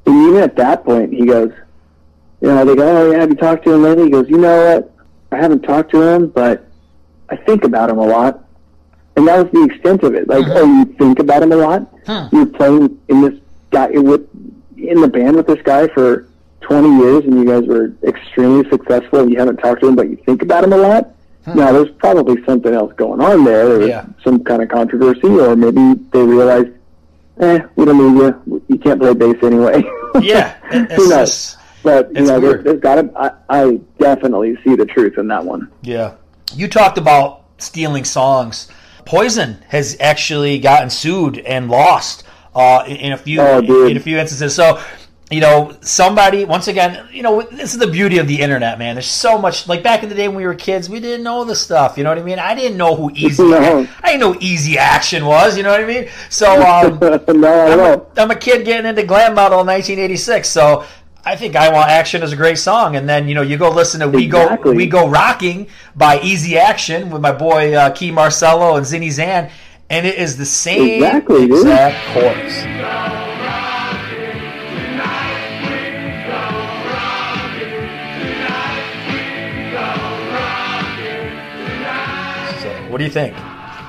And 0.07 0.29
even 0.29 0.43
at 0.43 0.57
that 0.57 0.85
point, 0.85 1.13
he 1.13 1.25
goes, 1.27 1.51
you 2.43 2.49
know, 2.49 2.65
they 2.65 2.77
go, 2.77 2.87
oh 2.87 3.11
yeah, 3.11 3.21
have 3.21 3.31
you 3.31 3.37
talked 3.37 3.65
to 3.65 3.73
him 3.73 3.83
lately? 3.83 4.05
He 4.05 4.11
goes, 4.11 4.29
you 4.29 4.37
know 4.37 4.65
what? 4.67 4.93
I 5.33 5.37
haven't 5.41 5.63
talked 5.63 5.91
to 5.93 6.03
him, 6.03 6.29
but 6.29 6.67
I 7.31 7.37
think 7.37 7.65
about 7.65 7.89
him 7.89 7.99
a 7.99 8.07
lot 8.07 8.44
and 9.17 9.29
that 9.29 9.43
was 9.43 9.53
the 9.53 9.65
extent 9.65 10.03
of 10.03 10.15
it. 10.15 10.29
Like, 10.29 10.45
mm-hmm. 10.45 10.57
oh, 10.57 10.79
you 10.79 10.85
think 10.97 11.19
about 11.19 11.43
him 11.43 11.53
a 11.53 11.57
lot. 11.57 11.93
Huh. 12.07 12.29
You're 12.33 12.47
playing 12.47 13.01
in 13.09 13.23
this 13.23 13.35
guy 13.71 13.89
with 13.91 14.29
in 14.77 15.01
the 15.01 15.09
band 15.09 15.37
with 15.37 15.47
this 15.47 15.63
guy 15.63 15.89
for 15.89 16.29
20 16.61 16.99
years, 16.99 17.25
and 17.25 17.35
you 17.35 17.45
guys 17.45 17.67
were 17.67 17.93
extremely 18.03 18.69
successful, 18.71 19.21
and 19.21 19.31
you 19.31 19.39
haven't 19.39 19.57
talked 19.57 19.81
to 19.83 19.89
him, 19.89 19.97
but 19.97 20.09
you 20.09 20.17
think 20.17 20.43
about 20.43 20.65
him 20.65 20.73
a 20.73 20.77
lot. 20.77 21.15
Huh. 21.45 21.55
Now, 21.55 21.73
there's 21.73 21.91
probably 21.99 22.43
something 22.45 22.73
else 22.73 22.93
going 22.95 23.21
on 23.21 23.45
there. 23.45 23.69
There 23.69 23.79
was 23.79 23.89
yeah. 23.89 24.07
some 24.23 24.43
kind 24.45 24.63
of 24.63 24.69
controversy, 24.69 25.29
or 25.29 25.55
maybe 25.55 26.01
they 26.13 26.23
realized, 26.23 26.71
eh, 27.41 27.61
we 27.77 27.85
don't 27.85 27.99
need 27.99 28.21
you. 28.21 28.63
You 28.69 28.79
can't 28.79 29.01
play 29.01 29.15
bass 29.15 29.37
anyway. 29.43 29.83
Yeah, 30.21 30.53
who 30.95 31.09
knows? 31.09 31.57
But 31.83 32.15
you 32.15 32.23
know, 32.23 32.39
there, 32.39 32.63
there's 32.63 32.79
got 32.79 33.03
to. 33.03 33.11
I, 33.19 33.33
I 33.49 33.81
definitely 33.99 34.57
see 34.63 34.77
the 34.77 34.87
truth 34.87 35.19
in 35.19 35.27
that 35.27 35.45
one. 35.45 35.73
Yeah, 35.83 36.15
you 36.55 36.69
talked 36.69 36.99
about 36.99 37.43
stealing 37.59 38.05
songs 38.05 38.71
Poison 39.05 39.63
has 39.69 39.97
actually 40.01 40.59
gotten 40.59 40.91
sued 40.91 41.39
and 41.39 41.69
lost 41.69 42.25
uh, 42.55 42.85
in, 42.87 43.13
a 43.13 43.17
few 43.17 43.41
oh, 43.41 43.87
in 43.87 43.97
a 43.97 44.01
few 44.01 44.19
instances. 44.19 44.55
So 44.55 44.81
you 45.31 45.41
know, 45.41 45.75
somebody 45.81 46.45
once 46.45 46.69
again, 46.69 47.09
you 47.11 47.23
know, 47.23 47.43
this 47.43 47.73
is 47.73 47.79
the 47.79 47.87
beauty 47.87 48.19
of 48.19 48.29
the 48.29 48.41
internet, 48.41 48.79
man. 48.79 48.95
There's 48.95 49.07
so 49.07 49.39
much. 49.39 49.67
Like 49.67 49.83
back 49.83 50.03
in 50.03 50.11
the 50.11 50.15
day 50.15 50.29
when 50.29 50.37
we 50.37 50.47
were 50.47 50.55
kids, 50.55 50.89
we 50.89 51.01
didn't 51.01 51.25
know 51.25 51.45
the 51.45 51.57
stuff. 51.57 51.97
You 51.97 52.05
know 52.05 52.11
what 52.11 52.19
I 52.19 52.23
mean? 52.23 52.39
I 52.39 52.55
didn't 52.55 52.77
know 52.77 52.95
who 52.95 53.11
easy. 53.15 53.43
no. 53.49 53.89
I 54.03 54.13
didn't 54.13 54.21
know 54.21 54.37
easy 54.41 54.77
action 54.77 55.25
was. 55.25 55.57
You 55.57 55.63
know 55.63 55.71
what 55.71 55.81
I 55.81 55.87
mean? 55.87 56.09
So 56.29 56.53
um, 56.67 56.99
no, 57.01 57.67
I'm, 57.67 57.81
a, 57.81 58.21
I'm 58.23 58.31
a 58.31 58.37
kid 58.37 58.67
getting 58.67 58.87
into 58.87 59.03
glam 59.03 59.35
metal 59.35 59.61
in 59.61 59.67
1986. 59.67 60.49
So 60.49 60.85
I 61.27 61.37
think 61.37 61.57
I 61.57 61.73
Want 61.73 61.89
Action 61.89 62.23
is 62.23 62.33
a 62.33 62.37
great 62.37 62.59
song, 62.59 62.97
and 62.97 63.09
then 63.09 63.29
you 63.29 63.35
know 63.35 63.41
you 63.41 63.57
go 63.57 63.71
listen 63.71 64.01
to 64.01 64.09
We 64.09 64.29
Go 64.29 64.59
We 64.63 64.87
Go 64.87 65.09
Rocking 65.09 65.69
by 65.97 66.21
Easy 66.21 66.59
Action 66.59 67.09
with 67.09 67.23
my 67.23 67.33
boy 67.33 67.73
uh, 67.75 67.91
Kee 67.91 68.11
Marcello 68.11 68.77
and 68.77 68.85
Zinny 68.85 69.11
Zan, 69.11 69.51
and 69.89 70.07
it 70.07 70.17
is 70.17 70.37
the 70.37 70.45
same 70.45 71.03
exactly, 71.03 71.45
exact 71.45 71.97
chorus. 72.13 72.65
What 82.91 82.99
do 82.99 83.05
you 83.05 83.11
think? 83.11 83.35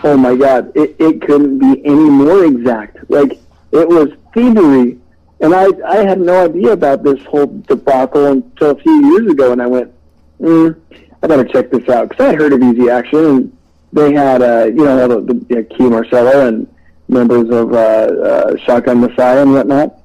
Oh 0.06 0.16
my 0.18 0.36
God, 0.38 0.72
it, 0.76 0.96
it 1.00 1.22
couldn't 1.22 1.60
be 1.60 1.86
any 1.86 2.10
more 2.10 2.46
exact. 2.46 3.10
Like 3.10 3.34
it 3.72 3.90
was 3.90 4.10
thievery 4.34 5.00
and 5.42 5.54
I, 5.54 5.68
I 5.86 5.98
had 5.98 6.20
no 6.20 6.46
idea 6.46 6.72
about 6.72 7.04
this 7.04 7.24
whole 7.26 7.48
debacle 7.68 8.26
until 8.28 8.72
a 8.72 8.76
few 8.76 9.14
years 9.14 9.32
ago, 9.32 9.52
and 9.52 9.62
I 9.62 9.68
went, 9.68 9.94
mm, 10.40 10.80
I 11.22 11.28
better 11.28 11.44
check 11.46 11.72
this 11.72 11.88
out 11.90 12.10
because 12.10 12.34
I 12.34 12.36
heard 12.36 12.54
of 12.54 12.62
Easy 12.62 12.90
Action, 12.90 13.26
and 13.26 13.58
they 13.92 14.14
had, 14.14 14.42
uh, 14.42 14.66
you 14.66 14.84
know, 14.84 15.08
the, 15.08 15.34
the 15.34 15.46
you 15.50 15.56
know, 15.56 15.64
Kee 15.64 15.90
Marcello 15.90 16.48
and 16.48 16.68
members 17.08 17.50
of 17.50 17.74
uh, 17.74 17.78
uh, 17.78 18.58
Shotgun 18.58 19.02
Messiah 19.02 19.42
and 19.42 19.54
whatnot. 19.54 20.02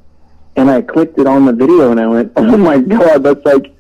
And 0.56 0.70
I 0.70 0.82
clicked 0.82 1.18
it 1.18 1.26
on 1.26 1.46
the 1.46 1.52
video, 1.52 1.90
and 1.90 2.00
I 2.00 2.06
went, 2.06 2.32
oh 2.36 2.56
my 2.56 2.78
god, 2.78 3.22
that's 3.22 3.44
like, 3.44 3.74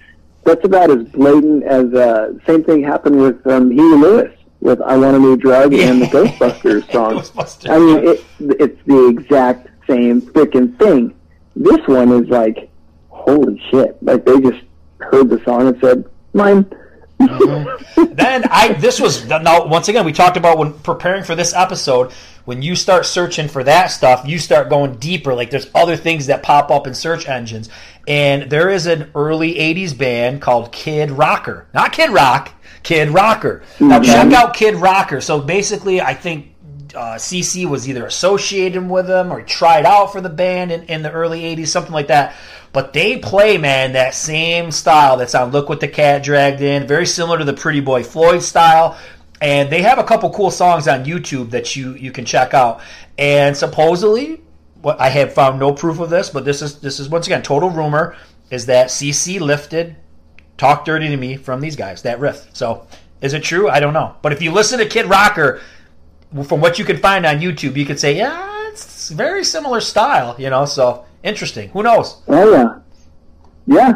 that's 0.44 0.64
about 0.64 0.90
as 0.90 1.04
blatant 1.08 1.64
as 1.64 1.92
uh, 1.92 2.32
same 2.46 2.64
thing 2.64 2.82
happened 2.82 3.20
with 3.20 3.44
um, 3.46 3.70
Huey 3.70 3.98
Lewis 3.98 4.36
with 4.60 4.80
"I 4.82 4.96
Want 4.96 5.16
a 5.16 5.18
New 5.18 5.36
Drug" 5.36 5.74
and 5.74 6.02
the 6.02 6.06
Ghostbusters 6.06 6.90
song. 6.92 7.14
Ghostbusters. 7.20 7.70
I 7.70 7.78
mean, 7.78 8.08
it, 8.08 8.24
it's 8.60 8.86
the 8.86 9.08
exact 9.08 9.68
same 9.86 10.22
freaking 10.22 10.78
thing. 10.78 11.14
This 11.56 11.86
one 11.86 12.12
is 12.12 12.28
like, 12.28 12.70
holy 13.08 13.60
shit! 13.70 14.02
Like 14.02 14.24
they 14.24 14.40
just 14.40 14.62
heard 14.98 15.28
the 15.28 15.42
song 15.44 15.68
and 15.68 15.80
said, 15.80 16.04
"Mine." 16.32 16.64
mm-hmm. 17.20 18.14
Then 18.14 18.44
I 18.50 18.74
this 18.74 19.00
was 19.00 19.26
now 19.26 19.66
once 19.66 19.88
again 19.88 20.04
we 20.04 20.12
talked 20.12 20.36
about 20.36 20.58
when 20.58 20.72
preparing 20.72 21.24
for 21.24 21.34
this 21.34 21.54
episode. 21.54 22.12
When 22.46 22.62
you 22.62 22.74
start 22.74 23.04
searching 23.06 23.48
for 23.48 23.62
that 23.64 23.88
stuff, 23.88 24.26
you 24.26 24.38
start 24.38 24.70
going 24.70 24.96
deeper. 24.96 25.34
Like 25.34 25.50
there's 25.50 25.70
other 25.74 25.96
things 25.96 26.26
that 26.26 26.42
pop 26.42 26.70
up 26.70 26.86
in 26.86 26.94
search 26.94 27.28
engines, 27.28 27.68
and 28.08 28.50
there 28.50 28.70
is 28.70 28.86
an 28.86 29.10
early 29.14 29.54
'80s 29.54 29.96
band 29.96 30.40
called 30.40 30.72
Kid 30.72 31.10
Rocker, 31.10 31.66
not 31.74 31.92
Kid 31.92 32.10
Rock, 32.10 32.52
Kid 32.82 33.10
Rocker. 33.10 33.62
Now 33.78 34.00
check 34.00 34.32
out 34.32 34.54
Kid 34.54 34.76
Rocker. 34.76 35.20
So 35.20 35.40
basically, 35.40 36.00
I 36.00 36.14
think 36.14 36.54
uh, 36.94 37.14
CC 37.14 37.66
was 37.66 37.88
either 37.88 38.06
associated 38.06 38.88
with 38.88 39.06
them 39.06 39.32
or 39.32 39.42
tried 39.42 39.84
out 39.84 40.12
for 40.12 40.20
the 40.20 40.28
band 40.28 40.72
in, 40.72 40.82
in 40.84 41.02
the 41.02 41.10
early 41.10 41.42
'80s, 41.42 41.68
something 41.68 41.92
like 41.92 42.08
that. 42.08 42.34
But 42.72 42.92
they 42.92 43.18
play, 43.18 43.58
man, 43.58 43.94
that 43.94 44.14
same 44.14 44.70
style 44.70 45.16
that's 45.16 45.34
on 45.34 45.50
"Look 45.50 45.68
What 45.68 45.80
the 45.80 45.88
Cat 45.88 46.22
Dragged 46.22 46.60
In," 46.60 46.86
very 46.86 47.06
similar 47.06 47.38
to 47.38 47.44
the 47.44 47.52
Pretty 47.52 47.80
Boy 47.80 48.02
Floyd 48.02 48.42
style. 48.42 48.98
And 49.42 49.70
they 49.70 49.82
have 49.82 49.98
a 49.98 50.04
couple 50.04 50.30
cool 50.30 50.50
songs 50.50 50.86
on 50.86 51.04
YouTube 51.04 51.50
that 51.50 51.74
you 51.74 51.94
you 51.94 52.12
can 52.12 52.24
check 52.24 52.54
out. 52.54 52.80
And 53.18 53.56
supposedly, 53.56 54.40
what 54.82 55.00
I 55.00 55.08
have 55.08 55.32
found 55.32 55.58
no 55.58 55.72
proof 55.72 55.98
of 55.98 56.10
this, 56.10 56.30
but 56.30 56.44
this 56.44 56.62
is 56.62 56.80
this 56.80 57.00
is 57.00 57.08
once 57.08 57.26
again 57.26 57.42
total 57.42 57.70
rumor 57.70 58.16
is 58.50 58.66
that 58.66 58.88
CC 58.88 59.40
lifted 59.40 59.96
"Talk 60.58 60.84
Dirty 60.84 61.08
to 61.08 61.16
Me" 61.16 61.36
from 61.36 61.60
these 61.60 61.76
guys 61.76 62.02
that 62.02 62.20
riff. 62.20 62.48
So 62.52 62.86
is 63.20 63.34
it 63.34 63.42
true? 63.42 63.68
I 63.68 63.80
don't 63.80 63.92
know. 63.92 64.14
But 64.22 64.32
if 64.32 64.42
you 64.42 64.52
listen 64.52 64.78
to 64.78 64.86
Kid 64.86 65.06
Rocker, 65.06 65.60
from 66.44 66.60
what 66.60 66.78
you 66.78 66.84
can 66.84 66.96
find 66.98 67.26
on 67.26 67.40
YouTube, 67.40 67.76
you 67.76 67.84
could 67.86 67.98
say, 68.00 68.16
yeah, 68.16 68.68
it's 68.68 69.08
very 69.10 69.44
similar 69.44 69.80
style, 69.80 70.36
you 70.38 70.50
know. 70.50 70.64
So 70.64 71.04
interesting. 71.22 71.68
Who 71.70 71.82
knows? 71.82 72.22
Oh 72.28 72.50
yeah, 72.52 72.78
yeah, 73.66 73.94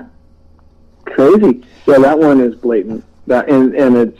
crazy. 1.07 1.65
Yeah, 1.87 1.99
that 1.99 2.19
one 2.19 2.41
is 2.41 2.55
blatant. 2.57 3.05
That 3.27 3.49
and 3.49 3.75
and 3.75 3.97
it's 3.97 4.19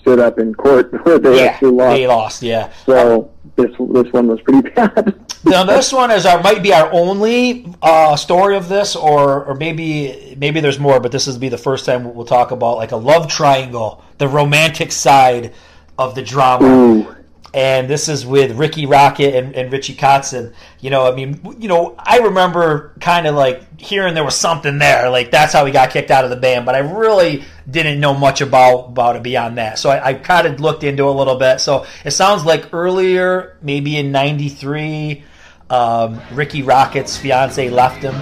stood 0.00 0.20
up 0.20 0.38
in 0.38 0.54
court 0.54 0.92
where 1.04 1.18
they 1.18 1.36
Yeah, 1.44 1.50
actually 1.52 1.70
lost. 1.72 1.94
they 1.96 2.06
lost. 2.06 2.42
Yeah. 2.42 2.72
So 2.86 3.30
this 3.56 3.70
this 3.90 4.12
one 4.12 4.28
was 4.28 4.40
pretty 4.42 4.68
bad. 4.70 5.14
Now 5.44 5.64
this 5.64 5.92
one 5.92 6.10
is 6.10 6.26
our 6.26 6.42
might 6.42 6.62
be 6.62 6.72
our 6.72 6.90
only 6.92 7.66
uh, 7.82 8.16
story 8.16 8.56
of 8.56 8.68
this, 8.68 8.94
or 8.96 9.44
or 9.44 9.54
maybe 9.54 10.36
maybe 10.38 10.60
there's 10.60 10.78
more, 10.78 11.00
but 11.00 11.12
this 11.12 11.26
will 11.26 11.38
be 11.38 11.48
the 11.48 11.58
first 11.58 11.86
time 11.86 12.14
we'll 12.14 12.24
talk 12.26 12.50
about 12.50 12.76
like 12.76 12.92
a 12.92 12.96
love 12.96 13.28
triangle, 13.28 14.04
the 14.18 14.28
romantic 14.28 14.92
side 14.92 15.52
of 15.98 16.14
the 16.14 16.22
drama. 16.22 16.66
Ooh. 16.66 17.13
And 17.54 17.88
this 17.88 18.08
is 18.08 18.26
with 18.26 18.58
Rikki 18.58 18.84
Rockett 18.84 19.38
and, 19.38 19.54
and 19.54 19.72
Richie 19.72 19.94
Kotzen. 19.94 20.52
You 20.80 20.90
know, 20.90 21.10
I 21.10 21.14
mean, 21.14 21.40
you 21.60 21.68
know, 21.68 21.94
I 21.96 22.18
remember 22.18 22.92
kind 23.00 23.28
of 23.28 23.36
like 23.36 23.80
hearing 23.80 24.14
there 24.14 24.24
was 24.24 24.34
something 24.34 24.78
there, 24.78 25.08
like 25.08 25.30
that's 25.30 25.52
how 25.52 25.64
he 25.64 25.70
got 25.70 25.90
kicked 25.90 26.10
out 26.10 26.24
of 26.24 26.30
the 26.30 26.36
band. 26.36 26.66
But 26.66 26.74
I 26.74 26.78
really 26.78 27.44
didn't 27.70 28.00
know 28.00 28.12
much 28.12 28.40
about 28.40 28.88
about 28.88 29.14
it 29.14 29.22
beyond 29.22 29.58
that. 29.58 29.78
So 29.78 29.88
I, 29.88 30.08
I 30.08 30.14
kind 30.14 30.48
of 30.48 30.58
looked 30.58 30.82
into 30.82 31.04
it 31.04 31.08
a 31.08 31.12
little 31.12 31.36
bit. 31.36 31.60
So 31.60 31.86
it 32.04 32.10
sounds 32.10 32.44
like 32.44 32.74
earlier, 32.74 33.56
maybe 33.62 33.98
in 33.98 34.10
'93, 34.10 35.22
um, 35.70 36.20
Rikki 36.32 36.64
Rockett's 36.64 37.16
fiance 37.16 37.70
left 37.70 38.02
him. 38.02 38.16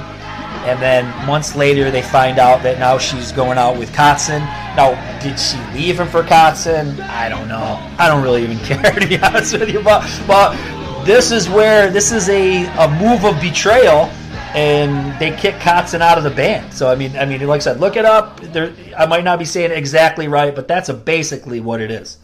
And 0.65 0.81
then 0.81 1.05
months 1.27 1.57
later, 1.57 1.91
they 1.91 2.03
find 2.03 2.39
out 2.39 2.63
that 2.63 2.79
now 2.79 2.97
she's 2.97 3.33
going 3.33 3.59
out 3.59 3.77
with 3.77 3.93
Kotzen. 3.93 4.41
Now, 4.77 4.95
did 5.21 5.39
she 5.39 5.59
leave 5.75 5.99
him 5.99 6.07
for 6.07 6.23
Kotzen? 6.23 7.01
I 7.01 7.29
don't 7.29 7.49
know. 7.49 7.79
I 7.99 8.09
don't 8.09 8.23
really 8.23 8.45
even 8.45 8.59
care 8.65 8.93
to 8.93 9.07
be 9.07 9.19
honest 9.19 9.59
with 9.59 9.71
you. 9.71 9.83
But 9.83 10.09
but 10.27 10.57
this 11.05 11.33
is 11.33 11.49
where 11.49 11.91
this 11.91 12.13
is 12.13 12.29
a, 12.29 12.67
a 12.79 12.89
move 13.01 13.25
of 13.25 13.41
betrayal, 13.41 14.09
and 14.55 15.19
they 15.19 15.37
kick 15.37 15.57
Kotzen 15.57 16.01
out 16.01 16.17
of 16.17 16.23
the 16.23 16.31
band. 16.31 16.73
So 16.73 16.89
I 16.89 16.95
mean, 16.95 17.17
I 17.17 17.25
mean, 17.25 17.45
like 17.47 17.61
I 17.61 17.65
said, 17.65 17.81
look 17.81 17.97
it 17.97 18.05
up. 18.05 18.41
There, 18.41 18.73
I 18.97 19.07
might 19.07 19.25
not 19.25 19.41
be 19.41 19.45
saying 19.45 19.73
exactly 19.73 20.29
right, 20.29 20.55
but 20.55 20.69
that's 20.69 20.91
basically 20.91 21.59
what 21.59 21.81
it 21.81 21.91
is. 21.91 22.19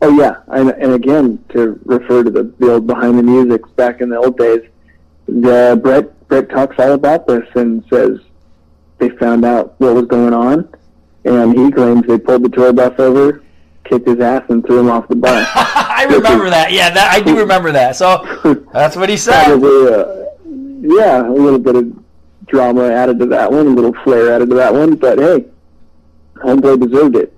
Oh 0.00 0.10
yeah, 0.18 0.36
and, 0.48 0.70
and 0.70 0.92
again 0.92 1.44
to 1.50 1.78
refer 1.84 2.22
to 2.22 2.30
the, 2.30 2.44
the 2.58 2.72
old 2.72 2.86
behind 2.86 3.18
the 3.18 3.22
music 3.22 3.62
back 3.76 4.00
in 4.00 4.08
the 4.08 4.16
old 4.16 4.38
days, 4.38 4.62
the 5.26 5.78
Brett 5.82 6.15
Brett 6.28 6.48
talks 6.50 6.76
all 6.78 6.92
about 6.92 7.26
this 7.26 7.46
and 7.54 7.84
says 7.90 8.18
they 8.98 9.10
found 9.10 9.44
out 9.44 9.74
what 9.78 9.94
was 9.94 10.06
going 10.06 10.34
on, 10.34 10.68
and 11.24 11.56
he 11.56 11.70
claims 11.70 12.06
they 12.06 12.18
pulled 12.18 12.42
the 12.44 12.48
tour 12.48 12.72
bus 12.72 12.98
over, 12.98 13.42
kicked 13.84 14.08
his 14.08 14.20
ass, 14.20 14.42
and 14.48 14.64
threw 14.66 14.80
him 14.80 14.90
off 14.90 15.06
the 15.08 15.16
bus. 15.16 15.46
I 15.54 16.06
remember 16.10 16.50
that. 16.50 16.72
Yeah, 16.72 16.90
that 16.90 17.12
I 17.12 17.20
do 17.20 17.38
remember 17.38 17.72
that. 17.72 17.96
So 17.96 18.24
that's 18.72 18.96
what 18.96 19.08
he 19.08 19.16
said. 19.16 19.44
Probably, 19.46 19.92
uh, 19.92 20.24
yeah, 20.80 21.28
a 21.28 21.30
little 21.32 21.58
bit 21.58 21.76
of 21.76 21.92
drama 22.46 22.88
added 22.90 23.18
to 23.20 23.26
that 23.26 23.50
one, 23.50 23.66
a 23.66 23.70
little 23.70 23.94
flair 24.04 24.32
added 24.32 24.48
to 24.50 24.56
that 24.56 24.72
one, 24.72 24.94
but 24.96 25.18
hey, 25.18 25.44
homeboy 26.36 26.80
deserved 26.88 27.16
it. 27.16 27.32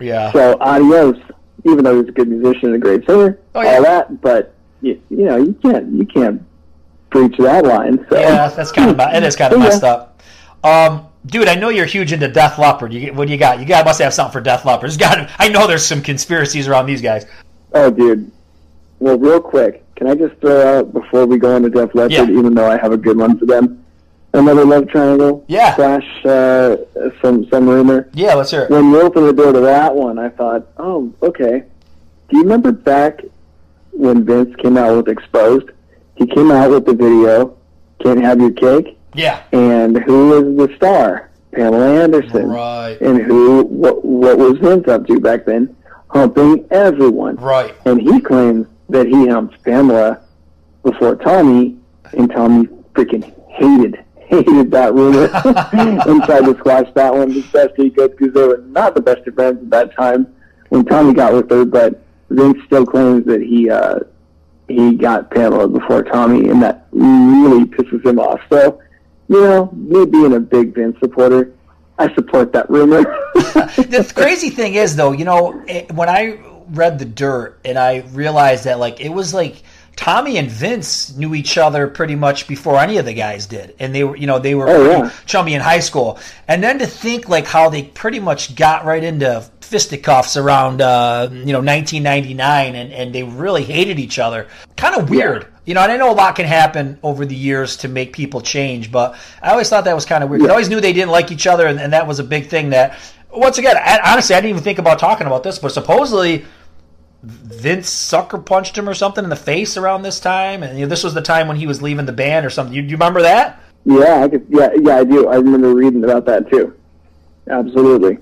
Yeah. 0.00 0.32
So 0.32 0.56
adios. 0.60 1.16
Even 1.64 1.84
though 1.84 1.98
he's 2.00 2.08
a 2.08 2.12
good 2.12 2.28
musician 2.28 2.66
and 2.72 2.76
a 2.76 2.78
great 2.78 3.04
singer, 3.04 3.36
Oh, 3.54 3.60
yeah. 3.62 3.76
all 3.76 3.82
that, 3.82 4.20
but 4.22 4.54
you, 4.80 5.00
you 5.10 5.24
know 5.24 5.36
you 5.36 5.52
can't 5.54 5.92
you 5.92 6.06
can't 6.06 6.40
breach 7.10 7.36
that 7.38 7.64
line. 7.64 8.04
So 8.10 8.18
Yeah, 8.18 8.48
that's 8.48 8.72
kind 8.72 8.90
of 8.90 9.00
it 9.14 9.22
is 9.22 9.36
kind 9.36 9.52
of 9.52 9.58
Yeah. 9.60 9.64
messed 9.64 9.84
up. 9.84 10.20
Um, 10.64 11.06
dude, 11.26 11.48
I 11.48 11.54
know 11.54 11.68
you're 11.68 11.86
huge 11.86 12.12
into 12.12 12.28
Def 12.28 12.58
Leppard. 12.58 12.92
You, 12.92 13.12
what 13.14 13.26
do 13.28 13.32
you 13.32 13.38
got? 13.38 13.60
You 13.60 13.64
got 13.66 13.84
must 13.84 14.00
have 14.00 14.12
something 14.14 14.32
for 14.32 14.40
Def 14.40 14.64
Leppard. 14.64 14.98
Got. 14.98 15.30
I 15.38 15.48
know 15.48 15.66
there's 15.66 15.84
some 15.84 16.02
conspiracies 16.02 16.68
around 16.68 16.86
these 16.86 17.00
guys. 17.02 17.26
Oh, 17.72 17.90
dude. 17.90 18.30
Well, 19.00 19.18
real 19.18 19.40
quick, 19.40 19.84
can 19.94 20.08
I 20.08 20.14
just 20.14 20.34
throw 20.40 20.78
out 20.78 20.92
before 20.92 21.26
we 21.26 21.38
go 21.38 21.54
into 21.56 21.70
Def 21.70 21.94
Leppard, 21.94 22.12
Yeah. 22.12 22.24
even 22.24 22.54
though 22.54 22.68
I 22.70 22.76
have 22.78 22.92
a 22.92 22.96
good 22.96 23.16
one 23.16 23.38
for 23.38 23.46
them, 23.46 23.84
another 24.34 24.64
love 24.64 24.88
triangle 24.88 25.44
Yeah. 25.46 25.74
slash 25.76 26.24
uh, 26.24 26.76
some 27.22 27.48
some 27.48 27.68
rumor. 27.68 28.08
Yeah, 28.14 28.34
let's 28.34 28.50
hear 28.50 28.62
it. 28.62 28.70
When 28.70 28.90
you 28.90 29.00
opened 29.00 29.26
the 29.26 29.32
door 29.32 29.52
to 29.52 29.60
that 29.60 29.94
one, 29.94 30.18
I 30.18 30.28
thought, 30.30 30.66
oh, 30.78 31.12
okay. 31.22 31.62
Do 32.28 32.36
you 32.36 32.42
remember 32.42 32.72
back 32.72 33.22
when 33.92 34.24
Vince 34.24 34.54
came 34.56 34.76
out 34.76 34.96
with 34.96 35.08
Exposed? 35.08 35.70
He 36.18 36.26
came 36.26 36.50
out 36.50 36.70
with 36.70 36.84
the 36.84 36.94
video, 36.94 37.54
"Can't 38.02 38.20
Have 38.22 38.40
Your 38.40 38.50
Cake," 38.50 38.98
Yeah. 39.14 39.40
and 39.52 39.96
who 39.98 40.28
was 40.56 40.68
the 40.68 40.76
star? 40.76 41.30
Pamela 41.52 42.02
Anderson. 42.02 42.50
Right. 42.50 42.98
And 43.00 43.18
who? 43.22 43.62
What? 43.62 44.04
What 44.04 44.36
was 44.38 44.58
Vince 44.58 44.86
up 44.88 45.06
to 45.06 45.18
back 45.20 45.46
then? 45.46 45.74
Humping 46.08 46.64
everyone. 46.70 47.36
Right. 47.36 47.74
And 47.84 48.00
he 48.00 48.20
claims 48.20 48.66
that 48.88 49.06
he 49.06 49.28
humped 49.28 49.62
Pamela 49.64 50.20
before 50.82 51.16
Tommy, 51.16 51.76
and 52.12 52.30
Tommy 52.30 52.66
freaking 52.94 53.24
hated 53.48 53.98
hated 54.16 54.70
that 54.72 54.92
rumor 54.92 55.30
and 55.72 56.22
tried 56.24 56.44
to 56.44 56.54
squash 56.58 56.86
that 56.94 57.14
one 57.14 57.30
as 57.32 57.44
best 57.46 57.72
he 57.76 57.88
could 57.90 58.14
because 58.16 58.34
they 58.34 58.46
were 58.46 58.62
not 58.66 58.94
the 58.94 59.00
best 59.00 59.26
of 59.26 59.34
friends 59.34 59.58
at 59.62 59.70
that 59.70 59.96
time 59.96 60.26
when 60.68 60.84
Tommy 60.84 61.14
got 61.14 61.32
with 61.32 61.48
her. 61.50 61.64
But 61.64 62.02
Vince 62.28 62.58
still 62.66 62.84
claims 62.84 63.24
that 63.24 63.40
he 63.40 63.70
uh, 63.70 64.00
he 64.68 64.94
got 64.94 65.30
Pamela 65.30 65.66
before 65.66 66.02
Tommy, 66.02 66.48
and 66.48 66.62
that 66.62 66.86
really 66.92 67.64
pisses 67.64 68.04
him 68.04 68.18
off. 68.18 68.40
So, 68.50 68.80
you 69.28 69.40
know, 69.40 69.70
me 69.72 70.04
being 70.06 70.34
a 70.34 70.40
big 70.40 70.74
Vince 70.74 70.96
supporter, 71.00 71.52
I 71.98 72.12
support 72.14 72.52
that 72.52 72.70
rumor. 72.70 73.02
the 73.34 74.10
crazy 74.14 74.50
thing 74.50 74.74
is 74.74 74.94
though, 74.94 75.12
you 75.12 75.24
know, 75.24 75.62
it, 75.66 75.90
when 75.92 76.08
I 76.08 76.38
read 76.70 76.98
the 76.98 77.04
dirt 77.04 77.58
and 77.64 77.78
I 77.78 78.00
realized 78.12 78.64
that 78.64 78.78
like 78.78 79.00
it 79.00 79.08
was 79.08 79.32
like 79.32 79.62
Tommy 79.98 80.38
and 80.38 80.48
Vince 80.48 81.16
knew 81.16 81.34
each 81.34 81.58
other 81.58 81.88
pretty 81.88 82.14
much 82.14 82.46
before 82.46 82.78
any 82.78 82.98
of 82.98 83.04
the 83.04 83.12
guys 83.12 83.46
did, 83.46 83.74
and 83.80 83.92
they 83.92 84.04
were, 84.04 84.16
you 84.16 84.28
know, 84.28 84.38
they 84.38 84.54
were 84.54 84.68
Oh, 84.68 84.90
yeah. 85.02 85.10
chummy 85.26 85.54
in 85.54 85.60
high 85.60 85.80
school. 85.80 86.20
And 86.46 86.62
then 86.62 86.78
to 86.78 86.86
think 86.86 87.28
like 87.28 87.48
how 87.48 87.68
they 87.68 87.82
pretty 87.82 88.20
much 88.20 88.54
got 88.54 88.84
right 88.84 89.02
into 89.02 89.44
fisticuffs 89.60 90.36
around, 90.36 90.80
uh, 90.80 91.28
you 91.32 91.52
know, 91.52 91.58
1999, 91.60 92.76
and 92.76 92.92
and 92.92 93.12
they 93.12 93.24
really 93.24 93.64
hated 93.64 93.98
each 93.98 94.20
other. 94.20 94.46
Kind 94.76 94.94
of 94.94 95.10
weird. 95.10 95.48
You 95.64 95.74
know, 95.74 95.82
and 95.82 95.90
I 95.90 95.96
know 95.96 96.12
a 96.12 96.14
lot 96.14 96.36
can 96.36 96.46
happen 96.46 96.98
over 97.02 97.26
the 97.26 97.34
years 97.34 97.76
to 97.78 97.88
make 97.88 98.12
people 98.12 98.40
change, 98.40 98.92
but 98.92 99.16
I 99.42 99.50
always 99.50 99.68
thought 99.68 99.84
that 99.86 99.96
was 99.96 100.06
kind 100.06 100.22
of 100.22 100.30
weird. 100.30 100.42
'Cause 100.42 100.48
I 100.48 100.52
always 100.52 100.68
knew 100.70 100.80
they 100.80 100.92
didn't 100.92 101.10
like 101.10 101.32
each 101.32 101.48
other, 101.48 101.66
and, 101.66 101.80
and 101.80 101.92
that 101.92 102.06
was 102.06 102.20
a 102.20 102.24
big 102.24 102.48
thing 102.48 102.70
that, 102.70 102.96
once 103.34 103.58
again, 103.58 103.76
I, 103.76 103.98
honestly, 104.12 104.36
I 104.36 104.38
didn't 104.40 104.50
even 104.50 104.62
think 104.62 104.78
about 104.78 105.00
talking 105.00 105.26
about 105.26 105.42
this, 105.42 105.58
but 105.58 105.72
supposedly 105.72 106.44
Vince 107.22 107.90
sucker 107.90 108.38
punched 108.38 108.78
him 108.78 108.88
or 108.88 108.94
something 108.94 109.24
in 109.24 109.30
the 109.30 109.36
face 109.36 109.76
around 109.76 110.02
this 110.02 110.20
time, 110.20 110.62
and 110.62 110.78
you 110.78 110.84
know, 110.84 110.88
this 110.88 111.02
was 111.02 111.14
the 111.14 111.22
time 111.22 111.48
when 111.48 111.56
he 111.56 111.66
was 111.66 111.82
leaving 111.82 112.06
the 112.06 112.12
band 112.12 112.46
or 112.46 112.50
something. 112.50 112.74
You, 112.74 112.82
you 112.82 112.92
remember 112.92 113.22
that? 113.22 113.60
yeah, 113.84 114.22
I 114.22 114.28
could, 114.28 114.46
yeah, 114.48 114.70
yeah, 114.80 114.98
I 114.98 115.04
do. 115.04 115.28
I 115.28 115.36
remember 115.36 115.74
reading 115.74 116.04
about 116.04 116.26
that 116.26 116.50
too. 116.50 116.74
Absolutely. 117.48 118.18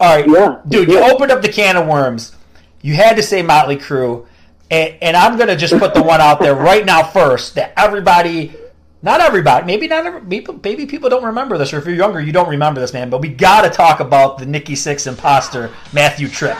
All 0.00 0.16
right, 0.16 0.28
Yeah, 0.28 0.60
dude, 0.68 0.88
you 0.88 0.98
opened 0.98 1.32
up 1.32 1.42
the 1.42 1.52
can 1.52 1.76
of 1.76 1.86
worms. 1.86 2.34
You 2.82 2.94
had 2.94 3.16
to 3.16 3.22
say 3.22 3.42
Motley 3.42 3.76
Crue, 3.76 4.26
and, 4.70 4.94
and 5.00 5.16
I'm 5.16 5.36
gonna 5.36 5.56
just 5.56 5.76
put 5.78 5.94
the 5.94 6.02
one 6.02 6.20
out 6.20 6.40
there 6.40 6.54
right 6.54 6.84
now 6.84 7.02
first 7.02 7.54
that 7.54 7.72
everybody, 7.76 8.54
not 9.02 9.20
everybody, 9.20 9.66
maybe 9.66 9.88
not 9.88 10.06
every, 10.06 10.20
maybe, 10.20 10.46
maybe 10.62 10.86
people 10.86 11.08
don't 11.08 11.24
remember 11.24 11.58
this, 11.58 11.72
or 11.72 11.78
if 11.78 11.86
you're 11.86 11.94
younger, 11.94 12.20
you 12.20 12.32
don't 12.32 12.48
remember 12.48 12.80
this, 12.80 12.92
man. 12.92 13.10
But 13.10 13.20
we 13.20 13.28
got 13.28 13.62
to 13.62 13.70
talk 13.70 14.00
about 14.00 14.38
the 14.38 14.46
Nikki 14.46 14.74
Sixx 14.74 15.06
imposter 15.06 15.72
Matthew 15.92 16.28
Trippe. 16.28 16.58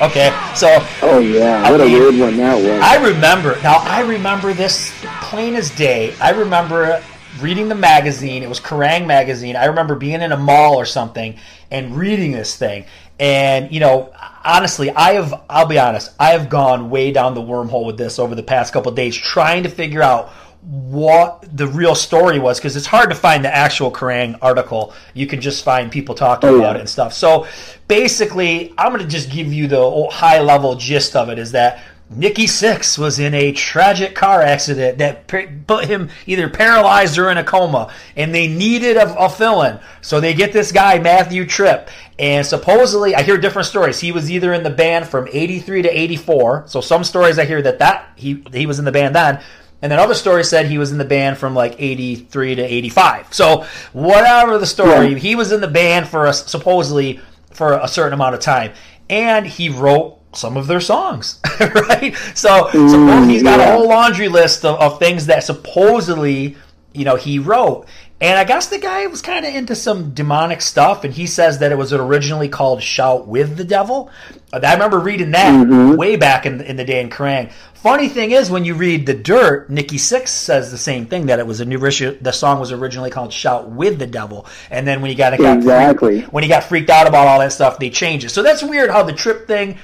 Okay, 0.00 0.30
so 0.54 0.68
Oh 1.02 1.18
yeah, 1.18 1.68
what 1.70 1.80
a 1.80 1.84
I 1.84 1.86
mean, 1.86 1.98
weird 1.98 2.18
one 2.18 2.36
that 2.36 2.54
was. 2.56 2.80
I 2.82 3.04
remember 3.04 3.60
now. 3.62 3.78
I 3.78 4.00
remember 4.02 4.52
this 4.54 4.92
plain 5.22 5.56
as 5.56 5.70
day. 5.74 6.14
I 6.20 6.30
remember 6.30 7.02
reading 7.40 7.68
the 7.68 7.74
magazine. 7.74 8.44
It 8.44 8.48
was 8.48 8.60
Kerrang 8.60 9.06
magazine. 9.06 9.56
I 9.56 9.66
remember 9.66 9.96
being 9.96 10.22
in 10.22 10.30
a 10.30 10.36
mall 10.36 10.76
or 10.76 10.84
something 10.84 11.36
and 11.70 11.96
reading 11.96 12.30
this 12.30 12.56
thing. 12.56 12.84
And 13.18 13.72
you 13.72 13.80
know, 13.80 14.12
honestly, 14.44 14.90
I 14.90 15.14
have. 15.14 15.42
I'll 15.50 15.66
be 15.66 15.80
honest. 15.80 16.12
I 16.20 16.30
have 16.30 16.48
gone 16.48 16.90
way 16.90 17.10
down 17.10 17.34
the 17.34 17.42
wormhole 17.42 17.84
with 17.84 17.98
this 17.98 18.20
over 18.20 18.36
the 18.36 18.42
past 18.44 18.72
couple 18.72 18.90
of 18.90 18.96
days, 18.96 19.16
trying 19.16 19.64
to 19.64 19.68
figure 19.68 20.02
out 20.02 20.30
what 20.70 21.46
the 21.56 21.66
real 21.66 21.94
story 21.94 22.38
was 22.38 22.58
because 22.58 22.76
it's 22.76 22.84
hard 22.84 23.08
to 23.08 23.14
find 23.16 23.42
the 23.42 23.54
actual 23.54 23.90
Kerrang 23.90 24.38
article. 24.42 24.92
You 25.14 25.26
can 25.26 25.40
just 25.40 25.64
find 25.64 25.90
people 25.90 26.14
talking 26.14 26.50
Oh, 26.50 26.56
yeah. 26.56 26.60
about 26.60 26.76
it 26.76 26.80
and 26.80 26.88
stuff. 26.88 27.14
So 27.14 27.46
basically, 27.88 28.74
I'm 28.76 28.92
going 28.92 29.02
to 29.02 29.08
just 29.08 29.30
give 29.30 29.50
you 29.52 29.66
the 29.66 30.08
high 30.12 30.40
level 30.40 30.74
gist 30.76 31.16
of 31.16 31.30
it 31.30 31.38
is 31.38 31.52
that 31.52 31.82
Nikki 32.10 32.44
Sixx 32.44 32.98
was 32.98 33.18
in 33.18 33.32
a 33.34 33.52
tragic 33.52 34.14
car 34.14 34.40
accident 34.42 34.98
that 34.98 35.26
put 35.26 35.84
him 35.84 36.10
either 36.26 36.48
paralyzed 36.48 37.18
or 37.18 37.30
in 37.30 37.36
a 37.38 37.44
coma, 37.44 37.92
and 38.16 38.34
they 38.34 38.48
needed 38.48 38.96
a, 38.96 39.14
a 39.18 39.28
fill-in. 39.28 39.78
So 40.00 40.18
they 40.20 40.32
get 40.32 40.52
this 40.52 40.72
guy 40.72 40.98
Matthew 40.98 41.44
Trippe, 41.46 41.88
and 42.18 42.46
supposedly 42.46 43.14
I 43.14 43.22
hear 43.22 43.36
different 43.36 43.68
stories. 43.68 44.00
He 44.00 44.12
was 44.12 44.30
either 44.30 44.54
in 44.54 44.62
the 44.62 44.70
band 44.70 45.06
from 45.06 45.28
'83 45.30 45.82
to 45.82 45.88
'84. 45.98 46.64
So 46.66 46.80
some 46.80 47.04
stories 47.04 47.38
I 47.38 47.44
hear 47.44 47.60
that 47.62 47.78
that 47.80 48.10
he 48.16 48.42
he 48.52 48.64
was 48.66 48.78
in 48.78 48.86
the 48.86 48.92
band 48.92 49.14
then. 49.14 49.40
And 49.80 49.92
then 49.92 49.98
other 49.98 50.14
stories 50.14 50.48
said 50.48 50.66
he 50.66 50.78
was 50.78 50.90
in 50.90 50.98
the 50.98 51.04
band 51.04 51.38
from 51.38 51.54
like 51.54 51.76
83 51.78 52.56
to 52.56 52.62
85. 52.62 53.32
So 53.32 53.66
whatever 53.92 54.58
the 54.58 54.66
story, 54.66 55.10
Yeah. 55.10 55.18
he 55.18 55.34
was 55.36 55.52
in 55.52 55.60
the 55.60 55.68
band 55.68 56.08
for 56.08 56.26
a, 56.26 56.32
supposedly 56.32 57.20
for 57.52 57.74
a 57.74 57.86
certain 57.86 58.12
amount 58.12 58.34
of 58.34 58.40
time. 58.40 58.72
And 59.08 59.46
he 59.46 59.68
wrote 59.68 60.18
some 60.34 60.56
of 60.56 60.66
their 60.66 60.80
songs, 60.80 61.40
right? 61.60 62.14
So, 62.34 62.70
so 62.72 63.22
he's 63.22 63.42
got 63.42 63.60
a 63.60 63.62
mm, 63.62 63.72
whole 63.72 63.88
laundry 63.88 64.28
list 64.28 64.64
of, 64.64 64.78
of 64.80 64.98
things 64.98 65.26
that 65.26 65.44
supposedly, 65.44 66.56
you 66.92 67.04
know, 67.04 67.16
he 67.16 67.38
wrote. 67.38 67.86
And 68.20 68.36
I 68.36 68.42
guess 68.42 68.66
the 68.66 68.78
guy 68.78 69.06
was 69.06 69.22
kind 69.22 69.46
of 69.46 69.54
into 69.54 69.76
some 69.76 70.10
demonic 70.10 70.60
stuff, 70.60 71.04
and 71.04 71.14
he 71.14 71.28
says 71.28 71.60
that 71.60 71.70
it 71.70 71.78
was 71.78 71.92
originally 71.92 72.48
called 72.48 72.82
"Shout 72.82 73.28
with 73.28 73.56
the 73.56 73.62
Devil." 73.62 74.10
I 74.52 74.72
remember 74.72 74.98
reading 74.98 75.30
that 75.32 75.52
mm-hmm. 75.52 75.94
way 75.94 76.16
back 76.16 76.44
in, 76.44 76.60
in 76.60 76.74
the 76.76 76.84
day 76.84 77.00
in 77.00 77.10
Kerrang. 77.10 77.52
Funny 77.82 78.08
thing 78.08 78.32
is, 78.32 78.50
when 78.50 78.64
you 78.64 78.74
read 78.74 79.06
the 79.06 79.14
Dirt, 79.14 79.70
Nikki 79.70 79.98
Sixx 79.98 80.28
says 80.28 80.72
the 80.72 80.78
same 80.78 81.06
thing 81.06 81.26
that 81.26 81.38
it 81.38 81.46
was 81.46 81.60
a 81.60 81.64
new 81.64 81.78
the 81.78 82.32
song 82.32 82.58
was 82.58 82.72
originally 82.72 83.10
called 83.10 83.32
"Shout 83.32 83.70
with 83.70 84.00
the 84.00 84.06
Devil," 84.06 84.46
and 84.68 84.84
then 84.84 85.00
when 85.00 85.10
he 85.10 85.14
got, 85.14 85.38
got 85.38 85.58
Exactly. 85.58 86.22
when 86.22 86.42
he 86.42 86.48
got 86.48 86.64
freaked 86.64 86.90
out 86.90 87.06
about 87.06 87.28
all 87.28 87.38
that 87.38 87.52
stuff, 87.52 87.78
they 87.78 87.88
changed 87.88 88.26
it. 88.26 88.30
So 88.30 88.42
that's 88.42 88.64
weird 88.64 88.90
how 88.90 89.04
the 89.04 89.12
Trippe 89.12 89.46
thing 89.46 89.78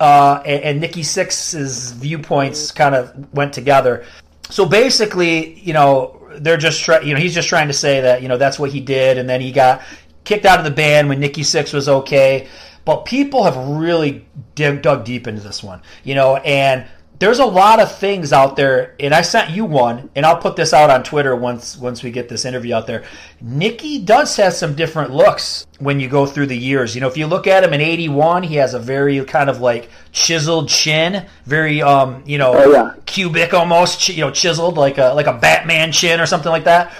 uh, 0.00 0.42
and, 0.44 0.62
and 0.62 0.80
Nikki 0.80 1.02
Sixx's 1.02 1.92
viewpoints 1.92 2.72
kind 2.72 2.96
of 2.96 3.32
went 3.32 3.52
together. 3.52 4.04
So 4.50 4.66
basically, 4.66 5.60
you 5.60 5.72
know, 5.72 6.20
they're 6.38 6.56
just 6.56 6.82
try, 6.82 7.00
you 7.00 7.14
know 7.14 7.20
he's 7.20 7.34
just 7.34 7.48
trying 7.48 7.68
to 7.68 7.74
say 7.74 8.00
that 8.00 8.22
you 8.22 8.28
know 8.28 8.38
that's 8.38 8.58
what 8.58 8.70
he 8.70 8.80
did, 8.80 9.18
and 9.18 9.28
then 9.28 9.40
he 9.40 9.52
got 9.52 9.82
kicked 10.24 10.46
out 10.46 10.58
of 10.58 10.64
the 10.64 10.72
band 10.72 11.08
when 11.08 11.20
Nikki 11.20 11.42
Sixx 11.42 11.72
was 11.72 11.88
okay. 11.88 12.48
But 12.84 13.04
people 13.04 13.42
have 13.44 13.56
really 13.56 14.26
dig, 14.54 14.82
dug 14.82 15.04
deep 15.04 15.26
into 15.26 15.42
this 15.42 15.60
one, 15.60 15.82
you 16.04 16.14
know, 16.14 16.36
and 16.36 16.86
there's 17.18 17.38
a 17.38 17.46
lot 17.46 17.80
of 17.80 17.96
things 17.96 18.32
out 18.32 18.56
there, 18.56 18.94
and 19.00 19.14
I 19.14 19.22
sent 19.22 19.50
you 19.50 19.64
one, 19.64 20.10
and 20.14 20.26
I'll 20.26 20.36
put 20.36 20.56
this 20.56 20.72
out 20.74 20.90
on 20.90 21.02
Twitter 21.02 21.34
once 21.34 21.76
once 21.76 22.02
we 22.02 22.10
get 22.10 22.28
this 22.28 22.44
interview 22.44 22.74
out 22.74 22.86
there. 22.86 23.04
Nikki 23.40 23.98
does 24.00 24.36
have 24.36 24.52
some 24.54 24.74
different 24.74 25.12
looks 25.12 25.66
when 25.78 25.98
you 26.00 26.08
go 26.08 26.26
through 26.26 26.46
the 26.46 26.56
years. 26.58 26.94
You 26.94 27.00
know, 27.00 27.08
if 27.08 27.16
you 27.16 27.26
look 27.26 27.46
at 27.46 27.64
him 27.64 27.72
in 27.72 27.80
'81, 27.80 28.42
he 28.42 28.56
has 28.56 28.74
a 28.74 28.78
very 28.78 29.24
kind 29.24 29.48
of 29.48 29.60
like 29.60 29.88
chiseled 30.12 30.68
chin, 30.68 31.26
very 31.46 31.80
um, 31.80 32.22
you 32.26 32.38
know, 32.38 32.52
Oh, 32.54 32.72
yeah. 32.72 32.92
cubic 33.06 33.54
almost, 33.54 34.08
you 34.08 34.20
know, 34.20 34.30
chiseled 34.30 34.76
like 34.76 34.98
a 34.98 35.14
like 35.14 35.26
a 35.26 35.34
Batman 35.34 35.92
chin 35.92 36.20
or 36.20 36.26
something 36.26 36.50
like 36.50 36.64
that. 36.64 36.92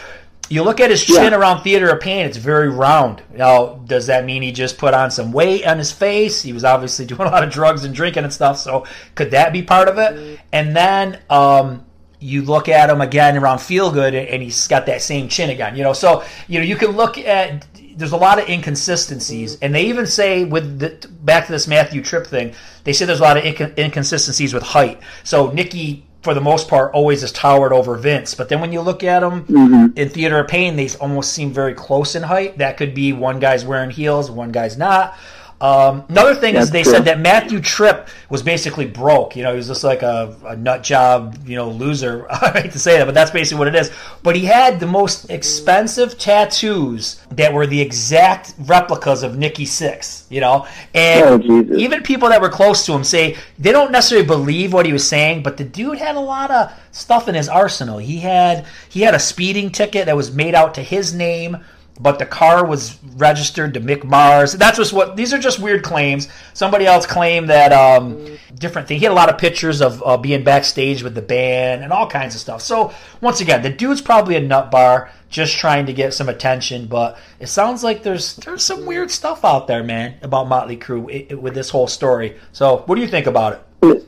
You 0.49 0.63
look 0.63 0.81
at 0.81 0.91
his 0.91 1.05
chin 1.05 1.33
Yeah. 1.33 1.37
around 1.37 1.63
Theater 1.63 1.89
of 1.91 2.01
Pain; 2.01 2.25
it's 2.25 2.37
very 2.37 2.69
round. 2.69 3.23
Now, 3.35 3.81
does 3.87 4.07
that 4.07 4.25
mean 4.25 4.43
he 4.43 4.53
just 4.53 4.79
put 4.79 4.95
on 4.95 5.11
some 5.11 5.33
weight 5.33 5.67
on 5.67 5.79
his 5.79 5.91
face? 5.93 6.43
He 6.43 6.53
was 6.53 6.65
obviously 6.65 7.05
doing 7.07 7.23
a 7.23 7.31
lot 7.31 7.43
of 7.45 7.51
drugs 7.51 7.85
and 7.85 7.95
drinking 7.95 8.25
and 8.25 8.33
stuff. 8.33 8.59
So, 8.59 8.85
could 9.15 9.33
that 9.33 9.53
be 9.53 9.63
part 9.63 9.89
of 9.89 9.99
it? 9.99 10.39
And 10.53 10.77
then 10.77 11.19
um, 11.31 11.85
you 12.21 12.43
look 12.43 12.69
at 12.69 12.91
him 12.91 13.01
again 13.01 13.37
around 13.37 13.59
Feel 13.61 13.91
Good, 13.91 14.15
and 14.15 14.43
he's 14.43 14.67
got 14.69 14.87
that 14.87 15.03
same 15.03 15.29
chin 15.29 15.51
again. 15.51 15.77
You 15.77 15.83
know, 15.83 15.93
so 15.93 16.23
you 16.49 16.59
know 16.61 16.65
you 16.65 16.77
can 16.77 16.91
look 16.91 17.19
at. 17.19 17.67
There's 17.99 18.13
a 18.13 18.17
lot 18.19 18.39
of 18.39 18.47
inconsistencies, 18.47 19.59
and 19.63 19.75
they 19.75 19.87
even 19.87 20.07
say 20.07 20.45
with 20.45 20.79
the 20.81 21.09
back 21.23 21.47
to 21.47 21.53
this 21.53 21.67
Matthew 21.67 22.03
Trippe 22.03 22.27
thing, 22.27 22.53
they 22.85 22.93
say 22.93 23.05
there's 23.07 23.21
a 23.21 23.23
lot 23.23 23.39
of 23.39 23.45
incon- 23.45 23.77
inconsistencies 23.79 24.53
with 24.53 24.63
height. 24.63 25.01
So 25.25 25.51
Nikki 25.51 26.07
for 26.23 26.35
the 26.35 26.41
most 26.41 26.67
part, 26.69 26.93
always 26.93 27.23
is 27.23 27.31
towered 27.33 27.73
over 27.73 27.97
Vince. 27.97 28.35
But 28.35 28.49
then 28.49 28.61
when 28.61 28.73
you 28.73 28.81
look 28.81 29.05
at 29.05 29.21
them 29.21 29.45
Mm-hmm. 29.45 29.97
in 29.99 30.09
Theater 30.09 30.41
of 30.41 30.49
Pain, 30.49 30.77
they 30.77 30.89
almost 31.01 31.33
seem 31.33 31.53
very 31.53 31.75
close 31.75 32.15
in 32.15 32.25
height. 32.25 32.59
That 32.59 32.77
could 32.77 32.95
be 32.95 33.13
one 33.13 33.39
guy's 33.39 33.65
wearing 33.65 33.91
heels, 33.91 34.31
one 34.31 34.51
guy's 34.53 34.77
not. 34.77 35.17
Um, 35.61 36.05
another 36.11 36.35
thing 36.35 36.57
is 36.57 36.71
they 36.71 36.83
true. 36.83 36.93
said 36.93 37.05
that 37.07 37.19
Matthew 37.19 37.61
Trippe 37.61 38.09
was 38.29 38.43
basically 38.43 38.87
broke. 38.87 39.37
You 39.37 39.43
know, 39.43 39.53
he 39.53 39.57
was 39.57 39.69
just 39.69 39.85
like 39.85 40.03
a, 40.03 40.37
a 40.45 40.55
nut 40.57 40.83
job, 40.83 41.39
you 41.47 41.57
know, 41.57 41.71
loser. 41.71 42.27
I 42.31 42.61
hate 42.61 42.73
to 42.73 42.79
say 42.79 42.99
that, 42.99 43.07
but 43.07 43.15
that's 43.15 43.31
basically 43.31 43.59
what 43.61 43.69
it 43.69 43.75
is. 43.75 43.91
But 44.23 44.37
he 44.37 44.45
had 44.45 44.81
the 44.81 44.87
most 44.87 45.31
expensive 45.31 46.19
tattoos 46.19 47.25
that 47.31 47.55
were 47.55 47.67
the 47.67 47.81
exact 47.81 48.55
replicas 48.59 49.23
of 49.23 49.39
Nikki 49.39 49.65
Sixx. 49.65 50.25
You 50.31 50.41
know, 50.41 50.67
and 50.95 51.43
Oh, 51.49 51.75
even 51.77 52.03
people 52.03 52.29
that 52.29 52.41
were 52.41 52.51
close 52.51 52.85
to 52.87 52.93
him 52.93 53.05
say 53.05 53.37
they 53.59 53.73
don't 53.73 53.93
necessarily 53.93 54.27
believe 54.27 54.73
what 54.73 54.85
he 54.85 54.93
was 54.93 55.07
saying, 55.09 55.43
but 55.43 55.57
the 55.57 55.65
dude 55.65 55.99
had 55.99 56.17
a 56.17 56.21
lot 56.21 56.51
of 56.51 56.73
stuff 56.91 57.29
in 57.29 57.35
his 57.35 57.49
arsenal. 57.49 57.99
He 57.99 58.19
had 58.19 58.67
he 58.91 59.01
had 59.03 59.15
a 59.15 59.19
speeding 59.19 59.71
ticket 59.71 60.07
that 60.07 60.17
was 60.17 60.33
made 60.35 60.55
out 60.55 60.75
to 60.75 60.83
his 60.83 61.15
name, 61.15 61.59
but 61.99 62.19
the 62.19 62.27
car 62.27 62.65
was 62.65 62.99
registered 63.17 63.75
to 63.75 63.81
Mick 63.81 64.05
Mars. 64.05 64.53
That's 64.53 64.77
just 64.77 64.93
what 64.93 65.17
these 65.17 65.33
are 65.33 65.39
just 65.39 65.59
weird 65.59 65.83
claims. 65.83 66.29
Somebody 66.53 66.87
else 66.87 67.07
claimed 67.07 67.49
that 67.51 67.73
um, 67.73 68.37
different 68.55 68.89
thing. 68.89 68.99
He 68.99 69.05
had 69.05 69.13
a 69.13 69.15
lot 69.15 69.29
of 69.29 69.39
pictures 69.39 69.81
of 69.81 70.03
uh, 70.05 70.17
being 70.17 70.45
backstage 70.45 71.03
with 71.03 71.15
the 71.15 71.23
band 71.23 71.83
and 71.83 71.93
all 71.93 72.09
kinds 72.09 72.35
of 72.35 72.41
stuff. 72.41 72.63
So 72.63 72.93
once 73.21 73.41
again, 73.41 73.63
the 73.63 73.71
dude's 73.71 74.01
probably 74.03 74.37
a 74.37 74.41
nut 74.41 74.71
bar, 74.71 75.11
just 75.31 75.57
trying 75.59 75.87
to 75.87 75.93
get 75.93 76.13
some 76.15 76.29
attention. 76.29 76.87
But 76.87 77.19
it 77.41 77.47
sounds 77.49 77.83
like 77.83 78.03
there's 78.03 78.37
there's 78.37 78.63
some 78.63 78.87
weird 78.87 79.11
stuff 79.11 79.45
out 79.45 79.67
there, 79.67 79.83
man, 79.83 80.17
about 80.23 80.49
Motley 80.49 80.77
Crue 80.77 81.35
with 81.39 81.55
this 81.55 81.71
whole 81.71 81.87
story. 81.87 82.37
So 82.53 82.79
what 82.87 82.97
do 82.97 83.01
you 83.01 83.09
think 83.09 83.27
about 83.27 83.65
it? 83.83 84.07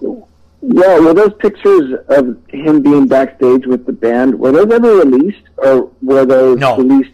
Yeah, 0.60 0.98
were 0.98 1.14
those 1.14 1.34
pictures 1.38 1.98
of 2.08 2.36
him 2.48 2.82
being 2.82 3.06
backstage 3.06 3.64
with 3.64 3.86
the 3.86 3.92
band, 3.92 4.38
were 4.38 4.50
those 4.50 4.70
ever 4.70 4.96
released? 4.96 5.42
Or 5.56 5.90
were 6.02 6.26
those 6.26 6.58
No. 6.58 6.76
released 6.76 7.12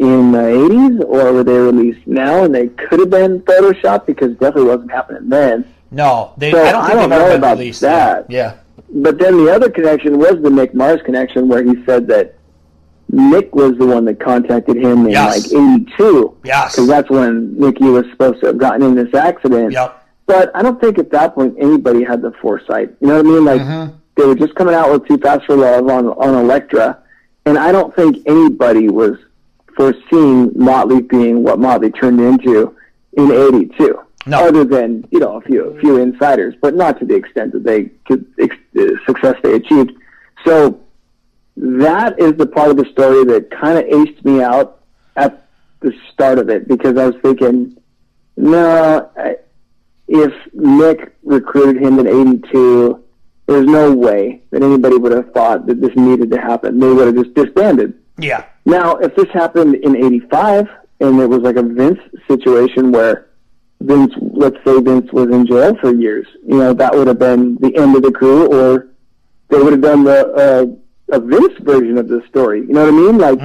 in 0.00 0.32
the 0.32 0.38
80s? 0.38 1.04
Or 1.04 1.32
were 1.32 1.44
they 1.44 1.56
released 1.58 2.06
now 2.06 2.44
and 2.44 2.54
they 2.54 2.68
could 2.68 3.00
have 3.00 3.10
been 3.10 3.40
Photoshopped 3.42 4.06
because 4.06 4.32
it 4.32 4.40
definitely 4.40 4.70
wasn't 4.70 4.90
happening 4.90 5.28
then? 5.28 5.64
No, 5.90 6.32
they. 6.36 6.50
So, 6.52 6.62
I 6.62 6.72
don't 6.72 6.82
I 6.84 6.86
think 6.88 6.98
don't 7.00 7.10
know 7.10 7.34
about 7.36 7.58
released. 7.58 7.80
that. 7.82 8.30
Yeah. 8.30 8.56
But 8.92 9.18
then 9.18 9.36
the 9.44 9.52
other 9.52 9.70
connection 9.70 10.18
was 10.18 10.32
the 10.42 10.48
Mick 10.50 10.74
Mars 10.74 11.00
connection 11.04 11.48
where 11.48 11.62
he 11.62 11.84
said 11.84 12.06
that 12.08 12.34
Mick 13.12 13.52
was 13.52 13.76
the 13.78 13.86
one 13.86 14.04
that 14.06 14.20
contacted 14.20 14.76
him 14.76 15.06
in 15.06 15.10
Yes. 15.10 15.52
like 15.52 15.62
82. 15.62 16.36
Yes. 16.44 16.72
Because 16.76 16.88
that's 16.88 17.10
when 17.10 17.58
Nikki 17.58 17.84
was 17.84 18.04
supposed 18.10 18.40
to 18.40 18.46
have 18.46 18.58
gotten 18.58 18.82
in 18.82 18.94
this 18.94 19.12
accident. 19.14 19.72
Yep. 19.72 19.96
But 20.26 20.50
I 20.54 20.62
don't 20.62 20.80
think 20.80 20.98
at 20.98 21.10
that 21.10 21.34
point 21.34 21.56
anybody 21.58 22.04
had 22.04 22.22
the 22.22 22.30
foresight. 22.40 22.94
You 23.00 23.08
know 23.08 23.16
what 23.16 23.26
I 23.26 23.28
mean? 23.28 23.44
Like 23.44 23.60
Mm-hmm. 23.62 23.96
they 24.16 24.26
were 24.26 24.36
just 24.36 24.54
coming 24.54 24.74
out 24.74 24.90
with 24.92 25.06
Too 25.08 25.18
Fast 25.18 25.44
for 25.46 25.56
Love 25.56 25.88
on 25.88 26.06
on 26.08 26.34
Elektra, 26.44 26.98
and 27.46 27.58
I 27.58 27.72
don't 27.72 27.94
think 27.96 28.18
anybody 28.26 28.88
was 28.88 29.18
foreseeing 29.80 30.52
Motley 30.54 31.00
being 31.00 31.42
what 31.42 31.58
Motley 31.58 31.90
turned 31.90 32.20
into 32.20 32.76
in 33.14 33.32
'82. 33.32 33.98
No. 34.26 34.46
Other 34.46 34.64
than 34.64 35.08
you 35.10 35.20
know 35.20 35.38
a 35.38 35.40
few 35.40 35.70
a 35.70 35.80
few 35.80 35.96
insiders, 35.96 36.54
but 36.60 36.74
not 36.74 36.98
to 37.00 37.06
the 37.06 37.14
extent 37.14 37.52
that 37.52 37.64
they 37.64 37.84
could 38.06 38.26
ex- 38.38 38.56
success 39.06 39.36
they 39.42 39.54
achieved. 39.54 39.92
So 40.44 40.80
that 41.56 42.20
is 42.20 42.34
the 42.34 42.46
part 42.46 42.70
of 42.70 42.76
the 42.76 42.84
story 42.92 43.24
that 43.24 43.50
kind 43.50 43.78
of 43.78 43.84
aced 43.86 44.22
me 44.22 44.42
out 44.42 44.82
at 45.16 45.46
the 45.80 45.94
start 46.12 46.38
of 46.38 46.50
it 46.50 46.68
because 46.68 46.98
I 46.98 47.06
was 47.06 47.16
thinking, 47.22 47.78
no, 48.36 49.10
I, 49.16 49.36
if 50.08 50.34
Mick 50.54 51.12
recruited 51.22 51.82
him 51.82 51.98
in 51.98 52.06
'82, 52.06 53.02
there's 53.46 53.66
no 53.66 53.94
way 53.94 54.42
that 54.50 54.62
anybody 54.62 54.98
would 54.98 55.12
have 55.12 55.32
thought 55.32 55.66
that 55.68 55.80
this 55.80 55.96
needed 55.96 56.30
to 56.32 56.38
happen. 56.38 56.78
They 56.78 56.92
would 56.92 57.06
have 57.06 57.24
just 57.24 57.34
disbanded. 57.34 57.99
Yeah. 58.20 58.44
Now, 58.64 58.96
if 58.96 59.14
this 59.16 59.28
happened 59.30 59.74
in 59.76 59.96
'85 59.96 60.68
and 61.00 61.20
it 61.20 61.26
was 61.26 61.40
like 61.40 61.56
a 61.56 61.62
Vince 61.62 62.00
situation 62.28 62.92
where 62.92 63.28
Vince, 63.80 64.12
let's 64.32 64.56
say 64.64 64.80
Vince 64.80 65.10
was 65.12 65.30
in 65.30 65.46
jail 65.46 65.74
for 65.80 65.94
years, 65.94 66.26
you 66.46 66.58
know, 66.58 66.74
that 66.74 66.94
would 66.94 67.06
have 67.06 67.18
been 67.18 67.56
the 67.56 67.74
end 67.76 67.96
of 67.96 68.02
the 68.02 68.10
Crue, 68.10 68.48
or 68.48 68.88
they 69.48 69.58
would 69.58 69.72
have 69.72 69.80
done 69.80 70.04
the 70.04 70.26
uh, 71.10 71.16
a 71.16 71.20
Vince 71.20 71.58
version 71.60 71.98
of 71.98 72.08
the 72.08 72.22
story. 72.28 72.60
You 72.60 72.72
know 72.74 72.84
what 72.84 72.94
I 72.94 72.96
mean? 72.96 73.18
Like 73.18 73.38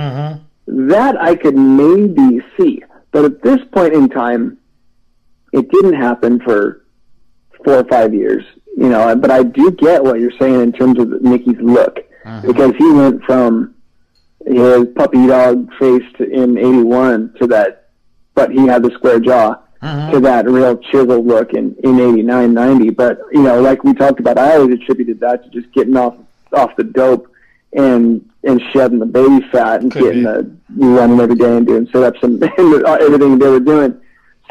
that, 0.68 1.20
I 1.22 1.36
could 1.36 1.56
maybe 1.56 2.42
see, 2.58 2.84
but 3.12 3.26
at 3.26 3.42
this 3.42 3.60
point 3.72 3.94
in 3.94 4.10
time, 4.10 4.58
it 5.54 5.70
didn't 5.72 5.94
happen 5.94 6.40
for 6.42 6.86
four 7.64 7.76
or 7.76 7.86
five 7.86 8.14
years. 8.14 8.44
You 8.78 8.90
know, 8.90 9.16
but 9.16 9.32
I 9.32 9.44
do 9.44 9.72
get 9.72 10.04
what 10.04 10.20
you're 10.20 10.38
saying 10.38 10.60
in 10.60 10.74
terms 10.74 11.00
of 11.00 11.22
Nikki's 11.22 11.60
look 11.62 12.00
because 12.46 12.74
he 12.78 12.92
went 12.92 13.24
from 13.24 13.75
his 14.46 14.88
puppy 14.96 15.28
dog 15.28 15.72
face 15.80 16.04
in 16.20 16.58
'81 16.58 17.34
to 17.40 17.48
that, 17.48 17.90
but 18.34 18.52
he 18.52 18.68
had 18.68 18.84
the 18.84 18.92
square 18.92 19.20
jaw 19.20 19.60
mm-hmm. 19.82 20.12
to 20.12 20.20
that 20.22 20.48
real 20.48 20.78
chiseled 20.78 21.26
look 21.26 21.54
in 21.54 21.76
in 21.84 22.00
'89, 22.00 22.54
'90. 22.54 22.90
But 22.92 23.20
you 23.32 23.44
know, 23.44 23.62
like 23.62 23.84
we 23.84 23.94
talked 23.94 24.20
about, 24.20 24.38
I 24.38 24.56
always 24.58 24.76
attributed 24.76 25.20
that 25.22 25.44
to 25.44 25.50
just 25.50 25.72
getting 25.74 25.98
off 25.98 26.16
off 26.54 26.76
the 26.76 26.84
dope 26.84 27.32
and 27.74 28.28
and 28.44 28.62
shedding 28.72 29.00
the 29.00 29.06
baby 29.06 29.46
fat 29.52 29.82
and 29.82 29.92
Could 29.92 30.04
getting 30.04 30.20
be. 30.20 30.26
the 30.78 30.88
running 30.88 31.20
every 31.20 31.36
day 31.36 31.58
and 31.58 31.66
doing 31.66 31.88
sit 31.88 32.04
ups 32.04 32.20
and, 32.22 32.42
and 32.58 32.86
uh, 32.86 32.98
everything 33.02 33.38
they 33.40 33.50
were 33.50 33.60
doing. 33.60 34.00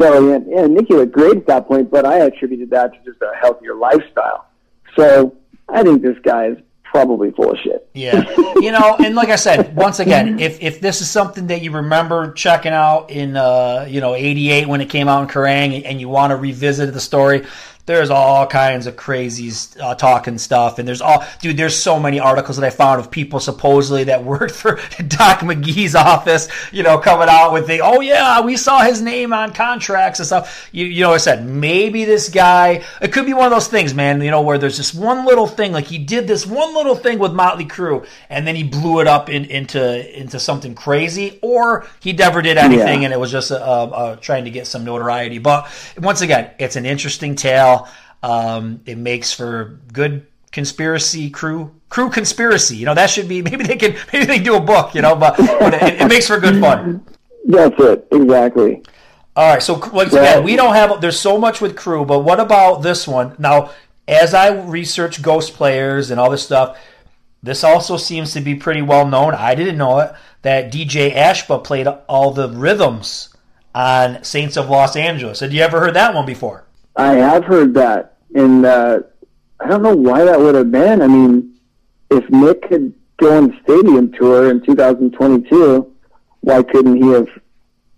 So 0.00 0.30
yeah, 0.30 0.38
yeah, 0.46 0.66
Nikki 0.66 0.94
looked 0.94 1.12
great 1.12 1.36
at 1.36 1.46
that 1.46 1.68
point, 1.68 1.90
but 1.90 2.04
I 2.04 2.18
attributed 2.18 2.70
that 2.70 2.92
to 2.92 3.10
just 3.10 3.22
a 3.22 3.32
healthier 3.40 3.74
lifestyle. 3.74 4.48
So 4.96 5.36
I 5.68 5.82
think 5.82 6.02
this 6.02 6.18
guy 6.22 6.48
is 6.48 6.58
probably 6.94 7.32
full 7.32 7.50
of 7.50 7.58
shit. 7.58 7.88
Yeah, 7.92 8.24
you 8.56 8.70
know, 8.70 8.96
and 9.04 9.16
like 9.16 9.28
I 9.28 9.36
said, 9.36 9.74
once 9.74 9.98
again, 9.98 10.38
if 10.46 10.62
if 10.62 10.80
this 10.80 11.00
is 11.00 11.10
something 11.10 11.48
that 11.48 11.60
you 11.60 11.72
remember 11.72 12.32
checking 12.32 12.72
out 12.72 13.10
in 13.10 13.36
uh, 13.36 13.86
you 13.88 14.00
know 14.00 14.14
'88 14.14 14.68
when 14.68 14.80
it 14.80 14.88
came 14.88 15.08
out 15.08 15.22
in 15.22 15.28
Kerrang, 15.28 15.82
and 15.84 16.00
you 16.00 16.08
want 16.08 16.30
to 16.30 16.36
revisit 16.36 16.94
the 16.94 17.00
story, 17.00 17.44
there's 17.86 18.08
all 18.08 18.46
kinds 18.46 18.86
of 18.86 18.96
crazy 18.96 19.50
uh, 19.78 19.94
talking 19.94 20.38
stuff, 20.38 20.78
and 20.78 20.88
there's 20.88 21.02
all 21.02 21.24
dude. 21.40 21.56
There's 21.56 21.76
so 21.76 22.00
many 22.00 22.18
articles 22.18 22.56
that 22.56 22.66
I 22.66 22.70
found 22.70 22.98
of 23.00 23.10
people 23.10 23.40
supposedly 23.40 24.04
that 24.04 24.24
worked 24.34 24.54
for 24.54 24.76
Doc 25.06 25.40
McGhee's 25.40 25.94
office, 25.94 26.48
you 26.72 26.82
know, 26.82 26.98
coming 26.98 27.28
out 27.28 27.52
with 27.52 27.66
the 27.66 27.80
oh 27.82 28.00
yeah, 28.00 28.40
we 28.40 28.56
saw 28.56 28.80
his 28.82 29.02
name 29.02 29.32
on 29.34 29.52
contracts 29.52 30.18
and 30.18 30.26
stuff. 30.26 30.68
You 30.72 30.86
you 30.86 31.02
know, 31.02 31.12
I 31.12 31.18
said 31.18 31.46
maybe 31.46 32.04
this 32.04 32.28
guy. 32.30 32.82
It 33.02 33.12
could 33.12 33.26
be 33.26 33.34
one 33.34 33.46
of 33.46 33.52
those 33.52 33.68
things, 33.68 33.92
man. 33.92 34.22
You 34.22 34.30
know, 34.30 34.40
where 34.40 34.56
there's 34.56 34.76
just 34.78 34.94
one 34.94 35.26
little 35.26 35.46
thing, 35.46 35.72
like 35.72 35.84
he 35.86 35.98
did 35.98 36.26
this 36.26 36.46
one 36.46 36.74
little 36.74 36.96
thing 36.96 37.18
with 37.18 37.32
Motley 37.34 37.66
Crue, 37.66 38.06
and 38.30 38.46
then 38.46 38.56
he 38.56 38.62
blew 38.64 39.00
it 39.00 39.06
up 39.06 39.28
in, 39.28 39.44
into 39.44 40.18
into 40.18 40.40
something 40.40 40.74
crazy, 40.74 41.38
or 41.42 41.86
he 42.00 42.14
never 42.14 42.40
did 42.40 42.56
anything, 42.56 43.00
Yeah. 43.00 43.06
and 43.06 43.12
it 43.12 43.20
was 43.20 43.30
just 43.30 43.50
uh, 43.50 43.56
uh, 43.56 44.16
trying 44.16 44.44
to 44.44 44.50
get 44.50 44.66
some 44.66 44.84
notoriety. 44.84 45.38
But 45.38 45.68
once 45.98 46.22
again, 46.22 46.50
it's 46.58 46.76
an 46.76 46.86
interesting 46.86 47.34
tale. 47.34 47.73
Um, 48.22 48.80
it 48.86 48.96
makes 48.96 49.32
for 49.32 49.80
good 49.92 50.26
conspiracy 50.52 51.30
Crue 51.30 51.70
Crue 51.90 52.12
conspiracy. 52.12 52.76
You 52.76 52.86
know 52.86 52.94
that 52.94 53.10
should 53.10 53.28
be 53.28 53.42
maybe 53.48 53.64
they 53.64 53.76
can 53.76 53.96
maybe 54.12 54.24
they 54.26 54.36
can 54.36 54.44
do 54.44 54.56
a 54.56 54.60
book. 54.60 54.94
You 54.94 55.02
know, 55.02 55.14
but, 55.14 55.36
but 55.36 55.74
it, 55.74 56.00
it 56.00 56.08
makes 56.08 56.26
for 56.26 56.38
good 56.38 56.60
fun. 56.60 57.04
That's 57.46 57.78
it, 57.78 58.08
exactly. 58.10 58.82
All 59.36 59.52
right, 59.52 59.62
so 59.62 59.80
once 59.92 60.12
again, 60.12 60.44
we 60.44 60.54
don't 60.54 60.74
have. 60.74 61.00
There's 61.00 61.18
so 61.18 61.38
much 61.38 61.60
with 61.60 61.74
Crue, 61.76 62.06
but 62.06 62.20
what 62.20 62.38
about 62.38 62.82
this 62.82 63.06
one? 63.06 63.34
Now, 63.38 63.72
as 64.06 64.32
I 64.32 64.62
research 64.62 65.22
ghost 65.22 65.54
players 65.54 66.10
and 66.10 66.20
all 66.20 66.30
this 66.30 66.44
stuff, 66.44 66.78
this 67.42 67.64
also 67.64 67.96
seems 67.96 68.32
to 68.32 68.40
be 68.40 68.54
pretty 68.54 68.80
well 68.80 69.06
known. 69.06 69.34
I 69.34 69.54
didn't 69.54 69.76
know 69.76 69.98
it 69.98 70.14
that 70.42 70.72
DJ 70.72 71.12
Ashba 71.12 71.64
played 71.64 71.86
all 71.86 72.30
the 72.30 72.48
rhythms 72.48 73.34
on 73.74 74.22
Saints 74.22 74.56
of 74.56 74.70
Los 74.70 74.94
Angeles. 74.94 75.40
Had 75.40 75.52
you 75.52 75.62
ever 75.62 75.80
heard 75.80 75.94
that 75.94 76.14
one 76.14 76.26
before? 76.26 76.63
I 76.96 77.14
have 77.14 77.44
heard 77.44 77.74
that, 77.74 78.18
and 78.34 78.64
uh, 78.64 79.00
I 79.60 79.68
don't 79.68 79.82
know 79.82 79.96
why 79.96 80.24
that 80.24 80.38
would 80.38 80.54
have 80.54 80.70
been. 80.70 81.02
I 81.02 81.06
mean, 81.06 81.54
if 82.10 82.24
Mick 82.28 82.68
could 82.68 82.94
go 83.16 83.36
on 83.36 83.58
stadium 83.64 84.12
tour 84.12 84.50
in 84.50 84.60
2022, 84.64 85.92
why 86.40 86.62
couldn't 86.62 87.02
he 87.02 87.08
have 87.10 87.28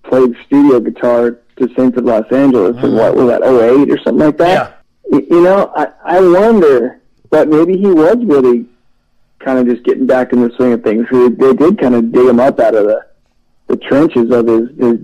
played 0.05 0.35
studio 0.47 0.81
guitar 0.81 1.39
to 1.59 1.69
Saints 1.77 1.99
of 1.99 2.05
Los 2.05 2.31
Angeles? 2.31 2.77
And 2.83 2.95
what 2.97 3.15
was 3.17 3.27
that, 3.29 3.43
08 3.43 3.91
or 3.91 3.99
something 3.99 4.27
like 4.27 4.39
that? 4.39 4.83
Y- 5.11 5.27
You 5.31 5.43
know, 5.43 5.73
I, 5.77 5.89
I 6.05 6.21
wonder, 6.21 7.01
but 7.31 7.49
maybe 7.49 7.77
he 7.77 7.87
was 7.87 8.17
really 8.25 8.67
kind 9.41 9.59
of 9.59 9.67
just 9.67 9.85
getting 9.85 10.07
back 10.07 10.33
in 10.33 10.41
the 10.43 10.51
swing 10.57 10.73
of 10.73 10.83
things. 10.83 11.07
They, 11.11 11.29
they 11.29 11.53
did 11.55 11.79
kind 11.79 11.95
of 11.95 12.13
dig 12.13 12.27
him 12.27 12.41
up 12.41 12.59
out 12.61 12.75
of 12.75 12.85
the, 12.87 13.07
the 13.69 13.77
trenches 13.77 14.31
of 14.31 14.47
his, 14.47 14.69
his 14.79 14.99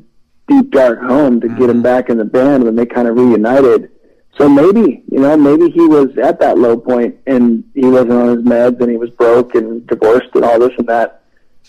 deep 0.53 0.71
dark 0.71 1.01
home 1.01 1.41
to 1.41 1.49
get 1.49 1.63
him 1.63 1.69
mm-hmm. 1.69 1.83
back 1.83 2.11
in 2.11 2.19
the 2.19 2.25
band 2.25 2.65
when 2.65 2.77
they 2.77 2.87
kind 2.87 3.09
of 3.09 3.17
reunited. 3.17 3.91
So 4.39 4.49
maybe, 4.49 5.03
you 5.11 5.21
know, 5.21 5.37
maybe 5.37 5.71
he 5.71 5.87
was 5.87 6.17
at 6.19 6.41
that 6.41 6.59
low 6.59 6.77
point 6.77 7.17
and 7.27 7.65
he 7.75 7.85
wasn't 7.85 8.13
on 8.13 8.37
his 8.37 8.45
meds 8.47 8.81
and 8.81 8.91
he 8.91 8.97
was 8.97 9.11
broke 9.11 9.55
and 9.55 9.87
divorced 9.87 10.31
and 10.35 10.45
all 10.45 10.59
this 10.59 10.73
and 10.79 10.89
that. 10.89 11.23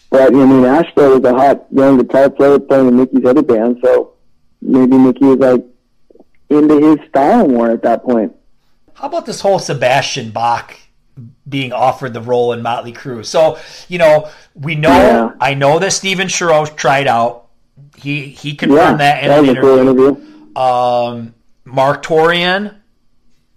But 0.10 0.28
I 0.28 0.30
mean, 0.30 0.64
Ashba 0.64 1.20
was 1.20 1.24
a 1.24 1.34
hot 1.34 1.66
young 1.72 1.98
guitar 1.98 2.30
player 2.30 2.60
playing 2.60 2.90
in 2.90 2.98
Nikki's 2.98 3.26
other 3.26 3.42
band, 3.42 3.80
so 3.84 4.14
maybe 4.62 4.98
Nikki 4.98 5.26
was 5.26 5.40
like 5.40 5.66
into 6.50 6.80
his 6.80 7.10
style 7.10 7.48
more 7.48 7.72
at 7.72 7.82
that 7.84 8.04
point. 8.04 8.34
How 8.94 9.08
about 9.08 9.26
this 9.26 9.42
whole 9.42 9.60
Sebastian 9.60 10.30
Bach 10.30 10.78
being 11.50 11.74
offered 11.74 12.14
the 12.14 12.22
role 12.22 12.54
in 12.54 12.62
Motley 12.62 12.94
Crue? 12.94 13.26
So, 13.26 13.58
you 13.90 13.98
know, 13.98 14.30
we 14.54 14.76
know, 14.76 14.90
Yeah. 14.90 15.32
I 15.42 15.56
know 15.56 15.80
that 15.80 15.92
Steven 15.92 16.28
Shareaux 16.28 16.66
tried 16.66 17.08
out. 17.08 17.43
He 17.96 18.30
he 18.30 18.56
Yeah, 18.62 18.98
confirmed 18.98 19.00
that 19.00 19.24
in 19.24 19.32
that 19.32 19.40
an 19.40 19.46
was 19.46 19.50
a 19.50 19.56
cool 19.56 19.78
interview. 19.78 19.80
interview. 19.80 20.16
Um, 20.56 21.36
Mark 21.66 22.04
Torian, 22.04 22.76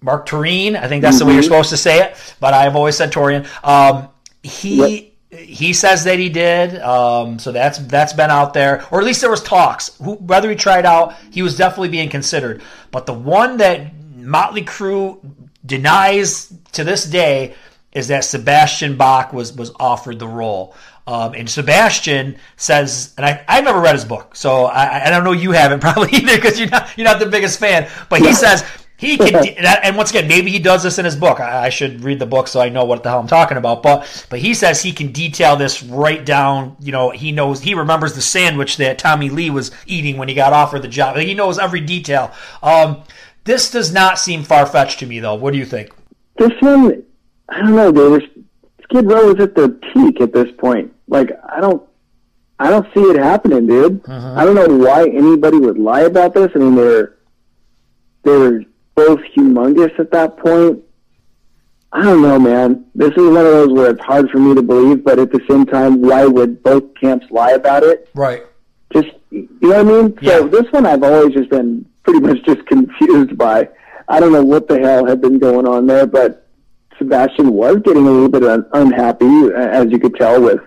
Mark 0.01 0.27
Torine, 0.29 0.77
I 0.77 0.89
think 0.89 1.03
that's 1.03 1.19
the 1.19 1.27
way 1.27 1.35
you're 1.35 1.43
Mm-hmm. 1.43 1.43
supposed 1.43 1.71
to 1.71 1.77
say 1.77 2.01
it, 2.01 2.17
but 2.41 2.55
I've 2.55 2.77
always 2.77 2.97
said 2.97 3.13
Torian. 3.13 3.47
Um, 3.67 4.09
he 4.43 5.15
he 5.31 5.73
says 5.73 6.05
that 6.05 6.19
he 6.19 6.29
did, 6.29 6.81
um, 6.81 7.39
so 7.39 7.53
that's 7.53 7.79
that's 7.79 8.13
been 8.13 8.31
out 8.31 8.55
there, 8.55 8.85
or 8.91 9.01
at 9.01 9.05
least 9.07 9.21
there 9.21 9.31
was 9.31 9.43
talks. 9.43 9.97
Who, 9.99 10.15
whether 10.15 10.49
he 10.51 10.57
tried 10.57 10.87
out, 10.87 11.15
he 11.31 11.43
was 11.43 11.57
definitely 11.57 11.89
being 11.89 12.09
considered. 12.09 12.63
But 12.91 13.07
the 13.07 13.15
one 13.15 13.59
that 13.59 13.93
Motley 14.15 14.63
Crue 14.65 15.19
denies 15.65 16.53
to 16.73 16.85
this 16.85 17.05
day 17.05 17.55
is 17.93 18.09
that 18.09 18.25
Sebastian 18.25 18.97
Bach 18.97 19.33
was 19.33 19.53
was 19.55 19.73
offered 19.81 20.19
the 20.19 20.29
role. 20.29 20.75
Um, 21.07 21.35
and 21.35 21.49
Sebastian 21.49 22.37
says, 22.57 23.15
and 23.17 23.25
I, 23.25 23.45
I've 23.47 23.65
never 23.65 23.81
read 23.81 23.95
his 23.95 24.05
book, 24.05 24.35
so 24.35 24.65
I, 24.65 25.07
I 25.07 25.11
don't 25.11 25.23
know 25.23 25.33
you 25.33 25.53
haven't 25.53 25.81
probably 25.87 26.11
either 26.11 26.37
because 26.37 26.59
you're 26.59 26.69
not 26.69 26.89
you're 26.97 27.07
not 27.07 27.21
the 27.21 27.27
biggest 27.27 27.61
fan. 27.61 27.89
But 28.09 28.21
he 28.21 28.33
says 28.33 28.65
he 28.97 29.17
can, 29.17 29.35
and 29.59 29.97
once 29.97 30.11
again, 30.11 30.27
maybe 30.27 30.51
he 30.51 30.59
does 30.59 30.83
this 30.83 30.99
in 30.99 31.05
his 31.05 31.17
book. 31.17 31.39
I, 31.39 31.67
I 31.67 31.69
should 31.69 32.03
read 32.03 32.19
the 32.19 32.27
book 32.27 32.49
so 32.49 32.61
I 32.61 32.71
know 32.71 32.85
what 32.85 33.03
the 33.03 33.11
hell 33.11 33.21
I'm 33.21 33.27
talking 33.27 33.57
about. 33.57 33.83
But 33.83 34.27
but 34.31 34.39
he 34.41 34.55
says 34.55 34.83
he 34.83 34.93
can 34.93 35.13
detail 35.13 35.57
this 35.57 35.83
right 35.83 36.25
down. 36.25 36.77
You 36.81 36.93
know, 36.93 37.11
he 37.11 37.33
knows 37.33 37.61
he 37.61 37.75
remembers 37.75 38.15
the 38.15 38.23
sandwich 38.23 38.77
that 38.79 38.99
Tommy 38.99 39.31
Lee 39.31 39.51
was 39.51 39.71
eating 39.87 40.17
when 40.17 40.29
he 40.29 40.35
got 40.35 40.53
offered 40.53 40.83
the 40.83 40.89
job. 40.89 41.17
He 41.17 41.35
knows 41.35 41.59
every 41.59 41.81
detail. 41.81 42.33
Um, 42.63 43.03
this 43.45 43.71
does 43.71 43.93
not 43.93 44.19
seem 44.19 44.43
far 44.43 44.67
fetched 44.67 44.99
to 45.01 45.07
me, 45.07 45.21
though. 45.21 45.37
What 45.37 45.53
do 45.53 45.59
you 45.59 45.67
think? 45.67 45.93
This 46.37 46.53
one, 46.61 47.05
I 47.49 47.61
don't 47.61 47.77
know, 47.77 47.93
dude. 47.93 48.45
Skid 48.83 49.07
Row 49.07 49.31
is 49.31 49.41
at 49.41 49.55
their 49.55 49.69
peak 49.69 50.21
at 50.21 50.33
this 50.33 50.49
point. 50.59 50.93
Like, 51.09 51.31
I 51.49 51.61
don't, 51.61 51.83
I 52.59 52.71
don't 52.71 52.87
see 52.95 53.01
it 53.03 53.19
happening, 53.19 53.67
dude. 53.67 54.03
Uh-huh. 54.09 54.35
I 54.37 54.45
don't 54.45 54.55
know 54.55 54.77
why 54.85 55.09
anybody 55.09 55.59
would 55.59 55.79
lie 55.79 56.03
about 56.03 56.35
this. 56.35 56.51
I 56.55 56.59
mean, 56.59 56.75
they're, 56.75 57.17
they're 58.23 58.63
both 58.95 59.21
humongous 59.37 59.99
at 60.01 60.11
that 60.13 60.37
point. 60.39 60.83
I 61.93 62.03
don't 62.03 62.23
know, 62.23 62.39
man. 62.39 62.85
This 62.95 63.11
is 63.13 63.17
one 63.19 63.37
of 63.37 63.53
those 63.53 63.73
where 63.73 63.91
it's 63.91 64.01
hard 64.03 64.29
for 64.31 64.39
me 64.39 64.55
to 64.55 64.63
believe, 64.63 65.05
but 65.05 65.19
at 65.19 65.31
the 65.31 65.41
same 65.49 65.65
time, 65.65 66.03
why 66.03 66.27
would 66.27 66.63
both 66.63 66.83
camps 67.01 67.27
lie 67.31 67.53
about 67.53 67.83
it? 67.85 68.09
Right. 68.15 68.43
just 68.93 69.09
you 69.31 69.49
know 69.63 69.69
what 69.69 69.79
I 69.79 69.83
mean. 70.03 70.19
So 70.23 70.41
Yeah. 70.43 70.47
this 70.49 70.71
one 70.73 70.87
I've 70.87 71.03
always 71.03 71.35
just 71.35 71.51
been 71.51 71.87
pretty 72.03 72.21
much 72.21 72.43
just 72.45 72.67
confused 72.67 73.37
by. 73.39 73.69
I 74.09 74.21
don't 74.21 74.33
know 74.33 74.45
what 74.45 74.69
the 74.69 74.79
hell 74.79 75.07
had 75.07 75.21
been 75.21 75.39
going 75.39 75.67
on 75.67 75.87
there, 75.87 76.07
but 76.07 76.47
Sebastian 76.99 77.53
was 77.53 77.77
getting 77.85 78.07
a 78.07 78.11
little 78.11 78.29
bit 78.29 78.45
un- 78.45 78.67
unhappy, 78.73 79.49
as 79.55 79.91
you 79.91 79.99
could 79.99 80.15
tell 80.17 80.41
with 80.41 80.61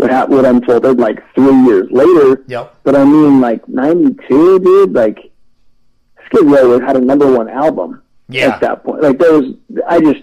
what 0.00 0.10
hap- 0.10 0.28
what 0.28 0.44
unfolded 0.44 0.98
like 0.98 1.22
three 1.34 1.56
years 1.64 1.88
later. 1.90 2.42
Yep. 2.48 2.74
But 2.84 2.96
I 2.96 3.04
mean, 3.04 3.40
like 3.40 3.68
'92, 3.68 4.58
dude, 4.60 4.92
like 4.92 5.18
Skid 6.26 6.46
Row 6.46 6.80
had 6.80 6.96
a 6.96 7.00
number 7.00 7.30
one 7.30 7.48
album 7.48 8.02
Yeah. 8.28 8.48
at 8.54 8.60
that 8.60 8.84
point. 8.84 9.02
Like 9.02 9.18
there 9.18 9.32
was, 9.32 9.54
I 9.88 10.00
just, 10.00 10.22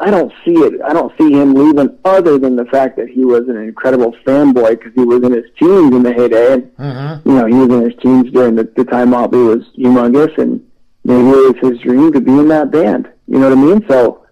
I 0.00 0.10
don't 0.10 0.32
see 0.44 0.52
it. 0.54 0.80
I 0.82 0.92
don't 0.92 1.12
see 1.18 1.32
him 1.32 1.54
leaving, 1.54 1.98
other 2.04 2.38
than 2.38 2.54
the 2.56 2.66
fact 2.66 2.96
that 2.98 3.08
he 3.08 3.24
was 3.24 3.48
an 3.48 3.56
incredible 3.56 4.14
fanboy 4.26 4.70
because 4.78 4.92
he 4.94 5.02
was 5.04 5.22
in 5.24 5.32
his 5.32 5.46
teens 5.58 5.94
in 5.94 6.02
the 6.02 6.12
heyday, 6.12 6.52
and 6.54 6.76
Mm-hmm. 6.76 7.28
you 7.28 7.34
know 7.36 7.46
he 7.46 7.54
was 7.54 7.70
in 7.70 7.90
his 7.90 8.00
teens 8.02 8.30
during 8.32 8.54
the, 8.54 8.64
the 8.76 8.84
time 8.84 9.10
Motley 9.10 9.42
was 9.42 9.64
humongous, 9.76 10.36
and 10.38 10.64
maybe 11.04 11.28
it 11.28 11.62
was 11.62 11.72
his 11.72 11.80
dream 11.80 12.12
to 12.12 12.20
be 12.20 12.32
in 12.32 12.48
that 12.48 12.70
band. 12.70 13.08
You 13.26 13.38
know 13.38 13.48
what 13.50 13.58
I 13.58 13.60
mean? 13.60 13.84
So 13.88 14.24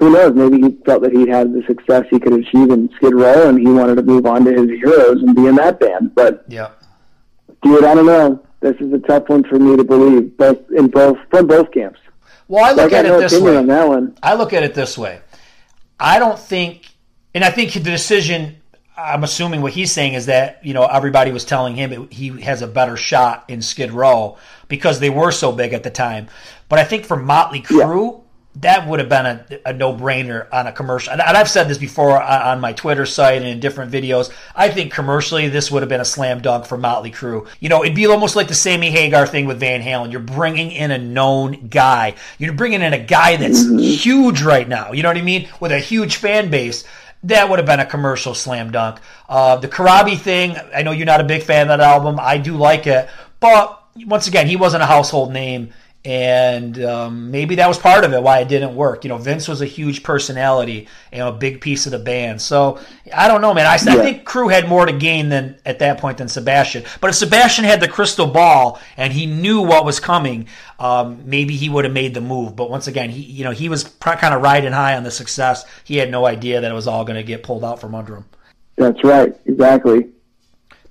who 0.00 0.10
knows? 0.10 0.34
Maybe 0.34 0.60
he 0.62 0.76
felt 0.86 1.02
that 1.02 1.12
he'd 1.12 1.28
had 1.28 1.52
the 1.52 1.62
success 1.66 2.06
he 2.10 2.18
could 2.18 2.32
achieve 2.32 2.70
in 2.70 2.90
Skid 2.96 3.14
Row, 3.14 3.48
and 3.50 3.58
he 3.58 3.66
wanted 3.66 3.96
to 3.96 4.02
move 4.02 4.24
on 4.24 4.46
to 4.46 4.50
his 4.50 4.70
heroes 4.80 5.22
and 5.22 5.36
be 5.36 5.46
in 5.46 5.56
that 5.56 5.78
band. 5.78 6.14
But 6.14 6.44
Yep. 6.48 6.82
dude, 7.62 7.84
I 7.84 7.94
don't 7.94 8.06
know. 8.06 8.42
This 8.60 8.76
is 8.80 8.92
a 8.94 8.98
tough 8.98 9.28
one 9.28 9.44
for 9.44 9.58
me 9.58 9.76
to 9.76 9.84
believe, 9.84 10.36
both 10.38 10.58
in 10.74 10.88
both 10.88 11.18
from 11.30 11.46
both 11.46 11.70
camps. 11.72 12.00
Well, 12.48 12.64
I 12.64 12.72
look 12.72 12.92
at 12.92 13.04
it 13.04 13.18
this 13.20 13.38
way. 13.38 13.56
on 13.56 13.66
that 13.66 13.86
one. 13.86 14.16
I 14.22 14.34
look 14.34 14.52
at 14.54 14.62
it 14.62 14.74
this 14.74 14.96
way. 14.98 15.20
I 16.00 16.18
don't 16.18 16.38
think, 16.38 16.88
and 17.34 17.44
I 17.44 17.50
think 17.50 17.72
the 17.74 17.80
decision. 17.80 18.56
I'm 18.96 19.24
assuming 19.24 19.62
what 19.62 19.72
he's 19.72 19.92
saying 19.92 20.12
is 20.12 20.26
that 20.26 20.60
you 20.62 20.74
know 20.74 20.84
everybody 20.84 21.30
was 21.30 21.44
telling 21.44 21.74
him 21.74 21.92
it, 21.92 22.12
he 22.12 22.28
has 22.42 22.60
a 22.60 22.66
better 22.66 22.96
shot 22.96 23.44
in 23.48 23.62
Skid 23.62 23.92
Row 23.92 24.36
because 24.68 24.98
they 25.00 25.10
were 25.10 25.30
so 25.30 25.52
big 25.52 25.72
at 25.74 25.82
the 25.82 25.90
time. 25.90 26.28
But 26.68 26.78
I 26.78 26.84
think 26.84 27.04
for 27.06 27.16
Motley 27.16 27.62
Crue, 27.62 28.19
that 28.56 28.88
would 28.88 28.98
have 28.98 29.08
been 29.08 29.26
a, 29.26 29.46
a 29.66 29.72
no-brainer 29.72 30.46
on 30.52 30.66
a 30.66 30.72
commercial. 30.72 31.12
And, 31.12 31.22
I've 31.22 31.48
said 31.48 31.68
this 31.68 31.78
before 31.78 32.20
on, 32.20 32.60
my 32.60 32.72
Twitter 32.72 33.06
site 33.06 33.38
and 33.38 33.46
in 33.46 33.60
different 33.60 33.92
videos. 33.92 34.32
I 34.56 34.68
think 34.68 34.92
commercially 34.92 35.48
this 35.48 35.70
would 35.70 35.82
have 35.82 35.88
been 35.88 36.00
a 36.00 36.04
slam 36.04 36.40
dunk 36.40 36.66
for 36.66 36.76
Motley 36.76 37.12
Crue. 37.12 37.46
You 37.60 37.68
know, 37.68 37.84
it'd 37.84 37.94
be 37.94 38.06
almost 38.06 38.34
like 38.34 38.48
the 38.48 38.54
Sammy 38.54 38.90
Hagar 38.90 39.26
thing 39.26 39.46
with 39.46 39.60
Van 39.60 39.80
Halen. 39.80 40.10
You're 40.10 40.20
bringing 40.20 40.72
in 40.72 40.90
a 40.90 40.98
known 40.98 41.68
guy. 41.68 42.16
You're 42.38 42.52
bringing 42.52 42.82
in 42.82 42.92
a 42.92 42.98
guy 42.98 43.36
that's 43.36 43.68
huge 43.68 44.42
right 44.42 44.68
now. 44.68 44.92
You 44.92 45.04
know 45.04 45.10
what 45.10 45.16
I 45.16 45.22
mean? 45.22 45.48
With 45.60 45.70
a 45.70 45.78
huge 45.78 46.16
fan 46.16 46.50
base. 46.50 46.84
that 47.24 47.48
would 47.48 47.58
have 47.58 47.66
been 47.66 47.80
a 47.80 47.86
commercial 47.86 48.34
slam 48.34 48.70
dunk. 48.70 48.98
Uh, 49.28 49.56
the 49.56 49.68
Corabi 49.68 50.18
thing, 50.18 50.56
I 50.74 50.82
know 50.82 50.92
you're 50.92 51.06
not 51.06 51.20
a 51.20 51.24
big 51.24 51.42
fan 51.42 51.70
of 51.70 51.78
that 51.78 51.80
album. 51.80 52.18
I 52.20 52.38
do 52.38 52.56
like 52.56 52.86
it, 52.86 53.08
but 53.40 53.82
once 54.06 54.26
again, 54.26 54.46
he 54.46 54.56
wasn't 54.56 54.82
a 54.82 54.86
household 54.86 55.32
name 55.32 55.72
and 56.02 56.82
um, 56.82 57.30
maybe 57.30 57.56
that 57.56 57.68
was 57.68 57.76
part 57.76 58.04
of 58.04 58.12
it 58.14 58.22
why 58.22 58.38
it 58.38 58.48
didn't 58.48 58.74
work. 58.74 59.04
You 59.04 59.08
know, 59.08 59.18
Vince 59.18 59.46
was 59.46 59.60
a 59.60 59.66
huge 59.66 60.02
personality 60.02 60.88
and 61.12 61.22
a 61.22 61.32
big 61.32 61.60
piece 61.60 61.84
of 61.84 61.92
the 61.92 61.98
band. 61.98 62.40
So 62.40 62.80
I 63.14 63.28
don't 63.28 63.42
know, 63.42 63.52
man. 63.52 63.66
I, 63.66 63.78
yeah. 63.84 64.00
I 64.00 64.02
think 64.02 64.24
Crue 64.24 64.50
had 64.50 64.66
more 64.66 64.86
to 64.86 64.92
gain 64.92 65.28
than 65.28 65.58
at 65.66 65.80
that 65.80 65.98
point 65.98 66.16
than 66.16 66.28
Sebastian. 66.28 66.84
But 67.02 67.10
if 67.10 67.16
Sebastian 67.16 67.66
had 67.66 67.80
the 67.80 67.88
crystal 67.88 68.26
ball 68.26 68.80
and 68.96 69.12
he 69.12 69.26
knew 69.26 69.60
what 69.60 69.84
was 69.84 70.00
coming, 70.00 70.46
um, 70.78 71.22
maybe 71.26 71.54
he 71.54 71.68
would 71.68 71.84
have 71.84 71.92
made 71.92 72.14
the 72.14 72.22
move. 72.22 72.56
But 72.56 72.70
once 72.70 72.86
again, 72.86 73.10
he 73.10 73.20
you 73.20 73.44
know 73.44 73.50
he 73.50 73.68
was 73.68 73.84
kind 73.84 74.34
of 74.34 74.40
riding 74.40 74.72
high 74.72 74.96
on 74.96 75.02
the 75.02 75.10
success. 75.10 75.66
He 75.84 75.98
had 75.98 76.10
no 76.10 76.24
idea 76.24 76.62
that 76.62 76.70
it 76.70 76.74
was 76.74 76.86
all 76.86 77.04
going 77.04 77.18
to 77.18 77.22
get 77.22 77.42
pulled 77.42 77.64
out 77.64 77.78
from 77.78 77.94
under 77.94 78.16
him. 78.16 78.24
That's 78.76 79.04
right, 79.04 79.38
exactly. 79.44 80.08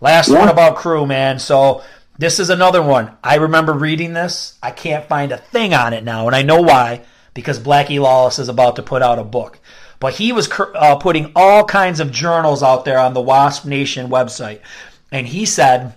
Last 0.02 0.30
yeah. 0.30 0.40
one 0.40 0.50
about 0.50 0.78
Crue, 0.78 1.08
man. 1.08 1.40
So 1.40 1.82
this 2.20 2.38
is 2.40 2.50
another 2.50 2.84
one. 2.84 3.18
I 3.24 3.36
remember 3.36 3.74
reading 3.74 4.14
this. 4.14 4.60
I 4.62 4.72
can't 4.72 5.08
find 5.08 5.32
a 5.32 5.38
thing 5.38 5.74
on 5.74 5.94
it 5.94 6.04
now, 6.04 6.28
and 6.28 6.36
I 6.36 6.44
know 6.44 6.62
why 6.62 7.06
because 7.34 7.60
Blackie 7.60 8.00
Lawless 8.00 8.40
is 8.40 8.50
about 8.50 8.76
to 8.76 8.84
put 8.84 9.02
out 9.02 9.20
a 9.20 9.24
book. 9.24 9.60
But 10.02 10.14
he 10.14 10.34
was 10.34 10.50
uh, 10.52 10.98
putting 10.98 11.32
all 11.34 11.64
kinds 11.64 12.02
of 12.02 12.12
journals 12.12 12.62
out 12.62 12.84
there 12.84 13.00
on 13.00 13.14
the 13.14 13.22
Wasp 13.22 13.66
Nation 13.66 14.10
website, 14.10 14.60
and 15.12 15.28
he 15.28 15.46
said 15.46 15.96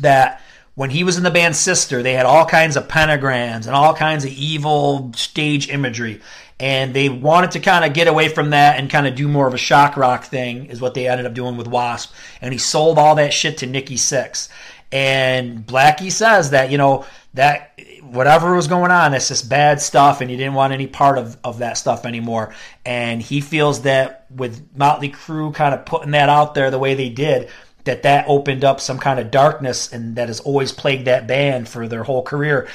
that 0.00 0.40
when 0.74 0.88
he 0.88 1.04
was 1.04 1.18
in 1.18 1.22
the 1.22 1.30
band 1.30 1.54
Sister, 1.54 2.02
they 2.02 2.14
had 2.14 2.24
all 2.24 2.46
kinds 2.46 2.76
of 2.76 2.88
pentagrams 2.88 3.66
and 3.66 3.76
all 3.76 3.94
kinds 3.94 4.24
of 4.24 4.32
evil 4.32 5.12
stage 5.14 5.68
imagery. 5.68 6.22
And 6.58 6.94
they 6.94 7.08
wanted 7.08 7.50
to 7.52 7.60
kind 7.60 7.84
of 7.84 7.92
get 7.92 8.06
away 8.06 8.28
from 8.28 8.50
that 8.50 8.78
and 8.78 8.88
kind 8.88 9.06
of 9.06 9.16
do 9.16 9.26
more 9.28 9.48
of 9.48 9.54
a 9.54 9.58
shock 9.58 9.96
rock 9.96 10.24
thing, 10.24 10.66
is 10.66 10.80
what 10.80 10.94
they 10.94 11.08
ended 11.08 11.26
up 11.26 11.34
doing 11.34 11.56
with 11.56 11.66
Wasp. 11.66 12.14
And 12.40 12.52
he 12.52 12.58
sold 12.58 12.98
all 12.98 13.16
that 13.16 13.34
shit 13.34 13.58
to 13.58 13.66
Nikki 13.66 13.96
Sixx. 13.96 14.48
And 14.92 15.66
Blackie 15.66 16.12
says 16.12 16.50
that, 16.50 16.70
you 16.70 16.78
know, 16.78 17.06
that 17.34 17.80
whatever 18.02 18.54
was 18.54 18.68
going 18.68 18.90
on, 18.90 19.14
it's 19.14 19.28
just 19.28 19.48
bad 19.48 19.80
stuff, 19.80 20.20
and 20.20 20.30
he 20.30 20.36
didn't 20.36 20.54
want 20.54 20.74
any 20.74 20.86
part 20.86 21.16
of, 21.16 21.36
of 21.42 21.58
that 21.58 21.78
stuff 21.78 22.04
anymore. 22.04 22.54
And 22.84 23.22
he 23.22 23.40
feels 23.40 23.82
that 23.82 24.26
with 24.30 24.62
Motley 24.76 25.08
Crue 25.08 25.54
kind 25.54 25.74
of 25.74 25.86
putting 25.86 26.10
that 26.10 26.28
out 26.28 26.54
there 26.54 26.70
the 26.70 26.78
way 26.78 26.94
they 26.94 27.08
did, 27.08 27.48
that 27.84 28.02
that 28.02 28.26
opened 28.28 28.64
up 28.64 28.80
some 28.80 28.98
kind 28.98 29.18
of 29.18 29.30
darkness 29.30 29.92
and 29.92 30.16
that 30.16 30.28
has 30.28 30.40
always 30.40 30.72
plagued 30.72 31.06
that 31.06 31.26
band 31.26 31.68
for 31.68 31.88
their 31.88 32.04
whole 32.04 32.22
career. 32.22 32.68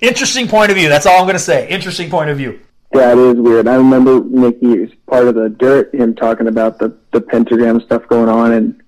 Interesting 0.00 0.48
point 0.48 0.70
of 0.70 0.76
view. 0.76 0.88
That's 0.88 1.06
all 1.06 1.18
I'm 1.18 1.24
going 1.24 1.32
to 1.34 1.40
say. 1.40 1.68
Interesting 1.68 2.10
point 2.10 2.30
of 2.30 2.36
view. 2.36 2.60
That 2.92 3.18
is 3.18 3.34
weird. 3.34 3.68
I 3.68 3.74
remember 3.74 4.20
Nikki 4.24 4.78
was 4.78 4.90
part 5.06 5.28
of 5.28 5.34
the 5.34 5.48
dirt, 5.48 5.94
him 5.94 6.14
talking 6.14 6.46
about 6.46 6.78
the, 6.78 6.96
the 7.12 7.20
pentagram 7.20 7.80
stuff 7.80 8.06
going 8.08 8.28
on, 8.28 8.52
and 8.52 8.82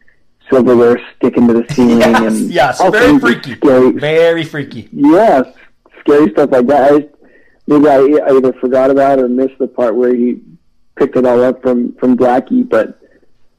silverware 0.50 1.00
sticking 1.16 1.46
to 1.48 1.54
the 1.54 1.66
ceiling 1.74 2.00
yes, 2.00 2.22
and 2.22 2.50
yes, 2.50 2.90
very 2.90 3.18
freaky, 3.18 3.54
scary, 3.54 3.92
very 3.92 4.44
freaky. 4.44 4.88
Yes, 4.92 5.46
scary 6.00 6.30
stuff 6.32 6.50
like 6.50 6.66
that. 6.66 6.92
I, 6.92 7.08
maybe 7.66 7.88
I, 7.88 8.26
I 8.26 8.36
either 8.36 8.52
forgot 8.54 8.90
about 8.90 9.18
or 9.18 9.28
missed 9.28 9.58
the 9.58 9.68
part 9.68 9.94
where 9.94 10.14
he 10.14 10.40
picked 10.96 11.16
it 11.16 11.24
all 11.24 11.42
up 11.42 11.62
from 11.62 11.94
from 11.94 12.16
Blackie, 12.16 12.68
but 12.68 13.00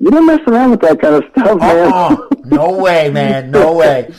you 0.01 0.09
don't 0.09 0.25
mess 0.25 0.39
around 0.47 0.71
with 0.71 0.81
that 0.81 0.99
kind 0.99 1.13
of 1.13 1.23
stuff, 1.31 1.59
man. 1.59 1.93
Uh-uh. 1.93 2.27
no 2.45 2.77
way, 2.77 3.11
man. 3.11 3.51
No 3.51 3.73
way. 3.77 4.11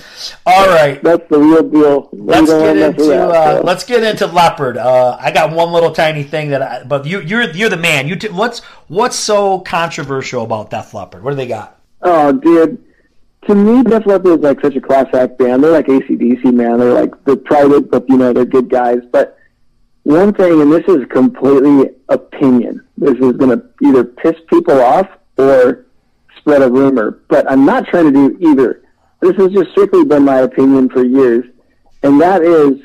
All 0.47 0.68
right, 0.68 1.03
that's 1.03 1.29
the 1.29 1.41
real 1.41 1.68
deal. 1.68 2.09
Let's 2.12 2.49
get 2.49 2.77
into 2.77 3.12
uh, 3.12 3.57
so. 3.59 3.62
let's 3.64 3.85
get 3.85 4.05
into 4.05 4.29
Leppard. 4.29 4.77
Uh, 4.77 5.16
I 5.20 5.33
got 5.33 5.53
one 5.53 5.73
little 5.73 5.91
tiny 5.91 6.23
thing 6.23 6.51
that, 6.51 6.62
I, 6.62 6.85
but 6.85 7.05
you, 7.05 7.20
you're 7.20 7.51
you're 7.51 7.68
the 7.68 7.77
man. 7.77 8.07
You 8.07 8.14
t- 8.14 8.29
what's 8.29 8.61
what's 8.87 9.16
so 9.16 9.59
controversial 9.59 10.45
about 10.45 10.70
Def 10.70 10.95
Leppard? 10.95 11.25
What 11.25 11.31
do 11.31 11.37
they 11.37 11.49
got? 11.49 11.82
Oh, 12.03 12.33
dude. 12.33 12.83
To 13.49 13.55
me, 13.55 13.83
Def 13.83 14.07
Leppard 14.07 14.39
is 14.39 14.45
like 14.45 14.61
such 14.61 14.77
a 14.77 14.81
class 14.81 15.13
act 15.15 15.39
band. 15.39 15.65
They're 15.65 15.73
like 15.73 15.87
ACDC, 15.87 16.45
man. 16.53 16.79
They're 16.79 16.93
like 16.93 17.13
they're 17.25 17.35
private, 17.35 17.91
but 17.91 18.09
you 18.09 18.17
know 18.17 18.33
they're 18.33 18.45
good 18.45 18.71
guys. 18.71 19.01
But 19.11 19.37
one 20.05 20.33
thing, 20.33 20.61
and 20.61 20.73
this 20.73 20.85
is 20.87 21.05
completely 21.11 21.91
opinion. 22.09 22.87
This 22.97 23.15
is 23.15 23.33
going 23.33 23.59
to 23.59 23.65
either 23.83 24.05
piss 24.05 24.37
people 24.49 24.81
off 24.81 25.09
or 25.39 25.87
spread 26.39 26.63
a 26.63 26.71
rumor. 26.71 27.23
But 27.29 27.51
I'm 27.51 27.65
not 27.65 27.87
trying 27.87 28.13
to 28.13 28.13
do 28.13 28.39
either. 28.41 28.83
This 29.21 29.37
has 29.37 29.51
just 29.53 29.71
strictly 29.71 30.05
been 30.05 30.25
my 30.25 30.39
opinion 30.39 30.89
for 30.89 31.05
years, 31.05 31.45
and 32.03 32.21
that 32.21 32.43
is 32.43 32.81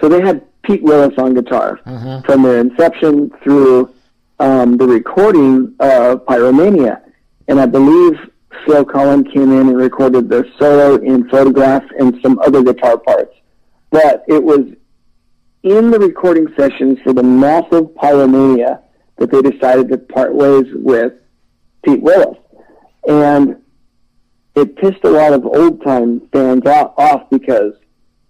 so 0.00 0.08
they 0.08 0.20
had 0.20 0.42
Pete 0.62 0.82
Willis 0.82 1.16
on 1.18 1.34
guitar 1.34 1.80
uh-huh. 1.84 2.22
from 2.22 2.42
their 2.42 2.58
inception 2.58 3.30
through 3.42 3.94
um, 4.38 4.76
the 4.76 4.86
recording 4.86 5.74
of 5.80 6.24
Pyromania, 6.26 7.00
and 7.48 7.60
I 7.60 7.66
believe 7.66 8.18
Phil 8.66 8.84
Collen 8.84 9.30
came 9.32 9.52
in 9.52 9.68
and 9.68 9.76
recorded 9.76 10.28
the 10.28 10.44
solo 10.58 10.96
in 10.96 11.28
Photograph 11.28 11.84
and 11.98 12.18
some 12.22 12.38
other 12.40 12.62
guitar 12.62 12.98
parts. 12.98 13.34
But 13.90 14.24
it 14.28 14.42
was 14.42 14.66
in 15.62 15.90
the 15.90 15.98
recording 15.98 16.48
sessions 16.56 16.98
for 17.02 17.12
the 17.12 17.22
massive 17.22 17.84
Pyromania 17.94 18.82
that 19.16 19.30
they 19.30 19.42
decided 19.42 19.88
to 19.88 19.98
part 19.98 20.34
ways 20.34 20.66
with 20.74 21.12
Pete 21.84 22.02
Willis. 22.02 22.36
And 23.08 23.62
it 24.54 24.76
pissed 24.76 25.04
a 25.04 25.10
lot 25.10 25.32
of 25.32 25.44
old 25.46 25.82
time 25.82 26.28
fans 26.32 26.64
off 26.66 27.28
because 27.30 27.74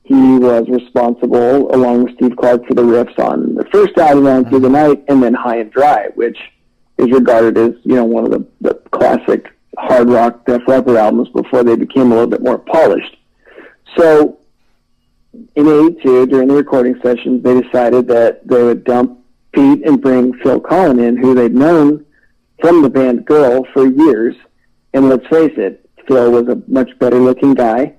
he 0.04 0.38
was 0.38 0.68
responsible, 0.68 1.74
along 1.74 2.04
with 2.04 2.14
Steve 2.16 2.36
Clark, 2.36 2.66
for 2.66 2.74
the 2.74 2.82
riffs 2.82 3.18
on 3.18 3.54
the 3.54 3.64
first 3.72 3.96
album, 3.96 4.44
Through 4.48 4.60
the 4.60 4.68
Night, 4.68 5.02
and 5.08 5.22
then 5.22 5.32
High 5.32 5.58
and 5.58 5.72
Dry, 5.72 6.08
which 6.14 6.38
is 6.98 7.10
regarded 7.10 7.56
as, 7.56 7.74
you 7.84 7.94
know, 7.94 8.04
one 8.04 8.24
of 8.24 8.30
the, 8.30 8.46
the 8.60 8.74
classic 8.90 9.50
hard 9.78 10.08
rock 10.08 10.44
Def 10.46 10.62
Leppard 10.66 10.96
albums 10.96 11.28
before 11.30 11.64
they 11.64 11.76
became 11.76 12.12
a 12.12 12.14
little 12.14 12.30
bit 12.30 12.42
more 12.42 12.58
polished. 12.58 13.16
So 13.96 14.38
in 15.54 15.68
82, 15.68 16.26
during 16.26 16.48
the 16.48 16.54
recording 16.54 16.98
sessions, 17.02 17.42
they 17.42 17.60
decided 17.60 18.06
that 18.08 18.46
they 18.46 18.62
would 18.62 18.84
dump 18.84 19.20
Pete 19.52 19.84
and 19.86 20.00
bring 20.00 20.34
Phil 20.38 20.60
Collen 20.60 21.02
in, 21.02 21.16
who 21.16 21.34
they'd 21.34 21.54
known 21.54 22.04
from 22.60 22.82
the 22.82 22.90
band 22.90 23.24
Girl 23.24 23.66
for 23.72 23.86
years. 23.86 24.34
And 24.92 25.08
let's 25.08 25.26
face 25.28 25.52
it, 25.56 25.88
Phil 26.06 26.30
was 26.30 26.48
a 26.48 26.62
much 26.66 26.90
better 26.98 27.18
looking 27.18 27.54
guy. 27.54 27.94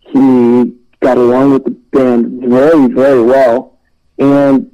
He 0.00 0.76
got 1.00 1.18
along 1.18 1.52
with 1.52 1.64
the 1.64 1.70
band 1.70 2.42
very, 2.42 2.86
very 2.88 3.22
well. 3.22 3.78
And 4.18 4.70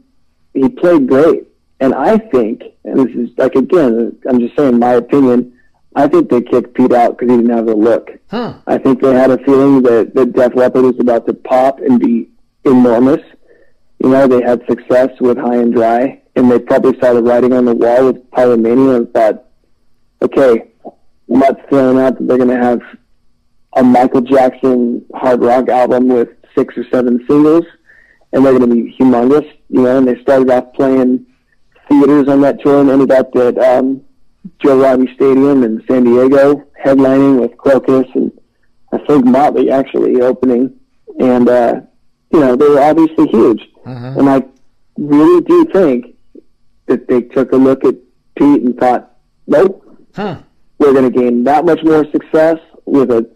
he 0.55 0.69
played 0.69 1.07
great. 1.07 1.45
And 1.81 1.95
I 1.95 2.19
think, 2.19 2.63
and 2.85 3.01
this 3.01 3.15
is 3.15 3.37
like, 3.37 3.55
again, 3.55 4.19
I'm 4.29 4.41
just 4.41 4.57
saying 4.57 4.79
my 4.79 4.95
opinion, 4.95 5.56
I 5.97 6.07
think 6.09 6.29
they 6.29 6.43
kicked 6.43 6.75
Pete 6.75 6.93
out 6.93 7.17
because 7.17 7.31
he 7.31 7.39
didn't 7.39 7.57
have 7.57 7.67
the 7.67 7.75
look. 7.75 8.11
Huh. 8.31 8.59
I 8.67 8.77
think 8.77 9.01
they 9.01 9.15
had 9.15 9.31
a 9.31 9.39
feeling 9.39 9.83
that, 9.83 10.15
that 10.15 10.35
Def 10.35 10.55
Leppard 10.55 10.85
was 10.85 11.01
about 11.01 11.27
to 11.27 11.33
pop 11.33 11.81
and 11.81 11.99
be 11.99 12.29
enormous. 12.65 13.23
You 14.03 14.11
know, 14.11 14.29
they 14.29 14.43
had 14.43 14.63
success 14.69 15.11
with 15.21 15.39
High 15.39 15.57
and 15.57 15.73
Dry, 15.73 16.21
and 16.37 16.51
they 16.51 16.59
probably 16.59 17.01
saw 17.01 17.15
the 17.15 17.23
writing 17.23 17.55
on 17.55 17.65
the 17.65 17.75
wall 17.75 18.13
with 18.13 18.31
Pyromania 18.31 18.97
and 18.97 19.13
thought, 19.15 19.47
okay, 20.21 20.71
I'm 20.85 21.39
not 21.39 21.67
throwing 21.71 21.99
out 21.99 22.19
that 22.19 22.29
they're 22.29 22.37
going 22.37 22.51
to 22.51 22.63
have 22.63 22.83
a 23.75 23.83
Michael 23.83 24.21
Jackson 24.21 25.03
hard 25.15 25.43
rock 25.43 25.71
album 25.71 26.09
with 26.09 26.29
six 26.55 26.77
or 26.77 26.85
seven 26.93 27.25
singles, 27.27 27.65
and 28.33 28.45
they're 28.45 28.59
going 28.59 28.69
to 28.69 28.75
be 28.75 28.95
humongous. 28.99 29.51
You 29.71 29.83
know, 29.83 29.97
and 29.97 30.07
they 30.07 30.21
started 30.21 30.51
off 30.51 30.75
playing 30.75 31.25
theaters 31.89 32.29
on 32.29 32.43
that 32.43 32.61
tour 32.61 32.83
and 32.83 32.91
ended 32.91 33.13
up 33.13 33.35
at 33.35 33.59
um, 33.59 34.03
Joe 34.59 34.81
Robbie 34.81 35.13
Stadium 35.15 35.63
in 35.63 35.83
San 35.89 36.05
Diego, 36.05 36.65
headlining 36.85 37.41
with 37.41 37.53
Krokus 37.57 38.13
and 38.15 38.33
I 38.93 38.99
think 39.07 39.25
Motley 39.25 39.71
actually 39.71 40.21
opening. 40.21 40.75
And, 41.19 41.49
uh, 41.49 41.81
you 42.33 42.41
know, 42.41 42.57
they 42.57 42.69
were 42.69 42.81
obviously 42.81 43.27
huge. 43.29 43.63
Mm-hmm. 43.85 44.19
And 44.19 44.29
I 44.29 44.43
really 44.97 45.43
do 45.43 45.65
think 45.67 46.17
that 46.87 47.09
they 47.09 47.23
took 47.23 47.53
a 47.53 47.57
look 47.57 47.85
at 47.85 47.95
Pete 48.37 48.63
and 48.63 48.77
thought, 48.79 49.17
nope, 49.47 49.83
huh. 50.15 50.39
we're 50.79 50.93
going 50.93 51.11
to 51.11 51.19
gain 51.19 51.45
that 51.45 51.65
much 51.65 51.83
more 51.83 52.05
success 52.11 52.59
with 52.85 53.11
a 53.11 53.29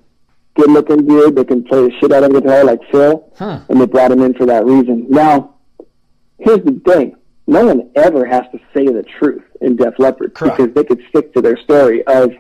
good 0.55 0.71
looking 0.71 1.07
dude 1.07 1.37
that 1.37 1.49
can 1.49 1.65
play 1.65 1.89
the 1.89 1.93
shit 1.99 2.13
out 2.13 2.25
of 2.25 2.33
guitar 2.33 2.65
like 2.65 2.81
Phil. 2.91 3.31
Huh. 3.37 3.61
And 3.69 3.81
they 3.81 3.87
brought 3.87 4.13
him 4.13 4.23
in 4.23 4.35
for 4.35 4.47
that 4.47 4.65
reason. 4.65 5.07
Now, 5.09 5.55
here's 6.39 6.65
the 6.65 6.81
thing 6.85 7.17
no 7.51 7.67
one 7.67 7.91
ever 7.97 8.25
has 8.25 8.45
to 8.53 8.61
say 8.73 8.87
the 8.87 9.03
truth 9.03 9.43
in 9.61 9.77
Def 9.77 9.99
Leppard 9.99 10.35
Correct. 10.35 10.57
because 10.57 10.75
they 10.75 10.85
could 10.85 11.03
stick 11.09 11.35
to 11.35 11.43
their 11.43 11.57
story 11.59 12.07
of, 12.07 12.33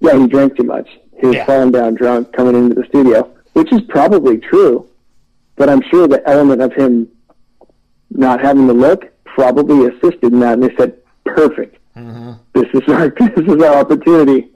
yeah, 0.00 0.18
he 0.18 0.26
drank 0.26 0.56
too 0.56 0.64
much. 0.64 0.88
He 1.20 1.26
was 1.26 1.36
yeah. 1.36 1.44
falling 1.44 1.70
down 1.70 1.94
drunk 1.94 2.32
coming 2.32 2.56
into 2.56 2.74
the 2.74 2.86
studio, 2.88 3.30
which 3.52 3.70
is 3.72 3.82
probably 3.88 4.38
true. 4.38 4.88
But 5.56 5.68
I'm 5.68 5.82
sure 5.90 6.08
the 6.08 6.26
element 6.26 6.62
of 6.62 6.72
him 6.72 7.08
not 8.10 8.40
having 8.40 8.66
the 8.66 8.74
look 8.74 9.12
probably 9.24 9.86
assisted 9.86 10.32
in 10.32 10.40
that. 10.40 10.54
And 10.54 10.62
they 10.62 10.74
said, 10.76 10.96
perfect. 11.24 11.76
Mm-hmm. 11.96 12.32
This 12.54 12.68
is 12.74 12.88
our 12.88 13.08
this 13.36 13.54
is 13.54 13.62
our 13.62 13.76
opportunity. 13.76 14.50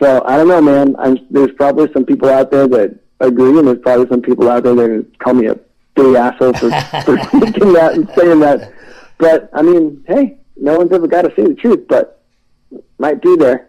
So 0.00 0.22
I 0.24 0.36
don't 0.36 0.48
know, 0.48 0.60
man. 0.60 0.94
I'm, 0.98 1.18
there's 1.30 1.52
probably 1.56 1.92
some 1.92 2.04
people 2.04 2.28
out 2.28 2.50
there 2.50 2.68
that 2.68 2.98
agree, 3.20 3.58
and 3.58 3.66
there's 3.66 3.78
probably 3.80 4.08
some 4.08 4.22
people 4.22 4.48
out 4.48 4.62
there 4.64 4.74
that 4.74 5.18
call 5.18 5.34
me 5.34 5.46
a 5.46 5.58
big 5.94 6.14
asshole 6.14 6.52
for, 6.54 6.70
for 7.04 7.16
thinking 7.40 7.72
that 7.72 7.94
and 7.94 8.08
saying 8.16 8.40
that. 8.40 8.71
But 9.22 9.50
I 9.52 9.62
mean, 9.62 10.02
hey, 10.08 10.36
no 10.56 10.76
one's 10.78 10.90
ever 10.92 11.06
got 11.06 11.22
to 11.22 11.32
say 11.36 11.44
the 11.44 11.54
truth. 11.54 11.86
But 11.88 12.20
might 12.98 13.22
be 13.22 13.36
there. 13.36 13.68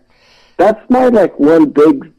That's 0.58 0.80
my 0.90 1.10
like 1.10 1.38
one 1.40 1.70
big 1.70 2.12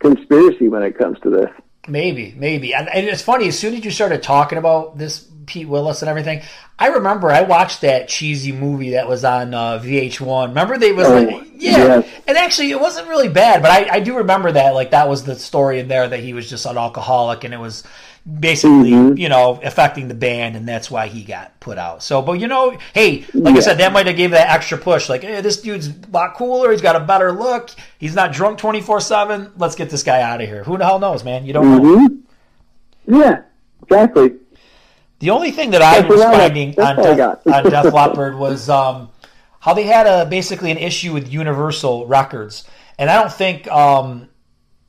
conspiracy 0.00 0.68
when 0.68 0.82
it 0.82 0.98
comes 0.98 1.18
to 1.20 1.30
this. 1.30 1.48
Maybe, 1.86 2.34
maybe. 2.36 2.74
And, 2.74 2.88
and 2.88 3.06
it's 3.06 3.22
funny, 3.22 3.46
as 3.48 3.56
soon 3.58 3.74
as 3.74 3.84
you 3.84 3.90
started 3.92 4.22
talking 4.22 4.58
about 4.58 4.98
this 4.98 5.28
Pete 5.46 5.68
Willis 5.68 6.02
and 6.02 6.08
everything, 6.08 6.42
I 6.78 6.88
remember 6.88 7.30
I 7.30 7.42
watched 7.42 7.82
that 7.82 8.08
cheesy 8.08 8.50
movie 8.52 8.90
that 8.90 9.08
was 9.08 9.24
on 9.24 9.54
uh, 9.54 9.78
VH1. 9.80 10.48
Remember 10.48 10.76
they 10.76 10.92
was 10.92 11.06
Oh, 11.06 11.14
like, 11.20 11.46
yeah, 11.56 11.76
yes. 12.00 12.08
and 12.26 12.36
actually 12.36 12.70
it 12.72 12.80
wasn't 12.80 13.08
really 13.08 13.28
bad, 13.28 13.62
but 13.62 13.70
I, 13.70 13.96
I 13.96 14.00
do 14.00 14.16
remember 14.18 14.50
that 14.52 14.74
like 14.74 14.90
that 14.92 15.08
was 15.08 15.22
the 15.24 15.36
story 15.36 15.78
in 15.80 15.86
there 15.88 16.08
that 16.08 16.20
he 16.20 16.34
was 16.34 16.48
just 16.50 16.66
an 16.66 16.76
alcoholic 16.78 17.44
and 17.44 17.54
it 17.54 17.60
was 17.60 17.82
basically 18.24 18.90
Mhm. 18.92 19.18
you 19.18 19.28
know 19.28 19.58
affecting 19.64 20.06
the 20.08 20.14
band 20.14 20.54
and 20.54 20.66
that's 20.68 20.90
why 20.90 21.08
he 21.08 21.22
got 21.24 21.58
put 21.60 21.76
out. 21.78 22.02
So, 22.04 22.22
but 22.22 22.34
you 22.34 22.46
know, 22.46 22.76
hey, 22.94 23.24
like 23.34 23.56
I 23.56 23.60
said, 23.60 23.78
that 23.78 23.92
might 23.92 24.06
have 24.06 24.16
gave 24.16 24.30
that 24.30 24.48
extra 24.48 24.78
push. 24.78 25.08
Like, 25.08 25.22
hey, 25.22 25.40
this 25.40 25.60
dude's 25.60 25.88
a 25.88 25.94
lot 26.12 26.34
cooler. 26.34 26.70
He's 26.70 26.80
got 26.82 26.94
a 26.96 27.00
better 27.00 27.32
look. 27.32 27.70
He's 27.98 28.14
not 28.14 28.32
drunk 28.32 28.58
twenty 28.58 28.80
four 28.80 29.00
seven. 29.00 29.50
Let's 29.58 29.74
get 29.74 29.90
this 29.90 30.02
guy 30.04 30.20
out 30.22 30.40
of 30.40 30.48
here. 30.48 30.62
Who 30.64 30.78
the 30.78 30.84
hell 30.84 30.98
knows, 31.00 31.24
man? 31.24 31.44
You 31.46 31.52
don't 31.52 31.70
know. 31.82 31.98
hmm 31.98 33.20
Yeah, 33.20 33.42
exactly. 33.82 34.34
The 35.18 35.30
only 35.30 35.50
thing 35.52 35.70
that 35.70 35.82
I 35.82 36.00
That's 36.00 36.08
was 36.08 36.20
what 36.20 36.34
I- 36.34 36.38
finding 36.38 36.80
on 36.80 36.96
got. 37.16 37.46
on 37.46 37.64
Def 37.70 37.92
Leppard 37.94 38.36
was 38.36 38.68
um, 38.68 39.08
how 39.60 39.74
they 39.74 39.84
had 39.84 40.06
a 40.06 40.26
basically 40.26 40.70
an 40.70 40.78
issue 40.78 41.12
with 41.12 41.32
Universal 41.32 42.06
Records, 42.06 42.64
and 42.98 43.08
I 43.10 43.20
don't 43.20 43.32
think 43.32 43.68
um, 43.70 44.28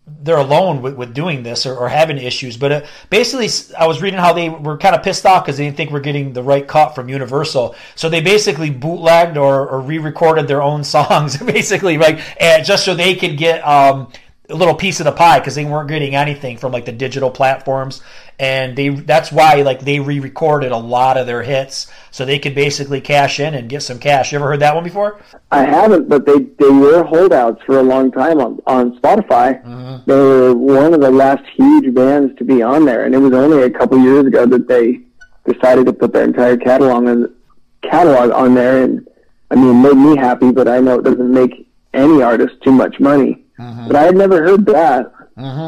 they're 0.06 0.38
alone 0.38 0.82
with, 0.82 0.96
with 0.96 1.14
doing 1.14 1.44
this 1.44 1.66
or, 1.66 1.76
or 1.76 1.88
having 1.88 2.18
issues. 2.18 2.58
But 2.58 2.72
uh, 2.72 2.86
basically, 3.10 3.50
I 3.78 3.88
was 3.88 4.02
reading 4.02 4.20
how 4.20 4.34
they 4.34 4.50
were 4.50 4.78
kind 4.78 4.96
of 4.96 5.04
pissed 5.04 5.26
off 5.26 5.46
because 5.46 5.58
they 5.58 5.66
didn't 5.66 5.78
think 5.78 5.92
we're 5.92 6.02
getting 6.02 6.34
the 6.34 6.44
right 6.44 6.68
cut 6.68 6.94
from 6.94 7.10
Universal, 7.10 7.76
so 7.96 8.10
they 8.10 8.22
basically 8.22 8.70
bootlegged 8.70 9.38
or, 9.38 9.68
or 9.68 9.82
re-recorded 9.82 10.48
their 10.48 10.62
own 10.62 10.84
songs, 10.84 11.38
basically, 11.38 11.98
like 11.98 12.20
and 12.42 12.66
just 12.66 12.86
so 12.86 12.94
they 12.96 13.16
could 13.16 13.38
get. 13.38 13.66
Um, 13.66 14.12
a 14.54 14.56
little 14.56 14.76
piece 14.76 15.00
of 15.00 15.06
the 15.06 15.12
pie 15.12 15.40
because 15.40 15.56
they 15.56 15.66
weren't 15.66 15.90
getting 15.90 16.16
anything 16.16 16.58
from 16.58 16.72
like 16.72 16.86
the 16.86 16.92
digital 16.92 17.32
platforms 17.32 18.02
and 18.40 18.76
they 18.76 18.90
that's 18.90 19.32
why 19.32 19.62
like 19.62 19.82
they 19.82 20.00
re-recorded 20.00 20.72
a 20.72 20.78
lot 20.78 21.18
of 21.18 21.28
their 21.28 21.44
hits 21.44 21.92
so 22.12 22.24
they 22.24 22.40
could 22.40 22.56
basically 22.56 23.02
cash 23.02 23.40
in 23.40 23.54
and 23.54 23.70
get 23.70 23.82
some 23.82 24.00
cash 24.00 24.32
you 24.32 24.38
ever 24.38 24.48
heard 24.48 24.60
that 24.60 24.76
one 24.76 24.84
before 24.84 25.20
I 25.54 25.66
haven't, 25.66 26.10
but 26.10 26.26
they 26.26 26.40
they 26.40 26.70
were 26.70 27.04
holdouts 27.04 27.62
for 27.64 27.80
a 27.80 27.84
long 27.84 28.12
time 28.12 28.40
on 28.40 28.60
on 28.66 28.98
Spotify. 29.00 29.64
Mm-hmm. 29.64 30.10
They 30.10 30.16
were 30.16 30.56
one 30.56 30.96
of 30.96 31.02
the 31.02 31.12
last 31.12 31.44
huge 31.56 31.94
bands 31.94 32.36
to 32.40 32.44
be 32.44 32.64
on 32.64 32.86
there, 32.86 33.06
and 33.06 33.14
it 33.14 33.20
was 33.20 33.34
only 33.34 33.62
a 33.62 33.70
couple 33.70 34.00
years 34.00 34.26
ago 34.26 34.48
that 34.48 34.68
they 34.68 35.02
decided 35.46 35.86
to 35.86 35.94
put 35.94 36.12
their 36.12 36.24
entire 36.24 36.58
catalog 36.58 37.06
on 37.06 37.36
catalog 37.84 38.32
on 38.32 38.56
there. 38.56 38.84
And 38.84 39.08
I 39.52 39.56
mean, 39.56 39.70
it 39.70 39.90
made 39.90 39.98
me 39.98 40.18
happy, 40.18 40.52
but 40.52 40.68
I 40.68 40.80
know 40.80 41.00
it 41.00 41.04
doesn't 41.04 41.32
make 41.32 41.70
any 41.94 42.24
artist 42.24 42.56
too 42.64 42.72
much 42.72 43.00
money. 43.00 43.43
Mm-hmm. 43.60 43.88
But 43.88 43.96
I 43.96 44.04
had 44.04 44.16
never 44.16 44.42
heard 44.42 44.66
that. 44.68 45.14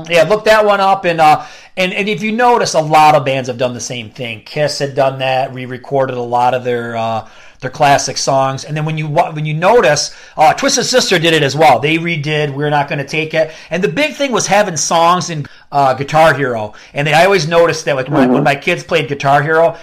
Yeah, 0.09 0.23
look 0.23 0.45
that 0.45 0.63
one 0.65 0.79
up, 0.79 1.05
and 1.05 1.19
uh, 1.19 1.45
and 1.75 1.91
and 1.91 2.07
if 2.07 2.21
you 2.21 2.31
notice, 2.31 2.75
a 2.75 2.81
lot 2.81 3.15
of 3.15 3.25
bands 3.25 3.47
have 3.47 3.57
done 3.57 3.73
the 3.73 3.79
same 3.79 4.11
thing. 4.11 4.41
Kiss 4.43 4.77
had 4.79 4.93
done 4.95 5.19
that, 5.19 5.53
re-recorded 5.53 6.15
a 6.15 6.21
lot 6.21 6.53
of 6.53 6.63
their 6.63 6.95
uh, 6.95 7.27
their 7.61 7.71
classic 7.71 8.17
songs, 8.17 8.63
and 8.63 8.77
then 8.77 8.85
when 8.85 8.97
you 8.97 9.07
when 9.07 9.45
you 9.45 9.55
notice, 9.55 10.15
uh, 10.37 10.53
Twisted 10.53 10.85
Sister 10.85 11.17
did 11.17 11.33
it 11.33 11.41
as 11.41 11.55
well. 11.55 11.79
They 11.79 11.97
redid 11.97 12.53
"We're 12.53 12.69
Not 12.69 12.87
Going 12.87 12.99
to 12.99 13.07
Take 13.07 13.33
It," 13.33 13.51
and 13.71 13.83
the 13.83 13.87
big 13.87 14.13
thing 14.13 14.31
was 14.31 14.45
having 14.45 14.77
songs 14.77 15.31
in 15.31 15.47
uh, 15.71 15.95
Guitar 15.95 16.35
Hero. 16.35 16.73
And 16.93 17.07
they, 17.07 17.13
I 17.13 17.25
always 17.25 17.47
noticed 17.47 17.85
that, 17.85 17.95
like 17.95 18.07
when, 18.07 18.31
when 18.31 18.43
my 18.43 18.55
kids 18.55 18.83
played 18.83 19.07
Guitar 19.07 19.41
Hero, 19.41 19.77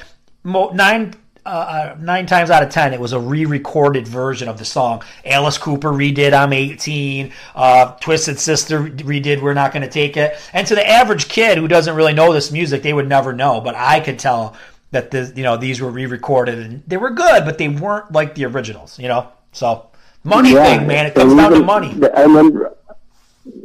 mo- 0.44 0.70
nine 0.70 1.14
uh, 1.44 1.96
nine 1.98 2.26
times 2.26 2.50
out 2.50 2.62
of 2.62 2.70
ten, 2.70 2.94
it 2.94 3.00
was 3.00 3.12
a 3.12 3.18
re-recorded 3.18 4.06
version 4.06 4.48
of 4.48 4.58
the 4.58 4.64
song. 4.64 5.02
Alice 5.24 5.58
Cooper 5.58 5.90
redid 5.90 6.32
"I'm 6.32 6.52
18." 6.52 7.32
Uh, 7.54 7.92
Twisted 8.00 8.38
Sister 8.38 8.84
redid 8.84 9.42
"We're 9.42 9.54
Not 9.54 9.72
Going 9.72 9.82
to 9.82 9.88
Take 9.88 10.16
It." 10.16 10.36
And 10.52 10.66
to 10.68 10.74
the 10.74 10.88
average 10.88 11.28
kid 11.28 11.58
who 11.58 11.66
doesn't 11.66 11.96
really 11.96 12.12
know 12.14 12.32
this 12.32 12.52
music, 12.52 12.82
they 12.82 12.92
would 12.92 13.08
never 13.08 13.32
know. 13.32 13.60
But 13.60 13.74
I 13.74 14.00
could 14.00 14.18
tell 14.18 14.56
that 14.92 15.10
the 15.10 15.32
you 15.34 15.42
know 15.42 15.56
these 15.56 15.80
were 15.80 15.90
re-recorded 15.90 16.58
and 16.58 16.82
they 16.86 16.96
were 16.96 17.10
good, 17.10 17.44
but 17.44 17.58
they 17.58 17.68
weren't 17.68 18.12
like 18.12 18.34
the 18.36 18.44
originals. 18.44 18.98
You 18.98 19.08
know, 19.08 19.28
so 19.50 19.88
money 20.22 20.52
Yeah, 20.52 20.64
thing, 20.64 20.86
man. 20.86 21.06
It 21.06 21.14
comes 21.14 21.34
down 21.34 21.52
to 21.52 21.62
money. 21.62 21.98
I 22.14 22.22
remember. 22.22 22.76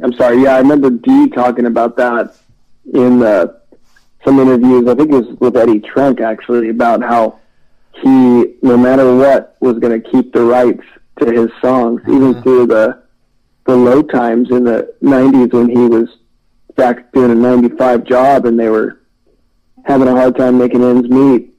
I'm 0.01 0.13
sorry. 0.13 0.41
Yeah, 0.41 0.55
I 0.55 0.59
remember 0.59 0.89
Dee 0.89 1.29
talking 1.29 1.67
about 1.67 1.95
that 1.97 2.35
in 2.91 3.21
uh, 3.21 3.53
some 4.25 4.39
interviews. 4.39 4.87
I 4.87 4.95
think 4.95 5.11
it 5.11 5.15
was 5.15 5.39
with 5.39 5.55
Eddie 5.55 5.79
Trunk 5.79 6.21
actually 6.21 6.69
about 6.69 7.03
how 7.03 7.39
he, 8.01 8.55
no 8.61 8.77
matter 8.77 9.15
what, 9.15 9.55
was 9.59 9.79
going 9.79 10.01
to 10.01 10.09
keep 10.09 10.33
the 10.33 10.43
rights 10.43 10.83
to 11.19 11.31
his 11.31 11.49
songs, 11.61 12.01
even 12.07 12.33
mm-hmm. 12.33 12.41
through 12.41 12.67
the 12.67 13.03
the 13.65 13.75
low 13.75 14.01
times 14.01 14.49
in 14.51 14.63
the 14.63 14.93
'90s 15.01 15.53
when 15.53 15.69
he 15.69 15.87
was 15.87 16.07
back 16.75 17.11
doing 17.11 17.31
a 17.31 17.35
'95 17.35 18.03
job 18.05 18.45
and 18.45 18.59
they 18.59 18.69
were 18.69 19.01
having 19.85 20.07
a 20.07 20.11
hard 20.11 20.37
time 20.37 20.57
making 20.57 20.83
ends 20.83 21.09
meet. 21.09 21.53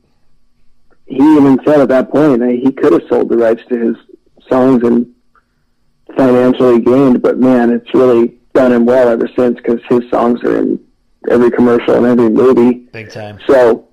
He 1.07 1.17
even 1.17 1.59
said 1.67 1.81
at 1.81 1.89
that 1.89 2.11
point 2.11 2.41
that 2.41 2.51
he 2.51 2.71
could 2.73 2.93
have 2.93 3.09
sold 3.09 3.31
the 3.31 3.37
rights 3.37 3.63
to 3.69 3.79
his 3.79 3.97
songs 4.49 4.83
and 4.85 5.15
financially 6.17 6.81
gained, 6.81 7.23
but 7.23 7.39
man, 7.39 7.71
it's 7.71 7.93
really 7.95 8.39
done 8.55 8.73
him 8.73 8.85
well 8.85 9.09
ever 9.09 9.29
since 9.37 9.57
because 9.57 9.81
his 9.89 10.09
songs 10.11 10.43
are 10.43 10.59
in 10.59 10.85
every 11.31 11.51
commercial 11.51 11.95
and 11.95 12.07
every 12.07 12.29
movie. 12.29 12.87
Big 12.93 13.11
time. 13.11 13.39
So 13.47 13.88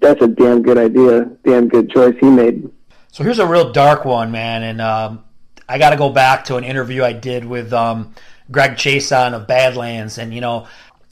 that's 0.00 0.22
a 0.22 0.28
damn 0.28 0.62
good 0.62 0.78
idea, 0.78 1.30
damn 1.44 1.68
good 1.68 1.90
choice 1.90 2.14
he 2.20 2.28
made. 2.28 2.70
So 3.12 3.24
here's 3.24 3.38
a 3.38 3.46
real 3.46 3.72
dark 3.72 4.04
one, 4.04 4.30
man, 4.30 4.62
and 4.62 4.80
um, 4.80 5.24
I 5.68 5.78
got 5.78 5.90
to 5.90 5.96
go 5.96 6.10
back 6.10 6.44
to 6.46 6.56
an 6.56 6.64
interview 6.64 7.02
I 7.02 7.12
did 7.12 7.44
with 7.44 7.72
um, 7.72 8.14
Greg 8.50 8.72
Chaisson 8.72 9.34
of 9.34 9.46
Badlands, 9.46 10.18
and 10.18 10.32
you 10.32 10.40
know, 10.40 10.66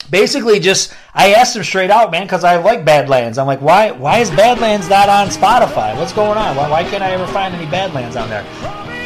basically 0.09 0.59
just 0.59 0.93
I 1.13 1.33
asked 1.33 1.55
him 1.55 1.63
straight 1.63 1.91
out, 1.91 2.11
man, 2.11 2.23
because 2.23 2.43
I 2.43 2.57
like 2.57 2.85
Badlands. 2.85 3.37
I'm 3.37 3.47
like, 3.47 3.61
why 3.61 3.91
why 3.91 4.19
is 4.19 4.29
Badlands 4.31 4.89
not 4.89 5.09
on 5.09 5.27
Spotify? 5.27 5.95
What's 5.97 6.13
going 6.13 6.37
on? 6.37 6.55
Why, 6.55 6.69
why 6.69 6.83
can't 6.83 7.03
I 7.03 7.11
ever 7.11 7.27
find 7.27 7.53
any 7.53 7.69
Badlands 7.69 8.15
on 8.15 8.29
there? 8.29 8.98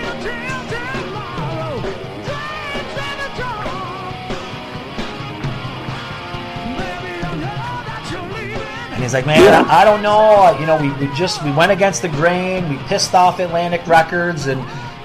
He's 9.03 9.13
like, 9.13 9.25
man, 9.25 9.41
Yeah. 9.43 9.65
I, 9.69 9.85
don't 9.85 10.01
know. 10.01 10.57
You 10.59 10.65
know, 10.65 10.77
we, 10.81 10.91
we 11.05 11.13
just 11.15 11.43
we 11.43 11.51
went 11.51 11.71
against 11.71 12.01
the 12.01 12.09
grain. 12.09 12.69
We 12.69 12.77
pissed 12.87 13.13
off 13.13 13.39
Atlantic 13.39 13.85
Records, 13.87 14.47
and 14.47 14.61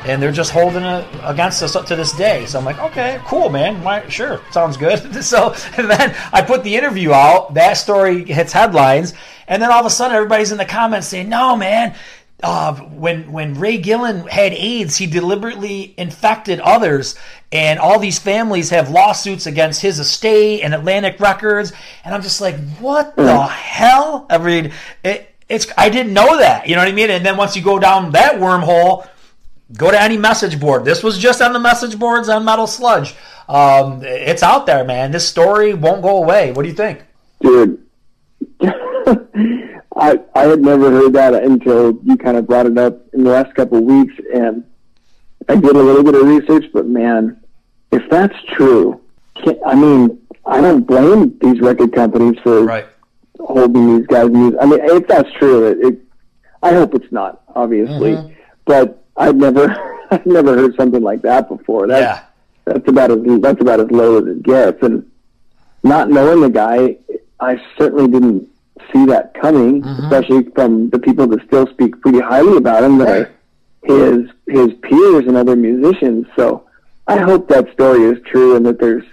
and 0.06 0.22
they're 0.22 0.32
just 0.32 0.52
holding 0.52 0.84
it 0.84 1.06
against 1.24 1.62
us 1.62 1.76
up 1.76 1.84
to 1.86 1.96
this 1.96 2.12
day. 2.12 2.46
So 2.46 2.58
I'm 2.58 2.64
like, 2.64 2.78
okay, 2.78 3.20
cool, 3.26 3.50
man. 3.50 3.82
Why, 3.82 4.08
sure, 4.08 4.40
sounds 4.50 4.76
good. 4.76 5.22
so 5.24 5.54
and 5.76 5.90
then 5.90 6.16
I 6.32 6.42
put 6.42 6.64
the 6.64 6.76
interview 6.76 7.12
out. 7.12 7.54
That 7.54 7.74
story 7.74 8.24
hits 8.24 8.52
headlines, 8.52 9.14
and 9.46 9.60
then 9.60 9.70
all 9.70 9.80
of 9.80 9.86
a 9.86 9.90
sudden 9.90 10.16
everybody's 10.16 10.52
in 10.52 10.58
the 10.58 10.64
comments 10.64 11.08
saying, 11.08 11.28
no, 11.28 11.56
man. 11.56 11.94
Uh, 12.40 12.74
when 12.76 13.32
when 13.32 13.58
Ray 13.58 13.78
Gillen 13.78 14.26
had 14.28 14.52
AIDS, 14.52 14.96
he 14.96 15.06
deliberately 15.06 15.92
infected 15.98 16.60
others, 16.60 17.16
and 17.50 17.80
all 17.80 17.98
these 17.98 18.20
families 18.20 18.70
have 18.70 18.90
lawsuits 18.90 19.46
against 19.46 19.82
his 19.82 19.98
estate 19.98 20.60
and 20.62 20.72
Atlantic 20.72 21.18
Records. 21.18 21.72
And 22.04 22.14
I'm 22.14 22.22
just 22.22 22.40
like, 22.40 22.56
what 22.78 23.16
the 23.16 23.42
hell? 23.42 24.26
I 24.30 24.38
mean, 24.38 24.72
it, 25.02 25.34
it's 25.48 25.66
I 25.76 25.88
didn't 25.88 26.12
know 26.12 26.38
that. 26.38 26.68
You 26.68 26.76
know 26.76 26.82
what 26.82 26.88
I 26.88 26.92
mean? 26.92 27.10
And 27.10 27.26
then 27.26 27.36
once 27.36 27.56
you 27.56 27.62
go 27.62 27.80
down 27.80 28.12
that 28.12 28.36
wormhole, 28.36 29.08
go 29.76 29.90
to 29.90 30.00
any 30.00 30.16
message 30.16 30.60
board. 30.60 30.84
This 30.84 31.02
was 31.02 31.18
just 31.18 31.42
on 31.42 31.52
the 31.52 31.58
message 31.58 31.98
boards 31.98 32.28
on 32.28 32.44
Metal 32.44 32.68
Sludge. 32.68 33.16
Um, 33.48 34.02
it's 34.04 34.44
out 34.44 34.66
there, 34.66 34.84
man. 34.84 35.10
This 35.10 35.26
story 35.26 35.74
won't 35.74 36.02
go 36.02 36.22
away. 36.22 36.52
What 36.52 36.62
do 36.62 36.68
you 36.68 36.74
think? 36.74 37.02
Dude, 37.40 37.84
I 39.98 40.20
I 40.34 40.44
had 40.44 40.60
never 40.60 40.90
heard 40.90 41.12
that 41.14 41.34
until 41.34 41.98
you 42.04 42.16
kind 42.16 42.36
of 42.36 42.46
brought 42.46 42.66
it 42.66 42.78
up 42.78 43.00
in 43.12 43.24
the 43.24 43.30
last 43.30 43.54
couple 43.54 43.78
of 43.78 43.84
weeks, 43.84 44.14
and 44.32 44.64
I 45.48 45.56
did 45.56 45.74
a 45.76 45.82
little 45.82 46.02
bit 46.04 46.14
of 46.14 46.26
research. 46.26 46.66
But 46.72 46.86
man, 46.86 47.40
if 47.90 48.08
that's 48.10 48.36
true, 48.46 49.00
can, 49.34 49.58
I 49.66 49.74
mean, 49.74 50.18
I 50.46 50.60
don't 50.60 50.86
blame 50.86 51.36
these 51.40 51.60
record 51.60 51.92
companies 51.92 52.38
for 52.42 52.64
Right. 52.64 52.86
holding 53.40 53.98
these 53.98 54.06
guys' 54.06 54.30
music. 54.30 54.58
I 54.62 54.66
mean, 54.66 54.80
if 54.82 55.06
that's 55.08 55.30
true, 55.32 55.66
it, 55.66 55.78
it 55.80 55.98
I 56.62 56.72
hope 56.74 56.94
it's 56.94 57.10
not, 57.12 57.42
obviously. 57.54 58.12
Mm-hmm. 58.12 58.32
But 58.66 59.02
I've 59.16 59.36
never 59.36 59.64
I've 60.10 60.26
never 60.26 60.54
heard 60.56 60.76
something 60.76 61.02
like 61.02 61.22
that 61.22 61.48
before. 61.48 61.86
That's 61.88 62.02
Yeah. 62.02 62.72
that's 62.72 62.88
about 62.88 63.10
as 63.10 63.18
that's 63.40 63.60
about 63.60 63.80
as 63.80 63.90
low 63.90 64.18
as 64.18 64.26
it 64.28 64.42
gets. 64.42 64.82
And 64.82 65.10
not 65.82 66.08
knowing 66.10 66.40
the 66.40 66.50
guy, 66.50 66.96
I 67.40 67.60
certainly 67.78 68.08
didn't 68.08 68.48
see 68.92 69.04
that 69.06 69.34
coming, 69.40 69.82
Mm-hmm. 69.82 70.04
especially 70.04 70.42
from 70.54 70.90
the 70.90 70.98
people 70.98 71.26
that 71.28 71.40
still 71.46 71.66
speak 71.68 72.00
pretty 72.00 72.20
highly 72.20 72.56
about 72.56 72.82
him, 72.84 72.98
that 72.98 73.08
are 73.08 73.34
his 73.82 74.30
his 74.46 74.68
peers 74.82 75.26
and 75.26 75.36
other 75.36 75.56
musicians. 75.56 76.26
So 76.36 76.64
I 77.06 77.18
hope 77.18 77.48
that 77.48 77.72
story 77.72 78.02
is 78.04 78.18
true 78.26 78.56
and 78.56 78.64
that 78.66 78.78
there's 78.80 79.04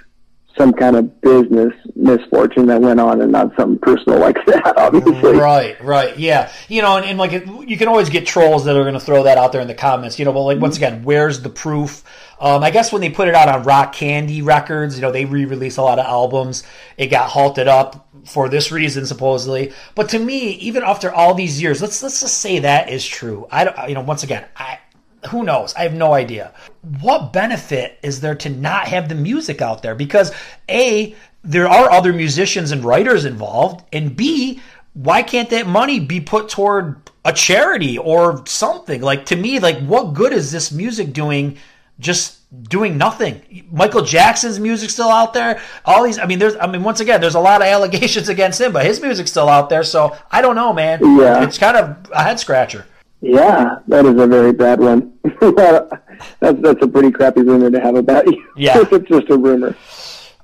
some 0.58 0.74
kind 0.74 0.96
of 0.96 1.22
business 1.22 1.74
misfortune 1.96 2.66
that 2.68 2.82
went 2.82 3.00
on 3.00 3.22
and 3.22 3.32
not 3.32 3.56
something 3.58 3.80
personal 3.80 4.20
like 4.20 4.38
that, 4.46 4.74
obviously. 4.78 5.34
Right, 5.34 5.82
right, 5.84 6.18
yeah. 6.18 6.52
You 6.70 6.82
know, 6.82 6.98
and, 6.98 7.06
and 7.06 7.18
like 7.18 7.32
you 7.32 7.78
can 7.78 7.88
always 7.88 8.10
get 8.10 8.26
trolls 8.26 8.66
that 8.66 8.76
are 8.76 8.84
going 8.84 8.94
to 8.94 9.00
throw 9.00 9.24
that 9.24 9.38
out 9.38 9.52
there 9.52 9.62
in 9.62 9.68
the 9.68 9.74
comments. 9.74 10.18
You 10.20 10.26
know, 10.26 10.34
but 10.34 10.42
like 10.42 10.60
once 10.60 10.78
again, 10.78 11.04
where's 11.04 11.42
the 11.42 11.50
proof? 11.50 12.04
Um, 12.40 12.64
I 12.64 12.72
guess 12.72 12.92
when 12.92 13.02
they 13.02 13.10
put 13.10 13.28
it 13.28 13.36
out 13.36 13.48
on 13.48 13.64
Rock 13.64 13.94
Candy 13.94 14.42
Records, 14.42 14.96
you 14.96 15.02
know, 15.02 15.12
they 15.12 15.26
re-release 15.26 15.78
a 15.78 15.82
lot 15.82 16.00
of 16.00 16.06
albums. 16.06 16.64
It 16.98 17.08
got 17.08 17.30
halted 17.30 17.68
up 17.68 18.10
for 18.26 18.50
this 18.50 18.72
reason, 18.72 19.06
supposedly. 19.06 19.72
But 19.94 20.10
to 20.10 20.20
me, 20.20 20.52
even 20.56 20.84
after 20.84 21.14
all 21.14 21.34
these 21.34 21.62
years, 21.62 21.82
let's 21.82 22.02
let's 22.04 22.22
just 22.22 22.40
say 22.40 22.60
that 22.60 22.90
is 22.90 23.06
true. 23.06 23.48
I 23.52 23.64
don't, 23.66 23.90
you 23.90 23.96
know, 23.96 24.02
once 24.02 24.24
again, 24.24 24.46
I 24.56 24.80
who 25.28 25.44
knows? 25.44 25.74
I 25.76 25.84
have 25.84 25.94
no 25.94 26.14
idea. 26.14 26.54
What 27.02 27.34
benefit 27.34 27.98
is 28.04 28.22
there 28.22 28.36
to 28.36 28.50
not 28.50 28.88
have 28.88 29.10
the 29.10 29.16
music 29.16 29.62
out 29.62 29.82
there? 29.82 29.96
Because 29.96 30.32
A, 30.70 31.16
there 31.44 31.68
are 31.68 31.92
other 31.92 32.14
musicians 32.14 32.72
and 32.72 32.84
writers 32.84 33.26
involved, 33.26 33.86
and 33.94 34.16
B, 34.16 34.62
why 34.94 35.24
can't 35.24 35.50
that 35.50 35.68
money 35.68 36.00
be 36.00 36.20
put 36.20 36.50
toward 36.50 37.12
a 37.24 37.34
charity 37.34 37.98
or 37.98 38.46
something? 38.48 39.02
Like 39.02 39.26
to 39.28 39.36
me, 39.36 39.60
like 39.60 39.80
what 39.80 40.14
good 40.14 40.34
is 40.34 40.52
this 40.52 40.72
music 40.72 41.14
doing 41.14 41.58
just 42.00 42.40
doing 42.70 42.98
nothing? 42.98 43.68
Michael 43.72 44.04
Jackson's 44.04 44.60
music 44.60 44.90
still 44.90 45.10
out 45.10 45.34
there. 45.34 45.62
All 45.84 46.04
these 46.04 46.18
I 46.18 46.26
mean 46.26 46.40
there's 46.40 46.56
I 46.56 46.68
mean 46.68 46.84
once 46.84 47.02
again 47.02 47.20
there's 47.20 47.36
a 47.36 47.40
lot 47.40 47.62
of 47.62 47.68
allegations 47.76 48.30
against 48.30 48.62
him, 48.62 48.72
but 48.72 48.86
his 48.86 49.02
music's 49.02 49.32
still 49.32 49.50
out 49.50 49.70
there, 49.70 49.84
so 49.84 50.16
I 50.32 50.42
don't 50.42 50.56
know, 50.56 50.72
man. 50.72 51.00
Yeah. 51.20 51.44
It's 51.44 51.58
kind 51.58 51.76
of 51.76 52.10
a 52.12 52.24
head 52.24 52.40
scratcher. 52.40 52.86
Yeah, 53.26 53.80
that 53.88 54.06
is 54.06 54.20
a 54.22 54.28
very 54.28 54.54
bad 54.54 54.80
one. 54.80 55.14
that's 55.42 56.62
that's 56.62 56.82
a 56.84 56.88
pretty 56.88 57.12
crappy 57.12 57.42
rumor 57.42 57.72
to 57.72 57.80
have 57.80 57.96
about 57.96 58.28
you. 58.28 58.46
Yeah. 58.56 58.78
it's 58.92 59.08
just 59.10 59.30
a 59.30 59.38
rumor. 59.38 59.76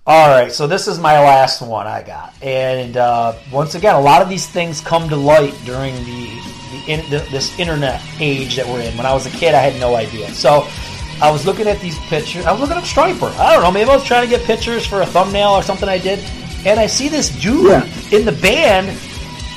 All 0.08 0.30
right, 0.30 0.52
so 0.52 0.66
this 0.66 0.88
is 0.88 0.98
my 0.98 1.20
last 1.20 1.62
one 1.62 1.86
I 1.86 2.02
got, 2.02 2.34
and 2.42 2.98
uh, 2.98 3.34
once 3.54 3.76
again, 3.76 3.94
a 3.94 4.02
lot 4.02 4.24
of 4.24 4.30
these 4.30 4.48
things 4.48 4.82
come 4.82 5.08
to 5.10 5.16
light 5.16 5.54
during 5.64 5.94
the, 5.94 6.26
the, 6.72 6.84
in, 6.88 7.10
the 7.12 7.20
this 7.30 7.58
internet 7.60 8.02
age 8.20 8.56
that 8.56 8.66
we're 8.66 8.82
in. 8.82 8.98
When 8.98 9.06
I 9.06 9.14
was 9.14 9.28
a 9.28 9.30
kid, 9.30 9.54
I 9.54 9.60
had 9.60 9.80
no 9.80 9.96
idea. 9.96 10.28
So 10.34 10.68
I 11.22 11.30
was 11.30 11.46
looking 11.46 11.68
at 11.68 11.80
these 11.82 12.00
pictures. 12.10 12.48
I 12.48 12.52
was 12.52 12.62
looking 12.62 12.78
up 12.78 12.84
Stryper. 12.84 13.32
I 13.38 13.54
don't 13.54 13.62
know, 13.62 13.72
maybe 13.72 13.92
I 13.92 13.96
was 13.96 14.04
trying 14.04 14.28
to 14.28 14.30
get 14.36 14.44
pictures 14.48 14.88
for 14.88 15.02
a 15.02 15.06
thumbnail 15.06 15.52
or 15.52 15.62
something 15.62 15.88
I 15.88 16.00
did, 16.00 16.18
and 16.66 16.80
I 16.80 16.88
see 16.88 17.08
this 17.08 17.30
dude 17.40 17.68
Yeah. 17.70 17.86
in 18.12 18.26
the 18.26 18.32
band 18.32 18.98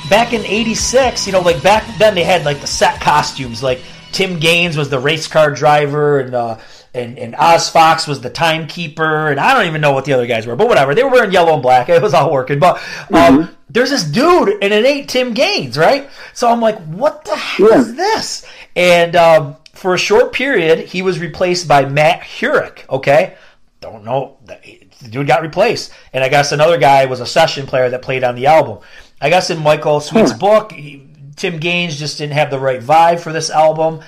back 0.09 0.33
in 0.33 0.41
'86. 0.45 1.25
You 1.27 1.33
know, 1.33 1.41
like 1.41 1.61
back 1.63 1.83
then 1.97 2.15
they 2.15 2.23
had 2.23 2.45
like 2.45 2.61
the 2.61 2.67
set 2.67 3.01
costumes. 3.01 3.61
Like 3.63 3.81
Tim 4.11 4.39
Gaines 4.39 4.77
was 4.77 4.89
the 4.89 4.99
race 4.99 5.27
car 5.27 5.51
driver, 5.51 6.19
and 6.19 6.33
uh, 6.35 6.57
and 6.93 7.17
and 7.19 7.35
Oz 7.35 7.69
Fox 7.69 8.07
was 8.07 8.21
the 8.21 8.29
timekeeper, 8.29 9.29
and 9.29 9.39
I 9.39 9.53
don't 9.53 9.67
even 9.67 9.81
know 9.81 9.91
what 9.91 10.05
the 10.05 10.13
other 10.13 10.27
guys 10.27 10.47
were, 10.47 10.55
but 10.55 10.67
whatever. 10.67 10.95
They 10.95 11.03
were 11.03 11.09
wearing 11.11 11.31
yellow 11.31 11.53
and 11.53 11.61
black. 11.61 11.89
It 11.95 12.01
was 12.01 12.13
all 12.13 12.31
working. 12.31 12.59
But 12.59 12.81
um, 13.13 13.49
there's 13.69 13.89
this 13.89 14.03
dude, 14.03 14.49
and 14.61 14.73
it 14.73 14.85
ain't 14.85 15.09
Tim 15.09 15.33
Gaines, 15.33 15.77
right? 15.77 16.09
So 16.33 16.49
I'm 16.49 16.61
like, 16.61 16.77
what 16.85 17.25
the 17.25 17.35
hell 17.35 17.69
Yeah. 17.71 17.79
is 17.79 17.95
this? 17.95 18.45
And 18.75 19.15
um, 19.15 19.55
for 19.73 19.93
a 19.93 19.97
short 19.97 20.33
period, 20.33 20.79
he 20.87 21.01
was 21.01 21.19
replaced 21.19 21.67
by 21.67 21.85
Matt 21.85 22.23
Hurich. 22.23 22.85
Okay, 22.89 23.35
don't 23.81 24.03
know. 24.05 24.37
The 24.45 25.09
dude 25.09 25.27
got 25.27 25.41
replaced, 25.41 25.91
and 26.13 26.23
I 26.23 26.29
guess 26.29 26.51
another 26.53 26.77
guy 26.77 27.05
was 27.05 27.19
a 27.19 27.25
session 27.25 27.65
player 27.67 27.89
that 27.89 28.01
played 28.01 28.23
on 28.23 28.35
the 28.35 28.45
album. 28.47 28.79
I 29.25 29.29
guess 29.29 29.49
in 29.49 29.63
Michael 29.63 30.01
Sweet's 30.01 30.33
book, 30.33 30.71
he- 30.71 31.01
Tim 31.35 31.57
Gaines 31.57 31.97
just 31.97 32.19
didn't 32.19 32.33
have 32.33 32.51
the 32.51 32.59
right 32.59 32.79
vibe 32.79 33.19
for 33.19 33.33
this 33.33 33.49
album. 33.49 34.01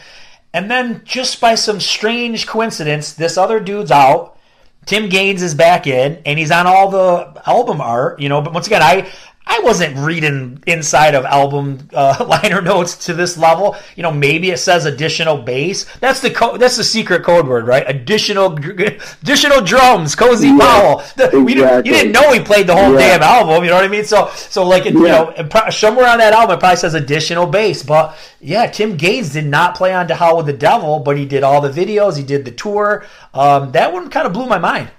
And 0.54 0.70
then, 0.70 1.02
just 1.06 1.42
by 1.42 1.56
some 1.56 1.80
strange 1.80 2.46
coincidence, 2.46 3.14
this 3.14 3.36
other 3.36 3.60
dude's 3.60 3.90
out. 3.90 4.38
Tim 4.86 5.10
Gaines 5.10 5.42
is 5.42 5.56
back 5.56 5.88
in, 5.88 6.22
and 6.24 6.38
he's 6.38 6.52
on 6.52 6.68
all 6.68 6.92
the 6.92 7.42
album 7.48 7.82
art. 7.82 8.20
You 8.20 8.30
know, 8.30 8.44
but 8.44 8.54
once 8.54 8.68
again, 8.68 8.84
I 8.84 9.12
I 9.50 9.62
wasn't 9.64 9.98
reading 9.98 10.62
inside 10.68 11.16
of 11.16 11.24
album 11.26 11.88
uh, 11.94 12.26
liner 12.44 12.62
notes 12.62 13.06
to 13.06 13.14
this 13.14 13.38
level. 13.38 13.76
You 13.96 14.04
know, 14.04 14.12
maybe 14.12 14.52
it 14.52 14.58
says 14.58 14.86
additional 14.86 15.38
bass. 15.42 15.86
That's 16.00 16.20
the 16.20 16.30
co- 16.30 16.58
that's 16.58 16.76
the 16.76 16.84
secret 16.84 17.24
code 17.24 17.48
word, 17.48 17.66
right? 17.66 17.84
Additional 17.88 18.54
additional 19.22 19.62
drums, 19.62 20.16
Cozy 20.16 20.50
Yeah, 20.50 20.58
Powell. 20.60 21.04
The- 21.16 21.40
we 21.42 21.54
didn't, 21.56 21.86
you 21.86 21.94
didn't 21.94 22.12
know 22.12 22.32
he 22.34 22.40
played 22.42 22.68
the 22.68 22.76
whole 22.76 22.92
Yeah. 22.94 23.18
damn 23.18 23.24
album. 23.24 23.64
You 23.64 23.70
know 23.70 23.78
what 23.78 23.86
I 23.86 23.88
mean? 23.88 24.04
So 24.06 24.30
so 24.36 24.66
like 24.66 24.86
it, 24.86 24.94
you 24.94 25.04
know 25.04 25.34
somewhere 25.70 26.08
on 26.10 26.18
that 26.20 26.34
album 26.34 26.58
it 26.58 26.60
probably 26.60 26.78
says 26.78 26.94
additional 26.94 27.46
bass. 27.48 27.84
But 27.84 28.18
yeah, 28.42 28.68
Tim 28.68 28.98
Gaines 28.98 29.32
did 29.34 29.46
not 29.46 29.76
play 29.76 29.94
on 29.94 30.08
To 30.10 30.16
Hell 30.16 30.38
with 30.38 30.46
the 30.48 30.54
Devil, 30.54 31.00
but 31.00 31.18
he 31.18 31.26
did 31.26 31.44
all 31.44 31.62
the 31.62 31.70
videos. 31.72 32.18
He 32.18 32.24
did 32.24 32.44
the 32.46 32.52
tour. 32.52 33.06
Um, 33.34 33.72
that 33.72 33.94
one 33.94 34.10
kind 34.10 34.28
of 34.28 34.34
blew 34.34 34.46
my 34.46 34.60
mind. 34.60 34.90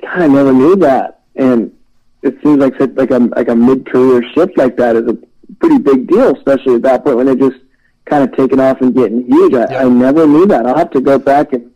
God, 0.00 0.18
I 0.18 0.26
never 0.28 0.52
knew 0.52 0.76
that, 0.76 1.20
and 1.34 1.72
it 2.28 2.42
seems 2.42 2.58
like 2.58 2.74
such- 2.78 2.94
like 2.96 3.10
a 3.10 3.18
like 3.18 3.48
a 3.48 3.54
mid 3.56 3.86
career 3.86 4.22
shift 4.34 4.56
like 4.56 4.76
that 4.76 4.96
is 4.96 5.06
a 5.08 5.16
pretty 5.60 5.78
big 5.78 6.06
deal, 6.08 6.34
especially 6.36 6.74
at 6.76 6.82
that 6.82 7.04
point 7.04 7.16
when 7.16 7.26
they're 7.26 7.34
just 7.50 7.60
kind 8.06 8.22
of 8.24 8.36
taking 8.36 8.60
off 8.60 8.80
and 8.80 8.94
getting 8.94 9.24
huge. 9.26 9.54
I, 9.54 9.66
Yeah. 9.70 9.84
I 9.84 9.88
never 9.88 10.26
knew 10.26 10.46
that. 10.46 10.66
I'll 10.66 10.76
have 10.78 10.90
to 10.92 11.00
go 11.00 11.18
back 11.18 11.52
and 11.52 11.70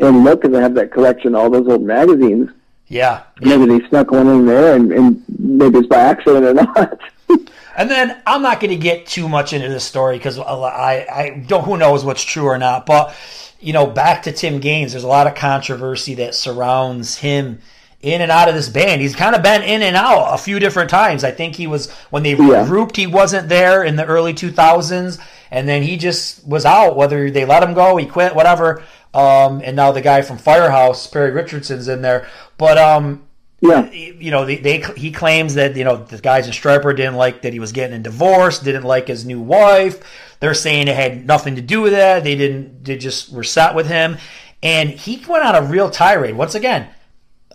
and 0.00 0.24
look 0.24 0.42
because 0.42 0.56
I 0.56 0.60
have 0.60 0.74
that 0.74 0.90
collection 0.92 1.34
all 1.34 1.48
those 1.50 1.68
old 1.68 1.82
magazines. 1.82 2.50
Yeah. 2.88 3.22
Maybe 3.40 3.64
they 3.66 3.88
snuck 3.88 4.10
one 4.10 4.26
in 4.28 4.44
there, 4.46 4.76
and, 4.76 4.92
and 4.92 5.22
maybe 5.38 5.78
it's 5.78 5.88
by 5.88 5.96
accident 5.98 6.44
or 6.44 6.54
not. 6.54 7.00
And 7.76 7.90
then 7.90 8.16
I'm 8.24 8.40
not 8.40 8.60
going 8.60 8.70
to 8.70 8.76
get 8.76 9.04
too 9.04 9.28
much 9.28 9.52
into 9.52 9.68
this 9.68 9.82
story 9.82 10.16
because 10.16 10.38
I, 10.38 11.06
I 11.12 11.44
don't 11.48 11.64
who 11.64 11.76
knows 11.76 12.04
what's 12.04 12.22
true 12.22 12.44
or 12.44 12.56
not. 12.56 12.86
But 12.86 13.12
you 13.58 13.72
know, 13.72 13.84
back 13.88 14.22
to 14.24 14.32
Tim 14.32 14.60
Gaines, 14.60 14.92
there's 14.92 15.02
a 15.02 15.08
lot 15.08 15.26
of 15.26 15.34
controversy 15.34 16.14
that 16.16 16.36
surrounds 16.36 17.16
him 17.18 17.58
in 18.04 18.20
and 18.20 18.30
out 18.30 18.48
of 18.48 18.54
this 18.54 18.68
band. 18.68 19.00
He's 19.00 19.16
kind 19.16 19.34
of 19.34 19.42
been 19.42 19.62
in 19.62 19.82
and 19.82 19.96
out 19.96 20.34
a 20.34 20.38
few 20.38 20.58
different 20.60 20.90
times. 20.90 21.24
I 21.24 21.30
think 21.30 21.56
he 21.56 21.66
was 21.66 21.90
when 22.10 22.22
they 22.22 22.32
Yeah. 22.32 22.36
regrouped, 22.66 22.96
he 22.96 23.06
wasn't 23.06 23.48
there 23.48 23.82
in 23.82 23.96
the 23.96 24.04
early 24.04 24.34
2000s, 24.34 25.18
and 25.50 25.68
then 25.68 25.82
he 25.82 25.96
just 25.96 26.46
was 26.46 26.64
out. 26.64 26.96
Whether 26.96 27.30
they 27.30 27.44
let 27.44 27.62
him 27.62 27.74
go, 27.74 27.96
he 27.96 28.06
quit, 28.06 28.34
whatever. 28.34 28.82
Um, 29.14 29.60
and 29.64 29.76
now 29.76 29.92
the 29.92 30.00
guy 30.00 30.22
from 30.22 30.38
Firehouse, 30.38 31.06
Perry 31.06 31.30
Richardson's 31.30 31.88
in 31.88 32.02
there. 32.02 32.26
But 32.58 32.76
um, 32.78 33.22
yeah, 33.60 33.90
you 33.90 34.30
know, 34.30 34.44
they, 34.44 34.56
they 34.56 34.84
he 34.96 35.10
claims 35.12 35.54
that 35.54 35.76
you 35.76 35.84
know 35.84 35.96
the 35.96 36.18
guys 36.18 36.46
in 36.46 36.52
Stryper 36.52 36.94
didn't 36.96 37.14
like 37.14 37.42
that 37.42 37.52
he 37.52 37.60
was 37.60 37.72
getting 37.72 37.96
a 37.96 38.00
divorce, 38.00 38.58
didn't 38.58 38.82
like 38.82 39.08
his 39.08 39.24
new 39.24 39.40
wife. 39.40 40.00
They're 40.40 40.52
saying 40.52 40.88
it 40.88 40.96
had 40.96 41.26
nothing 41.26 41.54
to 41.56 41.62
do 41.62 41.80
with 41.80 41.92
that. 41.92 42.24
They 42.24 42.34
didn't. 42.34 42.84
They 42.84 42.98
just 42.98 43.32
were 43.32 43.44
set 43.44 43.74
with 43.74 43.86
him, 43.86 44.18
and 44.62 44.90
he 44.90 45.24
went 45.26 45.44
on 45.44 45.54
a 45.54 45.62
real 45.62 45.88
tirade. 45.90 46.36
Once 46.36 46.54
again, 46.54 46.88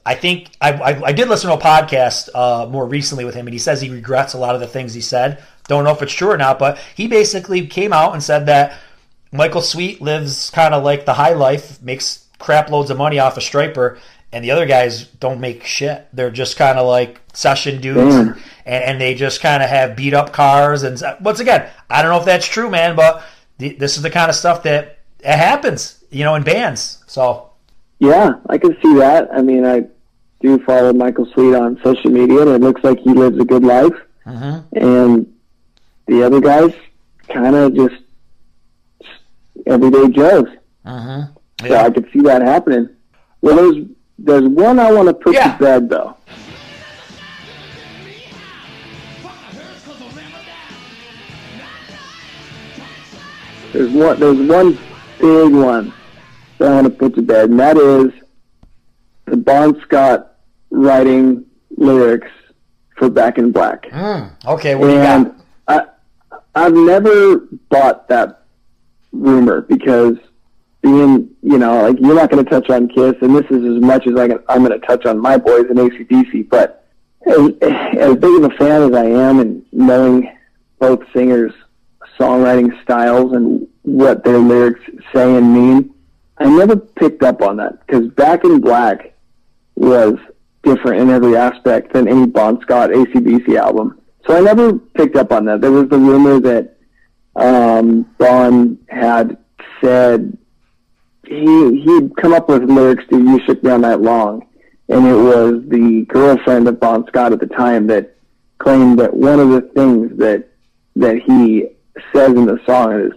I 0.06 0.16
think 0.16 0.50
I, 0.62 0.72
I, 0.74 1.04
I 1.08 1.12
did 1.12 1.30
listen 1.30 1.50
to 1.50 1.56
a 1.56 1.60
podcast 1.60 2.30
uh, 2.34 2.68
more 2.68 2.86
recently 2.86 3.26
with 3.26 3.36
him, 3.36 3.48
and 3.48 3.54
he 3.54 3.60
says 3.60 3.82
he 3.82 3.90
regrets 3.90 4.34
a 4.34 4.38
lot 4.38 4.56
of 4.56 4.62
the 4.62 4.68
things 4.68 4.94
he 4.94 5.02
said. 5.02 5.44
Don't 5.68 5.84
know 5.84 5.92
if 5.92 6.02
it's 6.02 6.14
true 6.14 6.32
or 6.32 6.38
not, 6.38 6.58
but 6.58 6.80
he 6.96 7.08
basically 7.08 7.68
came 7.68 7.94
out 7.94 8.14
and 8.14 8.24
said 8.24 8.48
that 8.48 8.80
Michael 9.32 9.62
Sweet 9.62 10.02
lives 10.02 10.50
kind 10.50 10.74
of 10.74 10.84
like 10.84 11.06
the 11.06 11.14
high 11.14 11.34
life, 11.34 11.82
makes 11.82 12.26
crap 12.40 12.70
loads 12.70 12.90
of 12.90 12.98
money 12.98 13.20
off 13.20 13.38
a 13.38 13.40
Stryper, 13.40 14.00
and 14.32 14.44
the 14.44 14.52
other 14.52 14.66
guys 14.66 15.06
don't 15.06 15.40
make 15.40 15.64
shit. 15.64 16.08
They're 16.14 16.32
just 16.32 16.58
kind 16.58 16.80
of 16.80 16.88
like 16.88 17.20
session 17.34 17.82
dudes, 17.82 18.16
Damn. 18.16 18.28
and, 18.66 18.84
and 18.84 19.02
they 19.02 19.14
just 19.14 19.42
kind 19.42 19.62
of 19.62 19.70
have 19.70 19.96
beat 19.96 20.14
up 20.14 20.34
cars. 20.34 20.84
And 20.84 21.02
once 21.22 21.40
again, 21.40 21.70
I 21.90 22.02
don't 22.02 22.12
know 22.12 22.20
if 22.20 22.26
that's 22.26 22.48
true, 22.48 22.70
man, 22.70 22.96
but 22.96 23.24
th- 23.60 23.78
this 23.78 23.98
is 23.98 24.04
the 24.04 24.10
kind 24.10 24.30
of 24.30 24.36
stuff 24.36 24.64
that 24.64 25.00
it 25.20 25.36
happens, 25.36 26.04
you 26.10 26.24
know, 26.24 26.36
in 26.36 26.44
bands. 26.44 27.04
So 27.08 27.49
yeah, 28.00 28.36
I 28.50 28.58
can 28.58 28.76
see 28.82 28.96
that. 28.96 29.30
I 29.34 29.42
mean, 29.42 29.66
I 29.66 29.84
do 30.42 30.58
follow 30.66 30.94
Michael 30.94 31.26
Sweet 31.34 31.54
on 31.56 31.80
social 31.84 32.12
media, 32.12 32.42
and 32.42 32.50
it 32.52 32.62
looks 32.62 32.84
like 32.84 33.00
he 33.00 33.10
lives 33.14 33.38
a 33.40 33.46
good 33.46 33.64
life. 33.64 33.94
Mm-hmm. 34.26 34.78
And 34.78 35.34
the 36.08 36.24
other 36.24 36.40
guys 36.40 36.74
kind 37.28 37.56
of 37.56 37.76
just 37.76 37.96
everyday 39.68 40.08
Joes. 40.10 40.48
Mm-hmm. 40.86 41.34
So 41.62 41.68
yeah, 41.68 41.84
I 41.84 41.90
could 41.90 42.10
see 42.14 42.22
that 42.22 42.42
happening. 42.42 42.90
Well, 43.42 43.56
there's 43.56 43.86
there's 44.18 44.48
one 44.48 44.80
I 44.80 44.92
want 44.92 45.08
to 45.10 45.14
put 45.14 45.34
Yeah. 45.34 45.54
to 45.58 45.64
bed 45.64 45.90
though. 45.90 46.16
There's 53.72 53.92
one 53.92 54.20
there's 54.20 54.50
one 54.50 54.74
big 55.20 55.54
one 55.54 55.94
that 56.60 56.72
I 56.72 56.76
want 56.76 56.86
to 56.86 56.92
put 56.92 57.16
to 57.16 57.22
bed, 57.22 57.50
and 57.50 57.60
that 57.60 57.78
is 57.78 58.12
the 59.26 59.38
Bon 59.38 59.80
Scott 59.82 60.38
writing 60.70 61.46
lyrics 61.78 62.30
for 62.98 63.10
Back 63.10 63.38
in 63.38 63.52
Black. 63.52 63.90
Hmm, 63.90 64.28
okay, 64.46 64.76
what 64.76 64.88
do 64.88 64.94
you 64.94 65.00
got? 65.00 65.36
I, 65.68 65.86
I've 66.56 66.74
never 66.74 67.48
bought 67.70 68.08
that 68.10 68.44
rumor 69.12 69.62
because 69.62 70.18
being, 70.82 71.30
you 71.42 71.58
know, 71.58 71.84
like 71.84 72.00
you're 72.00 72.16
not 72.16 72.30
going 72.30 72.44
to 72.44 72.50
touch 72.50 72.70
on 72.70 72.88
Kiss, 72.90 73.16
and 73.22 73.36
this 73.36 73.46
is 73.50 73.64
as 73.66 73.82
much 73.82 74.08
as 74.08 74.16
I 74.16 74.28
can, 74.28 74.40
I'm 74.48 74.64
going 74.64 74.80
to 74.80 74.86
touch 74.86 75.06
on 75.06 75.20
my 75.20 75.38
boys 75.38 75.66
in 75.70 75.78
ACDC. 75.78 76.50
But 76.50 76.88
as, 77.26 77.52
as 77.98 78.16
big 78.16 78.44
of 78.44 78.52
a 78.52 78.56
fan 78.58 78.84
as 78.84 78.94
I 78.94 79.06
am, 79.06 79.40
and 79.40 79.66
knowing 79.72 80.36
both 80.80 81.02
singers' 81.14 81.54
songwriting 82.18 82.82
styles 82.84 83.34
and 83.34 83.68
what 83.84 84.24
their 84.24 84.38
lyrics 84.38 84.82
say 85.14 85.36
and 85.36 85.54
mean, 85.54 85.94
I 86.40 86.50
never 86.50 86.76
picked 86.76 87.24
up 87.24 87.42
on 87.42 87.58
that 87.58 87.86
because 87.86 88.08
Back 88.10 88.44
in 88.46 88.62
Black 88.62 89.14
was 89.76 90.16
different 90.64 91.02
in 91.02 91.10
every 91.10 91.36
aspect 91.36 91.94
than 91.94 92.08
any 92.08 92.26
Bon 92.26 92.60
Scott 92.62 92.92
ACDC 92.92 93.56
album. 93.58 94.00
So 94.26 94.36
I 94.36 94.42
never 94.42 94.74
picked 94.74 95.16
up 95.16 95.32
on 95.32 95.46
that. 95.46 95.62
There 95.62 95.72
was 95.72 95.90
the 95.90 95.98
rumor 95.98 96.40
that 96.40 96.78
um, 97.36 98.04
Bon 98.18 98.78
had 98.88 99.38
said 99.82 100.38
he 101.26 101.82
he'd 101.82 102.16
come 102.18 102.34
up 102.34 102.50
with 102.50 102.64
lyrics 102.64 103.04
to 103.10 103.18
"You 103.18 103.40
Shook 103.46 103.64
All 103.64 103.80
Night 103.80 104.02
Long," 104.02 104.48
and 104.88 105.06
it 105.06 105.16
was 105.16 105.64
the 105.68 106.06
girlfriend 106.08 106.68
of 106.68 106.80
Bon 106.80 107.06
Scott 107.08 107.34
at 107.34 107.40
the 107.40 107.48
time 107.48 107.88
that 107.88 108.16
claimed 108.60 109.00
that 109.00 109.14
one 109.14 109.40
of 109.40 109.50
the 109.50 109.62
things 109.62 110.18
that 110.18 110.50
that 110.96 111.20
he 111.22 111.68
says 112.14 112.30
in 112.30 112.46
the 112.46 112.60
song 112.66 112.94
is 112.94 113.12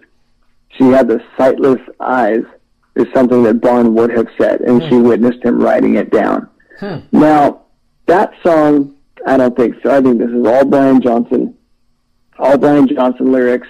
she 0.76 0.84
had 0.84 1.08
the 1.08 1.22
sightless 1.36 1.80
eyes 2.00 2.44
is 2.94 3.06
something 3.14 3.42
that 3.44 3.60
Bon 3.60 3.94
would 3.94 4.10
have 4.10 4.28
said, 4.38 4.60
and 4.60 4.82
she 4.82 4.96
hmm. 4.96 5.04
witnessed 5.04 5.42
him 5.42 5.60
writing 5.60 5.96
it 5.96 6.10
down. 6.10 6.48
Hmm. 6.78 6.98
Now, 7.10 7.62
that 8.06 8.32
song, 8.42 8.94
I 9.26 9.36
don't 9.36 9.56
think 9.56 9.76
so. 9.82 9.96
I 9.96 10.00
think 10.00 10.18
this 10.18 10.30
is 10.30 10.46
all 10.46 10.64
Brian 10.64 11.00
Johnson, 11.00 11.56
all 12.38 12.58
Brian 12.58 12.88
Johnson 12.88 13.32
lyrics, 13.32 13.68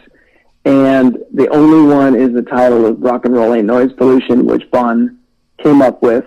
and 0.64 1.18
the 1.32 1.48
only 1.48 1.92
one 1.92 2.14
is 2.14 2.32
the 2.32 2.42
title 2.42 2.86
of 2.86 3.00
Rock 3.00 3.24
and 3.24 3.34
Roll 3.34 3.54
Ain't 3.54 3.66
Noise 3.66 3.92
Pollution, 3.92 4.46
which 4.46 4.70
Bon 4.70 5.18
came 5.58 5.82
up 5.82 6.02
with, 6.02 6.24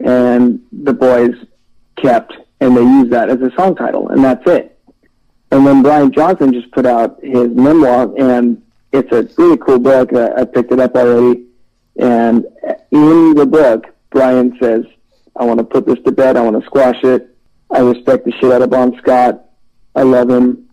and 0.00 0.60
the 0.72 0.92
boys 0.92 1.34
kept, 1.96 2.34
and 2.60 2.76
they 2.76 2.82
used 2.82 3.10
that 3.10 3.28
as 3.30 3.40
a 3.40 3.50
song 3.56 3.74
title, 3.76 4.08
and 4.08 4.24
that's 4.24 4.46
it. 4.46 4.78
And 5.50 5.66
then 5.66 5.82
Brian 5.82 6.10
Johnson 6.10 6.52
just 6.52 6.70
put 6.72 6.84
out 6.86 7.22
his 7.22 7.48
memoir, 7.50 8.12
and 8.18 8.60
it's 8.92 9.12
a 9.12 9.28
really 9.40 9.56
cool 9.58 9.78
book. 9.78 10.12
I, 10.12 10.40
I 10.40 10.44
picked 10.44 10.72
it 10.72 10.80
up 10.80 10.96
already. 10.96 11.44
And 11.96 12.44
in 12.90 13.34
the 13.34 13.46
book, 13.46 13.86
Brian 14.10 14.56
says, 14.60 14.84
I 15.36 15.44
want 15.44 15.58
to 15.58 15.64
put 15.64 15.86
this 15.86 15.98
to 16.04 16.12
bed. 16.12 16.36
I 16.36 16.42
want 16.42 16.60
to 16.60 16.66
squash 16.66 17.02
it. 17.02 17.36
I 17.70 17.80
respect 17.80 18.24
the 18.24 18.32
shit 18.32 18.52
out 18.52 18.62
of 18.62 18.70
Bon 18.70 18.96
Scott. 18.98 19.44
I 19.94 20.02
love 20.02 20.30
him. 20.30 20.68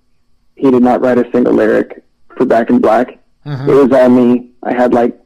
He 0.55 0.69
did 0.69 0.84
not 0.84 1.01
write 1.01 1.17
a 1.17 1.30
single 1.32 1.53
lyric 1.53 2.03
for 2.38 2.45
Back 2.45 2.69
in 2.69 2.80
Black. 2.80 3.19
Mm-hmm. 3.45 3.69
It 3.69 3.74
was 3.74 3.91
all 3.91 4.09
me. 4.09 4.51
I 4.63 4.74
had 4.74 4.93
like 4.93 5.19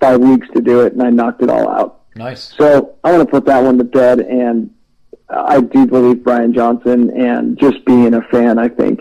five 0.00 0.20
weeks 0.20 0.46
to 0.54 0.60
do 0.60 0.80
it, 0.80 0.92
and 0.92 1.02
I 1.02 1.10
knocked 1.10 1.42
it 1.42 1.48
all 1.48 1.68
out. 1.68 2.02
Nice. 2.14 2.54
So 2.58 2.96
I 3.04 3.12
want 3.12 3.26
to 3.26 3.30
put 3.30 3.46
that 3.46 3.62
one 3.62 3.78
to 3.78 3.84
bed, 3.84 4.20
and 4.20 4.70
I 5.30 5.62
do 5.62 5.86
believe 5.86 6.22
Brian 6.22 6.52
Johnson, 6.52 7.10
and 7.18 7.58
just 7.58 7.84
being 7.86 8.12
a 8.12 8.22
fan, 8.22 8.58
I 8.58 8.68
think 8.68 9.00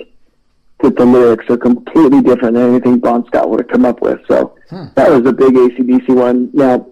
that 0.84 0.96
the 0.98 1.06
lyrics 1.06 1.46
are 1.50 1.58
completely 1.58 2.22
different 2.22 2.56
than 2.56 2.70
anything 2.72 3.00
Bon 3.00 3.26
Scott 3.28 3.50
would 3.50 3.60
have 3.62 3.70
come 3.70 3.86
up 3.86 4.02
with. 4.02 4.20
So 4.28 4.56
that 4.96 5.10
was 5.10 5.26
a 5.26 5.34
big 5.34 5.54
ACDC 5.54 6.10
one. 6.16 6.50
Now, 6.54 6.88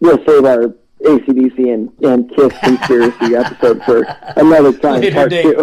we'll 0.00 0.24
save 0.26 0.44
our 0.44 0.74
ACDC 1.04 1.72
and, 1.72 1.90
and 2.02 2.28
Kiss 2.34 2.52
conspiracy 2.58 3.36
episode 3.36 3.82
for 3.84 4.02
another 4.36 4.72
time, 4.72 5.00
Later 5.00 5.14
part 5.14 5.30
date. 5.30 5.42
two. 5.44 5.60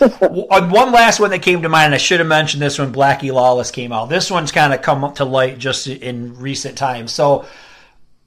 Uh, 0.00 0.68
One 0.68 0.92
last 0.92 1.18
one 1.18 1.30
that 1.30 1.40
came 1.42 1.62
to 1.62 1.68
mind, 1.68 1.86
and 1.86 1.94
I 1.94 1.98
should 1.98 2.20
have 2.20 2.28
mentioned 2.28 2.62
this 2.62 2.78
when 2.78 2.92
Blackie 2.92 3.32
Lawless 3.32 3.70
came 3.70 3.92
out. 3.92 4.08
This 4.08 4.30
one's 4.30 4.52
kind 4.52 4.72
of 4.72 4.82
come 4.82 5.02
up 5.04 5.16
to 5.16 5.24
light 5.24 5.58
just 5.58 5.86
in 5.88 6.38
recent 6.38 6.76
times. 6.78 7.12
So, 7.12 7.46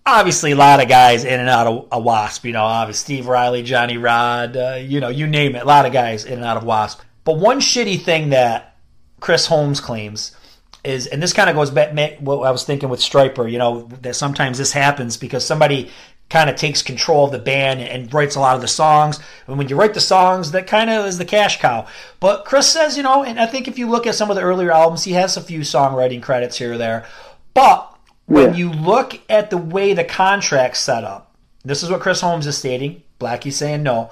obviously, 0.05 0.51
a 0.51 0.55
lot 0.55 0.82
of 0.82 0.89
guys 0.89 1.24
in 1.24 1.39
and 1.39 1.47
out 1.47 1.68
of 1.68 1.88
a 1.91 1.99
Wasp. 1.99 2.43
You 2.43 2.51
know, 2.53 2.64
obviously 2.64 3.16
Steve 3.18 3.28
Riley, 3.28 3.64
Johnny 3.64 3.97
Rod, 3.97 4.57
uh, 4.57 4.80
you 4.82 4.99
know, 4.99 5.10
you 5.10 5.28
name 5.28 5.55
it. 5.55 5.62
A 5.62 5.66
lot 5.66 5.86
of 5.86 5.93
guys 5.93 6.26
in 6.26 6.34
and 6.34 6.43
out 6.43 6.57
of 6.57 6.64
Wasp. 6.64 7.01
But 7.24 7.38
one 7.38 7.59
shitty 7.59 8.01
thing 8.01 8.30
that 8.30 8.78
Chris 9.20 9.47
Holmes 9.47 9.80
claims 9.82 10.36
is, 10.84 11.07
and 11.07 11.22
this 11.22 11.34
kind 11.34 11.49
of 11.49 11.55
goes 11.55 11.72
back 11.72 12.20
what 12.20 12.39
I 12.39 12.51
was 12.51 12.63
thinking 12.63 12.89
with 12.89 12.99
Stryper. 12.99 13.51
You 13.51 13.57
know, 13.57 13.82
that 14.01 14.15
sometimes 14.15 14.57
this 14.57 14.72
happens 14.72 15.17
because 15.17 15.45
somebody 15.45 15.89
kind 16.30 16.49
of 16.49 16.55
takes 16.55 16.82
control 16.84 17.26
of 17.26 17.32
the 17.32 17.39
band 17.39 17.82
and 17.82 18.13
writes 18.13 18.36
a 18.36 18.39
lot 18.39 18.55
of 18.55 18.61
the 18.61 18.67
songs. 18.67 19.20
And 19.47 19.57
when 19.57 19.67
you 19.67 19.76
write 19.76 19.95
the 19.95 19.99
songs, 19.99 20.51
that 20.51 20.67
kind 20.67 20.89
of 20.89 21.05
is 21.07 21.17
the 21.17 21.26
cash 21.26 21.59
cow. 21.59 21.88
But 22.20 22.45
Chris 22.45 22.70
says, 22.70 22.95
you 22.97 23.03
know, 23.03 23.24
and 23.24 23.39
I 23.39 23.47
think 23.47 23.67
if 23.67 23.80
you 23.80 23.89
look 23.89 24.05
at 24.05 24.15
some 24.15 24.30
of 24.30 24.36
the 24.36 24.43
earlier 24.43 24.72
albums, 24.72 25.03
he 25.03 25.13
has 25.13 25.38
a 25.38 25.41
few 25.41 25.61
songwriting 25.61 26.22
credits 26.22 26.57
here 26.57 26.74
or 26.74 26.78
there. 26.78 27.05
But 27.55 27.95
when 28.28 28.51
Yeah. 28.51 28.57
you 28.57 28.72
look 28.72 29.20
at 29.28 29.49
the 29.49 29.57
way 29.57 29.93
the 29.93 30.03
contract's 30.03 30.80
set 30.80 31.03
up, 31.03 31.36
this 31.65 31.82
is 31.82 31.89
what 31.89 31.99
Chris 31.99 32.22
Holmes 32.22 32.45
is 32.45 32.57
stating. 32.57 33.01
Blackie's 33.17 33.57
saying 33.57 33.82
no. 33.84 34.11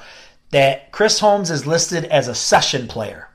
That 0.52 0.91
Chris 0.91 1.20
Holmes 1.20 1.52
is 1.52 1.68
listed 1.68 2.06
as 2.06 2.28
a 2.28 2.36
session 2.36 2.88
player. 2.88 3.30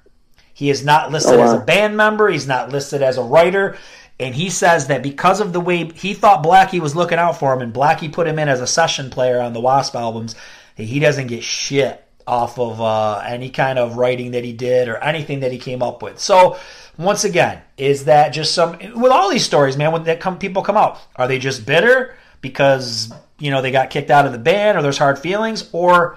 He 0.55 0.71
is 0.71 0.85
not 0.85 1.11
listed 1.11 1.39
Oh, 1.39 1.43
as 1.43 1.53
a 1.53 1.59
band 1.59 1.97
member. 1.97 2.29
He's 2.29 2.47
not 2.47 2.71
listed 2.71 3.03
as 3.03 3.19
a 3.19 3.23
writer. 3.23 3.77
And 4.21 4.35
he 4.35 4.51
says 4.51 4.87
that 4.87 5.03
because 5.03 5.41
of 5.41 5.53
the 5.53 5.61
way 5.61 5.91
he 5.93 6.15
thought 6.15 6.45
Blackie 6.45 6.81
was 6.81 6.95
looking 6.95 7.19
out 7.19 7.39
for 7.39 7.53
him, 7.53 7.61
and 7.61 7.75
Blackie 7.75 8.13
put 8.13 8.27
him 8.27 8.39
in 8.39 8.49
as 8.49 8.61
a 8.61 8.67
session 8.67 9.11
player 9.11 9.41
on 9.41 9.53
the 9.53 9.61
Wasp 9.61 9.95
albums, 9.95 10.35
that 10.77 10.85
he 10.85 11.01
doesn't 11.01 11.27
get 11.27 11.43
shit 11.43 12.05
off 12.27 12.59
of 12.59 12.81
uh, 12.81 13.23
any 13.27 13.51
kind 13.51 13.79
of 13.79 13.97
writing 13.97 14.31
that 14.33 14.45
he 14.45 14.53
did 14.53 14.89
or 14.89 14.97
anything 14.99 15.41
that 15.41 15.51
he 15.51 15.59
came 15.59 15.83
up 15.83 16.03
with. 16.03 16.21
So, 16.21 16.57
once 16.97 17.25
again, 17.25 17.63
is 17.77 18.05
that 18.05 18.31
just 18.31 18.55
some 18.55 18.79
with 18.95 19.11
all 19.11 19.29
these 19.31 19.45
stories, 19.45 19.77
man? 19.77 19.93
When 19.93 20.05
that 20.05 20.21
come 20.21 20.39
people 20.39 20.63
come 20.63 20.77
out, 20.77 21.01
are 21.17 21.27
they 21.27 21.39
just 21.39 21.67
bitter 21.67 22.15
because 22.41 23.13
you 23.39 23.51
know 23.51 23.61
they 23.61 23.73
got 23.73 23.91
kicked 23.91 24.11
out 24.11 24.27
of 24.27 24.33
the 24.33 24.39
band 24.39 24.79
or 24.79 24.83
there's 24.83 24.99
hard 24.99 25.19
feelings, 25.19 25.69
or 25.73 26.17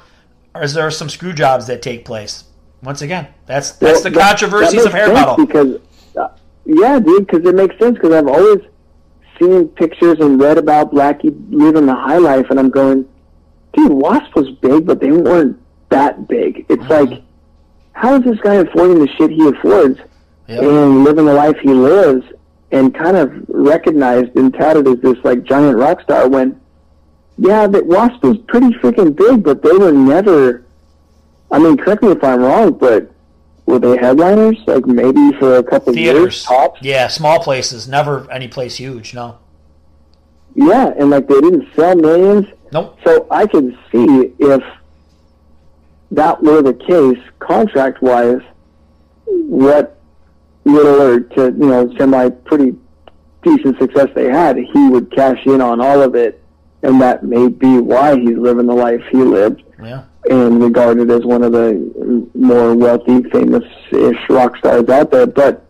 is 0.62 0.74
there 0.74 0.90
some 0.92 1.10
screw 1.10 1.34
jobs 1.34 1.68
that 1.68 1.82
take 1.82 2.06
place? 2.06 2.46
Once 2.84 3.02
again, 3.02 3.28
that's 3.46 3.72
that's 3.72 4.02
the 4.04 4.10
Well, 4.10 4.14
that- 4.20 4.30
controversies 4.40 4.84
that 4.84 4.88
of 4.88 4.94
hair 4.94 5.12
metal. 5.14 5.36
Because, 5.38 5.80
uh, 6.18 6.28
yeah, 6.66 7.00
dude, 7.00 7.28
because 7.28 7.46
it 7.46 7.56
makes 7.56 7.78
sense. 7.80 7.96
Because 7.96 8.14
I've 8.14 8.28
always 8.28 8.60
seen 9.40 9.68
pictures 9.70 10.18
and 10.20 10.40
read 10.40 10.58
about 10.58 10.94
Blackie 10.94 11.36
living 11.50 11.86
the 11.86 11.96
high 11.96 12.18
life, 12.20 12.48
and 12.50 12.60
I'm 12.60 12.70
going, 12.70 13.06
dude, 13.74 13.92
Wasp 13.92 14.36
was 14.36 14.50
big, 14.62 14.86
but 14.86 15.00
they 15.00 15.12
weren't 15.12 15.60
that 15.90 16.28
big. 16.28 16.66
It's 16.70 16.82
Mm-hmm. 16.84 17.12
like, 17.12 17.22
how 17.94 18.16
is 18.16 18.24
this 18.24 18.40
guy 18.42 18.56
affording 18.56 19.00
the 19.00 19.08
shit 19.18 19.32
he 19.32 19.48
affords 19.48 20.00
Yep. 20.48 20.62
and 20.62 21.04
living 21.04 21.26
the 21.26 21.34
life 21.34 21.58
he 21.62 21.70
lives, 21.70 22.24
and 22.72 22.94
kind 22.94 23.18
of 23.18 23.32
recognized 23.48 24.36
and 24.36 24.54
touted 24.54 24.88
as 24.88 25.00
this 25.00 25.18
like 25.24 25.44
giant 25.44 25.78
rock 25.78 26.02
star 26.02 26.28
when, 26.30 26.60
yeah, 27.38 27.68
that 27.68 27.86
Wasp 27.86 28.24
was 28.24 28.38
pretty 28.48 28.68
freaking 28.78 29.16
big, 29.16 29.44
but 29.44 29.62
they 29.62 29.72
were 29.74 29.92
never. 29.92 30.64
I 31.52 31.60
mean, 31.60 31.78
correct 31.78 32.02
me 32.04 32.10
if 32.12 32.24
I'm 32.24 32.42
wrong, 32.42 32.74
but 32.74 33.12
were 33.66 33.80
they 33.80 33.98
headliners? 33.98 34.58
Like 34.68 34.86
maybe 34.86 35.32
for 35.40 35.58
a 35.58 35.64
couple 35.64 35.90
of 35.92 35.98
years 35.98 36.14
Theaters, 36.16 36.44
tops? 36.44 36.82
yeah, 36.82 37.08
small 37.08 37.40
places, 37.40 37.88
never 37.88 38.30
any 38.32 38.48
place 38.48 38.78
huge. 38.78 39.14
No, 39.14 39.38
Yeah, 40.56 40.94
and 40.98 41.10
like 41.10 41.28
they 41.28 41.40
didn't 41.42 41.68
sell 41.76 41.96
millions. 41.96 42.48
nope. 42.72 42.98
So 43.04 43.28
I 43.32 43.46
can 43.48 43.78
see 43.92 44.34
if 44.40 44.64
that 46.12 46.42
were 46.42 46.62
the 46.62 46.74
case, 46.74 47.20
contract 47.40 48.02
wise, 48.02 48.42
what 49.26 50.00
little 50.64 51.02
or 51.02 51.20
to 51.20 51.44
you 51.46 51.68
know 51.68 51.94
semi 51.98 52.30
pretty 52.30 52.76
decent 53.44 53.78
success 53.78 54.10
they 54.16 54.26
had, 54.32 54.58
he 54.58 54.90
would 54.90 55.12
cash 55.12 55.46
in 55.46 55.62
on 55.62 55.80
all 55.80 56.02
of 56.02 56.16
it, 56.16 56.42
and 56.86 57.02
that 57.02 57.24
may 57.24 57.48
be 57.48 57.78
why 57.80 58.18
he's 58.18 58.38
living 58.38 58.68
the 58.68 58.74
life 58.74 59.02
he 59.12 59.18
lived. 59.18 59.64
Yeah, 59.82 60.06
and 60.30 60.62
regarded 60.62 61.12
as 61.12 61.24
one 61.24 61.44
of 61.44 61.52
the 61.52 62.28
more 62.34 62.76
wealthy, 62.76 63.24
famous-ish 63.30 64.30
rock 64.30 64.58
stars 64.58 64.90
out 64.90 65.12
there. 65.12 65.28
But 65.28 65.66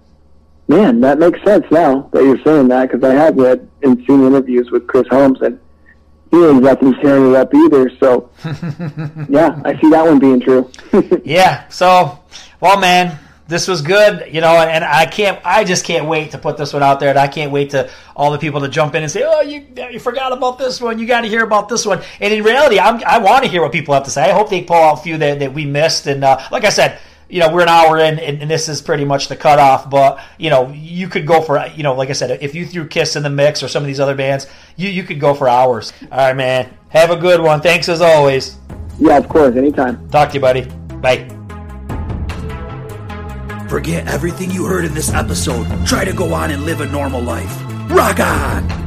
man, 0.67 1.01
that 1.01 1.19
makes 1.19 1.43
sense 1.43 1.65
now 1.71 2.09
that 2.13 2.23
you're 2.23 2.41
saying 2.43 2.69
that 2.69 2.89
because 2.89 3.03
I 3.03 3.13
have 3.13 3.35
read 3.35 3.69
and 3.83 3.97
seen 4.05 4.25
interviews 4.25 4.71
with 4.71 4.87
Chris 4.87 5.07
Holmes, 5.09 5.41
and 5.41 5.59
he 6.31 6.43
ain't 6.43 6.59
exactly 6.59 6.93
tearing 7.01 7.31
it 7.31 7.35
up 7.35 7.53
either. 7.53 7.89
So 7.99 8.29
yeah, 9.29 9.61
I 9.65 9.79
see 9.81 9.89
that 9.89 10.05
one 10.05 10.19
being 10.19 10.39
true. 10.39 10.69
yeah. 11.23 11.67
So, 11.69 12.19
well, 12.59 12.79
man, 12.79 13.17
this 13.47 13.67
was 13.67 13.81
good, 13.81 14.33
you 14.33 14.41
know, 14.41 14.55
and 14.55 14.83
I 14.83 15.05
can't, 15.05 15.39
I 15.45 15.63
just 15.63 15.85
can't 15.85 16.07
wait 16.07 16.31
to 16.31 16.37
put 16.37 16.57
this 16.57 16.73
one 16.73 16.81
out 16.81 16.99
there, 16.99 17.09
and 17.09 17.19
I 17.19 17.27
can't 17.27 17.51
wait 17.51 17.71
to 17.71 17.89
all 18.15 18.31
the 18.31 18.39
people 18.39 18.61
to 18.61 18.67
jump 18.67 18.95
in 18.95 19.03
and 19.03 19.11
say, 19.11 19.23
"Oh, 19.23 19.41
you 19.41 19.67
you 19.91 19.99
forgot 19.99 20.33
about 20.33 20.57
this 20.57 20.81
one. 20.81 20.97
You 20.97 21.05
got 21.05 21.21
to 21.21 21.27
hear 21.27 21.43
about 21.43 21.69
this 21.69 21.85
one." 21.85 22.01
And 22.19 22.33
in 22.33 22.43
reality, 22.43 22.79
I'm, 22.79 23.03
I 23.05 23.19
want 23.19 23.43
to 23.43 23.49
hear 23.49 23.61
what 23.61 23.71
people 23.71 23.93
have 23.93 24.03
to 24.05 24.09
say. 24.09 24.23
I 24.23 24.33
hope 24.33 24.49
they 24.49 24.63
pull 24.63 24.77
out 24.77 24.99
a 24.99 25.01
few 25.01 25.17
that, 25.17 25.39
that 25.39 25.53
we 25.53 25.65
missed, 25.65 26.07
and 26.07 26.23
uh, 26.23 26.39
like 26.51 26.63
I 26.63 26.69
said. 26.69 26.99
You 27.27 27.39
know, 27.39 27.51
we're 27.51 27.63
an 27.63 27.69
hour 27.69 27.97
in, 27.97 28.19
and, 28.19 28.39
and 28.43 28.51
this 28.51 28.69
is 28.69 28.83
pretty 28.83 29.03
much 29.03 29.29
the 29.29 29.35
cutoff. 29.35 29.89
But 29.89 30.19
you 30.37 30.51
know, 30.51 30.69
you 30.69 31.07
could 31.07 31.25
go 31.25 31.41
for 31.41 31.65
you 31.75 31.81
know, 31.81 31.95
like 31.95 32.11
I 32.11 32.13
said, 32.13 32.37
if 32.43 32.53
you 32.53 32.67
threw 32.67 32.87
Kiss 32.87 33.15
in 33.15 33.23
the 33.23 33.31
mix 33.31 33.63
or 33.63 33.67
some 33.67 33.81
of 33.81 33.87
these 33.87 33.99
other 33.99 34.13
bands, 34.13 34.45
you 34.75 34.89
you 34.89 35.01
could 35.01 35.19
go 35.19 35.33
for 35.33 35.49
hours. 35.49 35.91
All 36.11 36.19
right, 36.19 36.35
man. 36.35 36.71
Have 36.89 37.09
a 37.09 37.15
good 37.15 37.41
one. 37.41 37.61
Thanks 37.61 37.89
as 37.89 37.99
always. 37.99 38.59
yeah, 38.99 39.17
of 39.17 39.27
course, 39.27 39.55
anytime. 39.55 40.07
Talk 40.09 40.29
to 40.29 40.35
you, 40.35 40.39
buddy. 40.39 40.65
Bye. 41.01 41.44
Forget 43.67 44.07
everything 44.07 44.51
you 44.51 44.65
heard 44.65 44.85
in 44.85 44.93
this 44.93 45.11
episode. 45.11 45.65
Try 45.87 46.05
to 46.05 46.13
go 46.13 46.33
on 46.33 46.51
and 46.51 46.65
live 46.65 46.81
a 46.81 46.85
normal 46.85 47.21
life. 47.21 47.61
Rock 47.89 48.19
on! 48.19 48.84